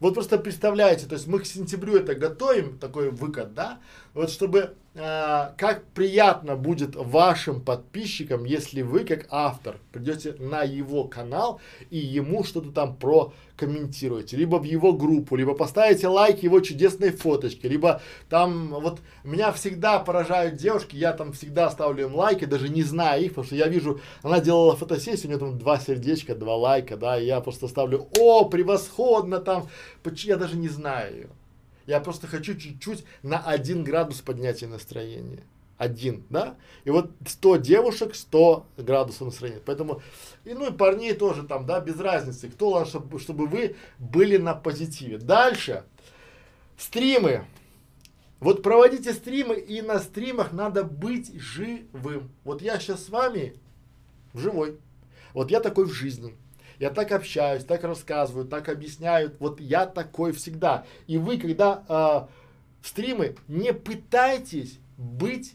Вот 0.01 0.14
просто 0.14 0.39
представляете, 0.39 1.07
то 1.07 1.14
есть 1.14 1.26
мы 1.26 1.41
к 1.41 1.47
сентябрю 1.47 1.97
это 1.97 2.14
готовим, 2.14 2.79
такой 2.79 3.11
выкат, 3.11 3.53
да, 3.53 3.79
вот 4.14 4.31
чтобы 4.31 4.74
э, 4.99 5.53
как 5.57 5.84
приятно 5.94 6.57
будет 6.57 6.96
вашим 6.96 7.61
подписчикам, 7.61 8.44
если 8.44 8.82
вы 8.82 9.05
как 9.05 9.26
автор 9.30 9.78
придете 9.92 10.34
на 10.38 10.62
его 10.62 11.05
канал 11.05 11.61
и 11.90 11.99
ему 11.99 12.44
что-то 12.44 12.70
там 12.72 12.96
прокомментируете, 12.96 14.36
либо 14.36 14.57
в 14.57 14.64
его 14.64 14.92
группу, 14.92 15.36
либо 15.36 15.55
поставите 15.55 16.09
лайк 16.09 16.42
его 16.42 16.61
чудесной 16.61 17.11
фоточке, 17.11 17.68
либо 17.68 18.03
там 18.28 18.68
вот 18.70 19.01
меня 19.24 19.53
всегда 19.53 19.99
поражают 20.01 20.57
девушки, 20.57 20.96
я 20.96 21.12
там 21.12 21.32
всегда 21.32 21.70
ставлю 21.70 22.07
им 22.07 22.14
лайки, 22.14 22.44
даже 22.44 22.68
не 22.68 22.82
зная 22.82 23.20
их, 23.20 23.30
потому 23.30 23.46
что 23.46 23.57
я 23.57 23.68
вижу, 23.68 24.01
она 24.22 24.40
делала 24.40 24.76
фотосессию, 24.76 25.26
у 25.26 25.28
нее 25.28 25.38
там 25.38 25.59
два 25.59 25.78
сердечка, 25.78 26.34
два 26.34 26.57
лайка, 26.57 26.96
да, 26.96 27.18
и 27.18 27.26
я 27.26 27.40
просто 27.40 27.68
ставлю, 27.68 28.09
о, 28.18 28.44
превосходно 28.44 29.38
там, 29.38 29.68
я 30.05 30.36
даже 30.36 30.57
не 30.57 30.68
знаю 30.68 31.14
ее. 31.14 31.28
Я 31.89 32.01
просто 32.01 32.26
хочу 32.26 32.55
чуть-чуть 32.55 33.03
на 33.22 33.41
один 33.41 33.82
градус 33.82 34.20
поднятия 34.20 34.66
настроения. 34.66 35.43
Один, 35.78 36.22
да? 36.28 36.55
И 36.84 36.91
вот 36.91 37.12
100 37.26 37.57
девушек, 37.57 38.14
100 38.14 38.66
градусов 38.76 39.28
настроения. 39.28 39.62
Поэтому, 39.64 40.03
и 40.45 40.53
ну 40.53 40.68
и 40.68 40.70
парней 40.70 41.14
тоже 41.14 41.45
там, 41.45 41.64
да, 41.64 41.80
без 41.80 41.99
разницы. 41.99 42.51
Кто 42.51 42.68
главное, 42.68 42.91
чтобы, 42.91 43.18
чтобы 43.18 43.47
вы 43.47 43.74
были 43.99 44.36
на 44.36 44.53
позитиве. 44.53 45.16
Дальше. 45.16 45.84
Стримы. 46.76 47.47
Вот 48.39 48.62
проводите 48.62 49.14
стримы, 49.14 49.55
и 49.55 49.80
на 49.80 49.99
стримах 49.99 50.53
надо 50.53 50.84
быть 50.84 51.32
живым. 51.41 52.30
Вот 52.45 52.61
я 52.61 52.78
сейчас 52.78 53.07
с 53.07 53.09
вами 53.09 53.55
живой. 54.34 54.76
Вот 55.32 55.51
я 55.51 55.61
такой 55.61 55.86
в 55.86 55.93
жизни. 55.95 56.34
Я 56.79 56.91
так 56.91 57.11
общаюсь, 57.12 57.64
так 57.64 57.83
рассказываю, 57.83 58.47
так 58.47 58.68
объясняю. 58.68 59.35
Вот 59.41 59.61
я 59.61 59.87
такой 59.87 60.33
всегда. 60.33 60.85
И 61.07 61.18
вы, 61.18 61.39
когда 61.39 61.83
э, 61.89 62.87
стримы, 62.87 63.37
не 63.49 63.72
пытайтесь 63.72 64.79
быть, 64.97 65.55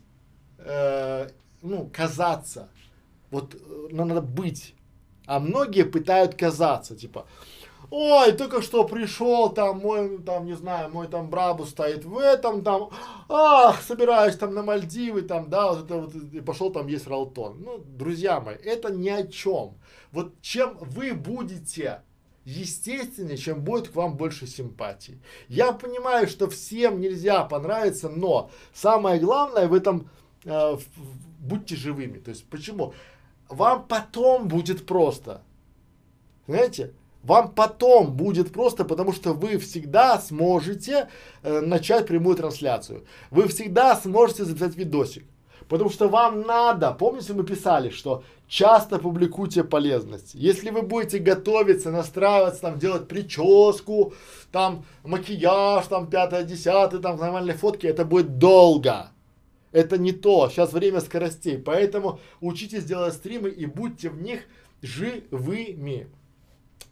э, 0.57 1.29
ну, 1.61 1.89
казаться. 1.93 2.69
Вот 3.31 3.55
э, 3.55 3.87
надо 3.91 4.21
быть. 4.21 4.75
А 5.25 5.39
многие 5.39 5.85
пытают 5.85 6.35
казаться, 6.35 6.95
типа, 6.95 7.25
ой, 7.89 8.31
только 8.33 8.61
что 8.61 8.83
пришел, 8.85 9.49
там 9.49 9.79
мой, 9.79 10.17
там, 10.19 10.45
не 10.45 10.53
знаю, 10.53 10.89
мой 10.91 11.07
там 11.07 11.29
брабу 11.29 11.65
стоит 11.65 12.05
в 12.05 12.17
этом, 12.17 12.63
там, 12.63 12.89
ах, 13.29 13.81
собираюсь 13.81 14.35
там 14.35 14.53
на 14.53 14.63
Мальдивы, 14.63 15.21
там, 15.21 15.49
да, 15.49 15.71
вот 15.71 15.85
это 15.85 15.97
вот, 15.97 16.15
и 16.15 16.41
пошел 16.41 16.71
там 16.71 16.87
есть 16.87 17.07
Ралтон. 17.07 17.61
Ну, 17.61 17.77
друзья 17.77 18.39
мои, 18.39 18.55
это 18.55 18.91
ни 18.91 19.09
о 19.09 19.25
чем. 19.27 19.75
Вот 20.11 20.33
чем 20.41 20.77
вы 20.79 21.13
будете 21.13 22.01
естественнее, 22.45 23.37
чем 23.37 23.61
будет 23.61 23.89
к 23.89 23.95
вам 23.95 24.17
больше 24.17 24.47
симпатии. 24.47 25.19
Я 25.47 25.71
понимаю, 25.71 26.27
что 26.27 26.49
всем 26.49 26.99
нельзя 26.99 27.43
понравиться, 27.45 28.09
но 28.09 28.49
самое 28.73 29.19
главное 29.19 29.67
в 29.67 29.73
этом 29.73 30.09
э, 30.43 30.77
будьте 31.39 31.75
живыми. 31.75 32.19
То 32.19 32.29
есть 32.29 32.45
почему? 32.45 32.93
Вам 33.49 33.87
потом 33.87 34.47
будет 34.47 34.85
просто. 34.85 35.41
Знаете? 36.47 36.93
Вам 37.23 37.53
потом 37.53 38.11
будет 38.11 38.51
просто, 38.51 38.83
потому 38.83 39.13
что 39.13 39.33
вы 39.33 39.57
всегда 39.57 40.19
сможете 40.19 41.07
э, 41.41 41.61
начать 41.61 42.05
прямую 42.05 42.35
трансляцию. 42.35 43.05
Вы 43.31 43.47
всегда 43.47 43.95
сможете 43.95 44.43
записать 44.43 44.75
видосик. 44.75 45.23
Потому 45.69 45.89
что 45.89 46.09
вам 46.09 46.41
надо, 46.41 46.91
помните, 46.91 47.33
мы 47.33 47.45
писали, 47.45 47.89
что 47.89 48.23
часто 48.47 48.99
публикуйте 48.99 49.63
полезность. 49.63 50.35
Если 50.35 50.69
вы 50.69 50.81
будете 50.81 51.19
готовиться, 51.19 51.91
настраиваться, 51.91 52.61
там, 52.61 52.77
делать 52.77 53.07
прическу, 53.07 54.13
там, 54.51 54.85
макияж, 55.03 55.87
там, 55.87 56.09
пятое, 56.09 56.43
десятое, 56.43 56.99
там, 56.99 57.17
нормальные 57.17 57.55
фотки, 57.55 57.87
это 57.87 58.03
будет 58.03 58.37
долго. 58.37 59.11
Это 59.71 59.97
не 59.97 60.11
то. 60.11 60.49
Сейчас 60.49 60.73
время 60.73 60.99
скоростей. 60.99 61.57
Поэтому 61.57 62.19
учитесь 62.41 62.83
делать 62.83 63.13
стримы 63.13 63.49
и 63.49 63.65
будьте 63.65 64.09
в 64.09 64.21
них 64.21 64.41
живыми. 64.81 66.09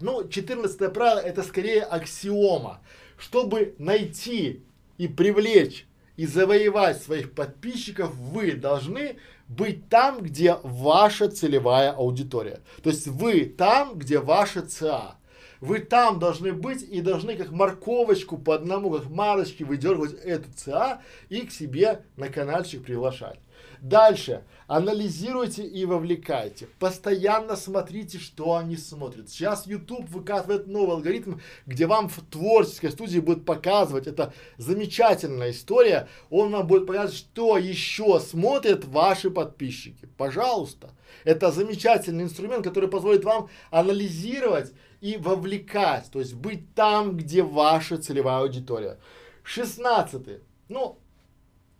Ну, 0.01 0.27
14 0.27 0.93
правило 0.93 1.19
это 1.19 1.43
скорее 1.43 1.83
аксиома. 1.83 2.81
Чтобы 3.17 3.75
найти 3.77 4.63
и 4.97 5.07
привлечь 5.07 5.85
и 6.17 6.25
завоевать 6.25 7.01
своих 7.01 7.33
подписчиков, 7.33 8.13
вы 8.15 8.53
должны 8.53 9.17
быть 9.47 9.89
там, 9.89 10.21
где 10.21 10.57
ваша 10.63 11.29
целевая 11.29 11.91
аудитория. 11.91 12.61
То 12.83 12.89
есть 12.89 13.07
вы 13.07 13.45
там, 13.45 13.95
где 13.95 14.19
ваша 14.19 14.61
ЦА. 14.61 15.15
Вы 15.59 15.79
там 15.79 16.17
должны 16.17 16.53
быть 16.53 16.81
и 16.81 17.01
должны 17.01 17.35
как 17.35 17.51
морковочку 17.51 18.37
по 18.37 18.55
одному, 18.55 18.89
как 18.89 19.09
марочки 19.09 19.61
выдергивать 19.61 20.13
эту 20.13 20.51
ЦА 20.53 21.01
и 21.29 21.41
к 21.41 21.51
себе 21.51 22.03
на 22.17 22.29
каналчик 22.29 22.83
приглашать. 22.83 23.39
Дальше. 23.81 24.43
Анализируйте 24.67 25.65
и 25.65 25.85
вовлекайте. 25.85 26.67
Постоянно 26.77 27.55
смотрите, 27.55 28.19
что 28.19 28.55
они 28.55 28.77
смотрят. 28.77 29.27
Сейчас 29.27 29.65
YouTube 29.65 30.07
выкатывает 30.07 30.67
новый 30.67 30.97
алгоритм, 30.97 31.39
где 31.65 31.87
вам 31.87 32.07
в 32.07 32.21
творческой 32.29 32.91
студии 32.91 33.19
будет 33.19 33.43
показывать. 33.43 34.05
Это 34.05 34.33
замечательная 34.57 35.49
история. 35.49 36.07
Он 36.29 36.51
вам 36.51 36.67
будет 36.67 36.85
показывать, 36.85 37.17
что 37.17 37.57
еще 37.57 38.19
смотрят 38.19 38.85
ваши 38.85 39.31
подписчики. 39.31 40.07
Пожалуйста. 40.15 40.91
Это 41.23 41.51
замечательный 41.51 42.23
инструмент, 42.23 42.63
который 42.63 42.87
позволит 42.87 43.25
вам 43.25 43.49
анализировать 43.71 44.73
и 45.01 45.17
вовлекать. 45.17 46.05
То 46.11 46.19
есть 46.19 46.35
быть 46.35 46.75
там, 46.75 47.17
где 47.17 47.41
ваша 47.41 47.97
целевая 47.97 48.41
аудитория. 48.41 48.99
Шестнадцатый. 49.43 50.41
Ну, 50.69 50.99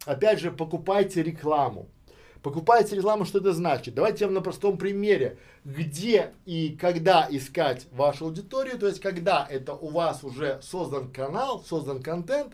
опять 0.05 0.39
же, 0.39 0.51
покупайте 0.51 1.23
рекламу. 1.23 1.89
Покупайте 2.41 2.95
рекламу, 2.95 3.25
что 3.25 3.37
это 3.37 3.53
значит? 3.53 3.93
Давайте 3.93 4.23
я 4.23 4.27
вам 4.27 4.33
на 4.33 4.41
простом 4.41 4.77
примере, 4.77 5.37
где 5.63 6.33
и 6.45 6.75
когда 6.79 7.27
искать 7.29 7.85
вашу 7.91 8.25
аудиторию, 8.25 8.79
то 8.79 8.87
есть 8.87 8.99
когда 8.99 9.45
это 9.47 9.73
у 9.73 9.89
вас 9.89 10.23
уже 10.23 10.59
создан 10.63 11.11
канал, 11.11 11.63
создан 11.63 12.01
контент, 12.01 12.53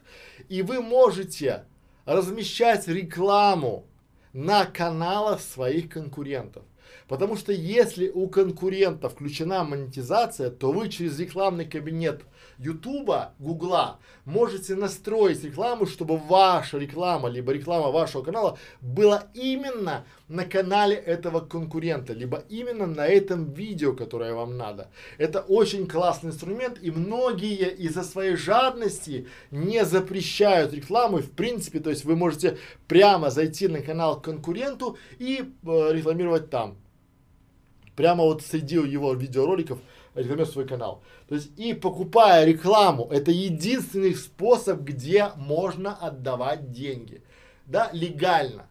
и 0.49 0.61
вы 0.61 0.81
можете 0.81 1.63
размещать 2.05 2.87
рекламу 2.89 3.85
на 4.33 4.65
каналах 4.65 5.39
своих 5.39 5.89
конкурентов. 5.89 6.63
Потому 7.07 7.37
что 7.37 7.53
если 7.53 8.09
у 8.09 8.27
конкурента 8.27 9.07
включена 9.07 9.63
монетизация, 9.63 10.49
то 10.49 10.73
вы 10.73 10.89
через 10.89 11.17
рекламный 11.17 11.65
кабинет 11.65 12.23
Ютуба, 12.57 13.33
Гугла 13.39 13.99
можете 14.25 14.75
настроить 14.75 15.43
рекламу, 15.43 15.85
чтобы 15.85 16.17
ваша 16.17 16.77
реклама, 16.77 17.29
либо 17.29 17.53
реклама 17.53 17.91
вашего 17.91 18.23
канала 18.23 18.57
была 18.81 19.27
именно 19.33 20.05
на 20.27 20.43
канале 20.43 20.95
этого 20.95 21.39
конкурента, 21.39 22.13
либо 22.13 22.43
именно 22.49 22.87
на 22.87 23.07
этом 23.07 23.53
видео, 23.53 23.93
которое 23.93 24.33
вам 24.33 24.57
надо. 24.57 24.89
Это 25.17 25.41
очень 25.41 25.87
классный 25.87 26.31
инструмент, 26.31 26.79
и 26.81 26.91
многие 26.91 27.69
из-за 27.75 28.03
своей 28.03 28.35
жадности 28.35 29.27
не 29.51 29.85
запрещают 29.85 30.73
рекламу. 30.73 31.17
В 31.17 31.31
принципе, 31.31 31.79
то 31.79 31.89
есть 31.89 32.05
вы 32.05 32.15
можете 32.15 32.57
прямо 32.87 33.29
зайти 33.29 33.67
на 33.67 33.81
канал 33.81 34.19
конкуренту 34.19 34.97
и 35.19 35.53
э, 35.63 35.89
рекламировать 35.93 36.49
там 36.49 36.77
прямо 37.97 38.23
вот 38.23 38.43
среди 38.43 38.75
его 38.75 39.13
видеороликов 39.13 39.79
рекламирует 40.17 40.49
свой 40.49 40.67
канал. 40.67 41.03
То 41.27 41.35
есть 41.35 41.57
и 41.57 41.73
покупая 41.73 42.45
рекламу, 42.45 43.07
это 43.11 43.31
единственный 43.31 44.15
способ, 44.15 44.81
где 44.81 45.29
можно 45.35 45.95
отдавать 45.95 46.71
деньги. 46.71 47.21
Да, 47.65 47.89
легально. 47.93 48.67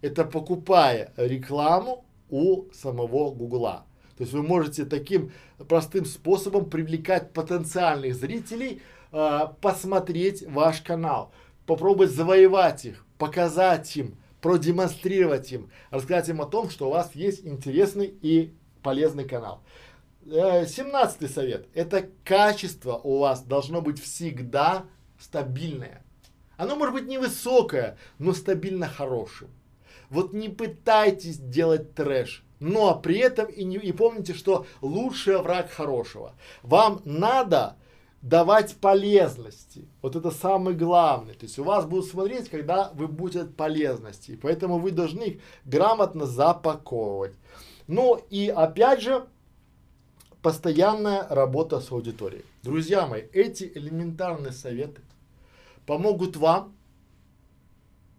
Это 0.00 0.24
покупая 0.24 1.12
рекламу 1.16 2.04
у 2.28 2.70
самого 2.72 3.30
Гугла. 3.30 3.86
То 4.16 4.24
есть 4.24 4.32
вы 4.32 4.42
можете 4.42 4.84
таким 4.84 5.32
простым 5.68 6.04
способом 6.04 6.68
привлекать 6.68 7.32
потенциальных 7.32 8.14
зрителей, 8.14 8.82
э, 9.12 9.40
посмотреть 9.60 10.46
ваш 10.46 10.80
канал, 10.82 11.32
попробовать 11.66 12.10
завоевать 12.10 12.84
их, 12.84 13.06
показать 13.18 13.96
им, 13.96 14.16
продемонстрировать 14.40 15.52
им, 15.52 15.70
рассказать 15.90 16.28
им 16.28 16.40
о 16.42 16.46
том, 16.46 16.68
что 16.68 16.88
у 16.88 16.90
вас 16.90 17.14
есть 17.14 17.46
интересный 17.46 18.12
и 18.20 18.52
полезный 18.82 19.24
канал. 19.24 19.62
Э, 20.26 20.66
семнадцатый 20.66 21.28
совет. 21.28 21.66
Это 21.74 22.08
качество 22.24 23.00
у 23.02 23.18
вас 23.18 23.42
должно 23.42 23.80
быть 23.80 24.00
всегда 24.00 24.84
стабильное. 25.18 26.04
Оно 26.56 26.76
может 26.76 26.94
быть 26.94 27.08
невысокое, 27.08 27.98
но 28.18 28.32
стабильно 28.32 28.86
хорошим. 28.86 29.48
Вот 30.10 30.32
не 30.32 30.48
пытайтесь 30.48 31.38
делать 31.38 31.94
трэш, 31.94 32.44
но 32.60 32.94
при 32.94 33.18
этом 33.18 33.46
и, 33.46 33.64
не, 33.64 33.78
и 33.78 33.92
помните, 33.92 34.34
что 34.34 34.66
лучший 34.80 35.38
враг 35.38 35.70
хорошего. 35.70 36.34
Вам 36.62 37.00
надо 37.04 37.76
давать 38.20 38.76
полезности. 38.76 39.88
Вот 40.02 40.14
это 40.14 40.30
самое 40.30 40.76
главное. 40.76 41.34
То 41.34 41.46
есть 41.46 41.58
у 41.58 41.64
вас 41.64 41.84
будут 41.84 42.06
смотреть, 42.06 42.48
когда 42.48 42.92
вы 42.94 43.08
будете 43.08 43.44
полезности. 43.46 44.38
Поэтому 44.40 44.78
вы 44.78 44.92
должны 44.92 45.22
их 45.22 45.42
грамотно 45.64 46.26
запаковывать. 46.26 47.34
Ну 47.88 48.20
и 48.30 48.48
опять 48.48 49.00
же, 49.00 49.26
постоянная 50.42 51.26
работа 51.28 51.80
с 51.80 51.90
аудиторией. 51.92 52.44
Друзья 52.62 53.06
мои, 53.06 53.22
эти 53.32 53.70
элементарные 53.74 54.52
советы 54.52 55.00
помогут 55.86 56.36
вам 56.36 56.74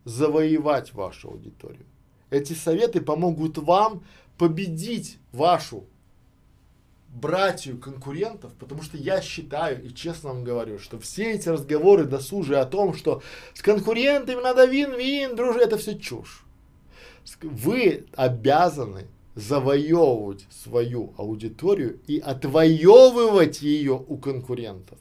завоевать 0.05 0.93
вашу 0.93 1.29
аудиторию. 1.29 1.85
Эти 2.29 2.53
советы 2.53 3.01
помогут 3.01 3.57
вам 3.57 4.03
победить 4.37 5.19
вашу 5.31 5.85
братью 7.09 7.77
конкурентов, 7.77 8.53
потому 8.53 8.81
что 8.81 8.97
я 8.97 9.21
считаю 9.21 9.83
и 9.85 9.93
честно 9.93 10.29
вам 10.29 10.43
говорю, 10.43 10.79
что 10.79 10.99
все 10.99 11.33
эти 11.33 11.47
разговоры 11.49 12.05
досужие 12.05 12.59
о 12.59 12.65
том, 12.65 12.95
что 12.95 13.21
с 13.53 13.61
конкурентами 13.61 14.41
надо 14.41 14.65
вин-вин, 14.65 15.35
дружи, 15.35 15.59
это 15.59 15.77
все 15.77 15.97
чушь. 15.99 16.43
Вы 17.41 18.07
обязаны 18.15 19.07
завоевывать 19.35 20.45
свою 20.49 21.13
аудиторию 21.17 21.99
и 22.07 22.19
отвоевывать 22.19 23.61
ее 23.61 24.03
у 24.07 24.17
конкурентов. 24.17 24.99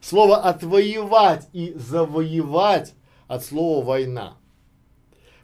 Слово 0.00 0.38
отвоевать 0.38 1.48
и 1.52 1.72
завоевать 1.76 2.94
от 3.28 3.44
слова 3.44 3.84
война. 3.84 4.36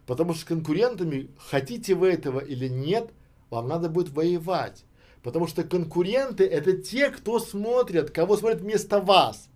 Потому 0.06 0.32
что 0.32 0.42
с 0.42 0.44
конкурентами, 0.44 1.30
хотите 1.38 1.94
вы 1.94 2.08
этого 2.08 2.40
или 2.40 2.66
нет, 2.68 3.10
вам 3.50 3.68
надо 3.68 3.88
будет 3.88 4.10
воевать. 4.10 4.84
Потому 5.22 5.46
что 5.46 5.64
конкуренты 5.64 6.44
это 6.44 6.72
те, 6.72 7.10
кто 7.10 7.38
смотрят, 7.38 8.10
кого 8.10 8.36
смотрят 8.36 8.60
вместо 8.60 9.00
вас. 9.00 9.48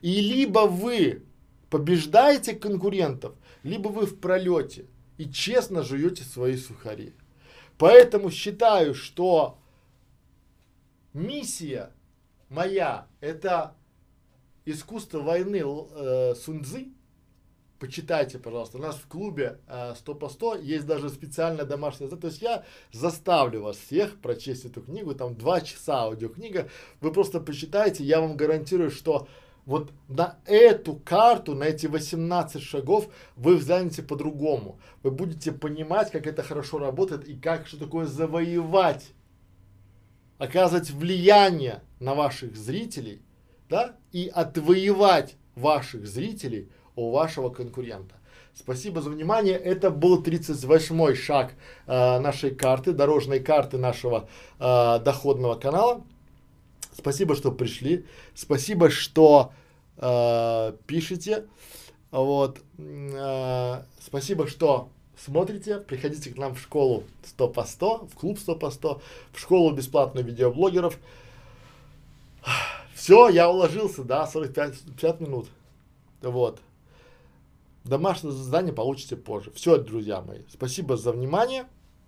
И 0.00 0.20
либо 0.20 0.60
вы 0.60 1.22
побеждаете 1.70 2.54
конкурентов, 2.54 3.34
либо 3.62 3.88
вы 3.88 4.06
в 4.06 4.18
пролете 4.18 4.86
и 5.18 5.30
честно 5.30 5.82
жуете 5.82 6.24
свои 6.24 6.56
сухари. 6.56 7.12
Поэтому 7.78 8.30
считаю, 8.30 8.94
что 8.94 9.58
миссия 11.12 11.92
моя 12.48 13.06
это 13.20 13.74
искусство 14.64 15.20
войны 15.20 15.62
э, 15.64 16.34
Суньцзы. 16.34 16.88
Почитайте, 17.78 18.40
пожалуйста. 18.40 18.78
У 18.78 18.80
нас 18.80 18.96
в 18.96 19.06
клубе 19.06 19.60
э, 19.68 19.94
100 19.96 20.14
по 20.16 20.28
100 20.28 20.56
есть 20.56 20.86
даже 20.86 21.08
специальная 21.08 21.64
домашняя 21.64 22.08
То 22.08 22.26
есть 22.26 22.42
я 22.42 22.64
заставлю 22.92 23.62
вас 23.62 23.76
всех 23.76 24.20
прочесть 24.20 24.64
эту 24.64 24.82
книгу. 24.82 25.14
Там 25.14 25.36
два 25.36 25.60
часа 25.60 26.02
аудиокнига. 26.02 26.68
Вы 27.00 27.12
просто 27.12 27.40
почитайте. 27.40 28.02
Я 28.02 28.20
вам 28.20 28.36
гарантирую, 28.36 28.90
что 28.90 29.28
вот 29.68 29.92
на 30.08 30.38
эту 30.46 30.94
карту, 30.94 31.54
на 31.54 31.64
эти 31.64 31.86
18 31.86 32.62
шагов 32.62 33.06
вы 33.36 33.56
взглянете 33.56 34.02
по-другому. 34.02 34.80
Вы 35.02 35.10
будете 35.10 35.52
понимать, 35.52 36.10
как 36.10 36.26
это 36.26 36.42
хорошо 36.42 36.78
работает 36.78 37.28
и 37.28 37.36
как, 37.36 37.66
что 37.66 37.78
такое 37.78 38.06
завоевать, 38.06 39.10
оказывать 40.38 40.90
влияние 40.90 41.82
на 42.00 42.14
ваших 42.14 42.56
зрителей, 42.56 43.20
да, 43.68 43.94
и 44.10 44.32
отвоевать 44.34 45.36
ваших 45.54 46.06
зрителей 46.06 46.70
у 46.96 47.10
вашего 47.10 47.50
конкурента. 47.50 48.14
Спасибо 48.54 49.02
за 49.02 49.10
внимание. 49.10 49.58
Это 49.58 49.90
был 49.90 50.22
38 50.22 51.14
шаг 51.14 51.52
э, 51.86 52.18
нашей 52.20 52.54
карты, 52.54 52.92
дорожной 52.92 53.40
карты 53.40 53.76
нашего 53.76 54.30
э, 54.58 54.98
доходного 55.04 55.56
канала. 55.56 56.06
Спасибо, 56.98 57.36
что 57.36 57.52
пришли. 57.52 58.04
Спасибо, 58.34 58.90
что 58.90 59.52
э, 59.98 60.72
пишете. 60.88 61.46
Вот. 62.10 62.60
Э, 62.76 63.84
спасибо, 64.00 64.48
что 64.48 64.88
смотрите. 65.16 65.78
Приходите 65.78 66.30
к 66.30 66.36
нам 66.36 66.56
в 66.56 66.60
школу 66.60 67.04
100 67.24 67.48
по 67.50 67.62
100, 67.62 68.08
в 68.12 68.16
клуб 68.16 68.40
100 68.40 68.56
по 68.56 68.70
100, 68.72 69.00
в 69.32 69.38
школу 69.38 69.70
бесплатную 69.70 70.26
видеоблогеров. 70.26 70.98
Все, 72.96 73.28
я 73.28 73.48
уложился, 73.48 74.02
да, 74.02 74.26
45 74.26 74.80
50 74.96 75.20
минут. 75.20 75.48
Вот. 76.20 76.60
Домашнее 77.84 78.32
задание 78.32 78.72
получите 78.72 79.16
позже. 79.16 79.52
Все, 79.52 79.78
друзья 79.78 80.20
мои. 80.20 80.40
Спасибо 80.52 80.96
за 80.96 81.12
внимание. 81.12 81.66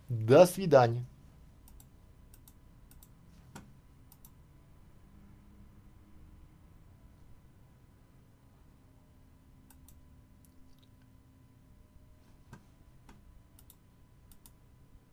До 0.08 0.46
свидания. 0.46 1.06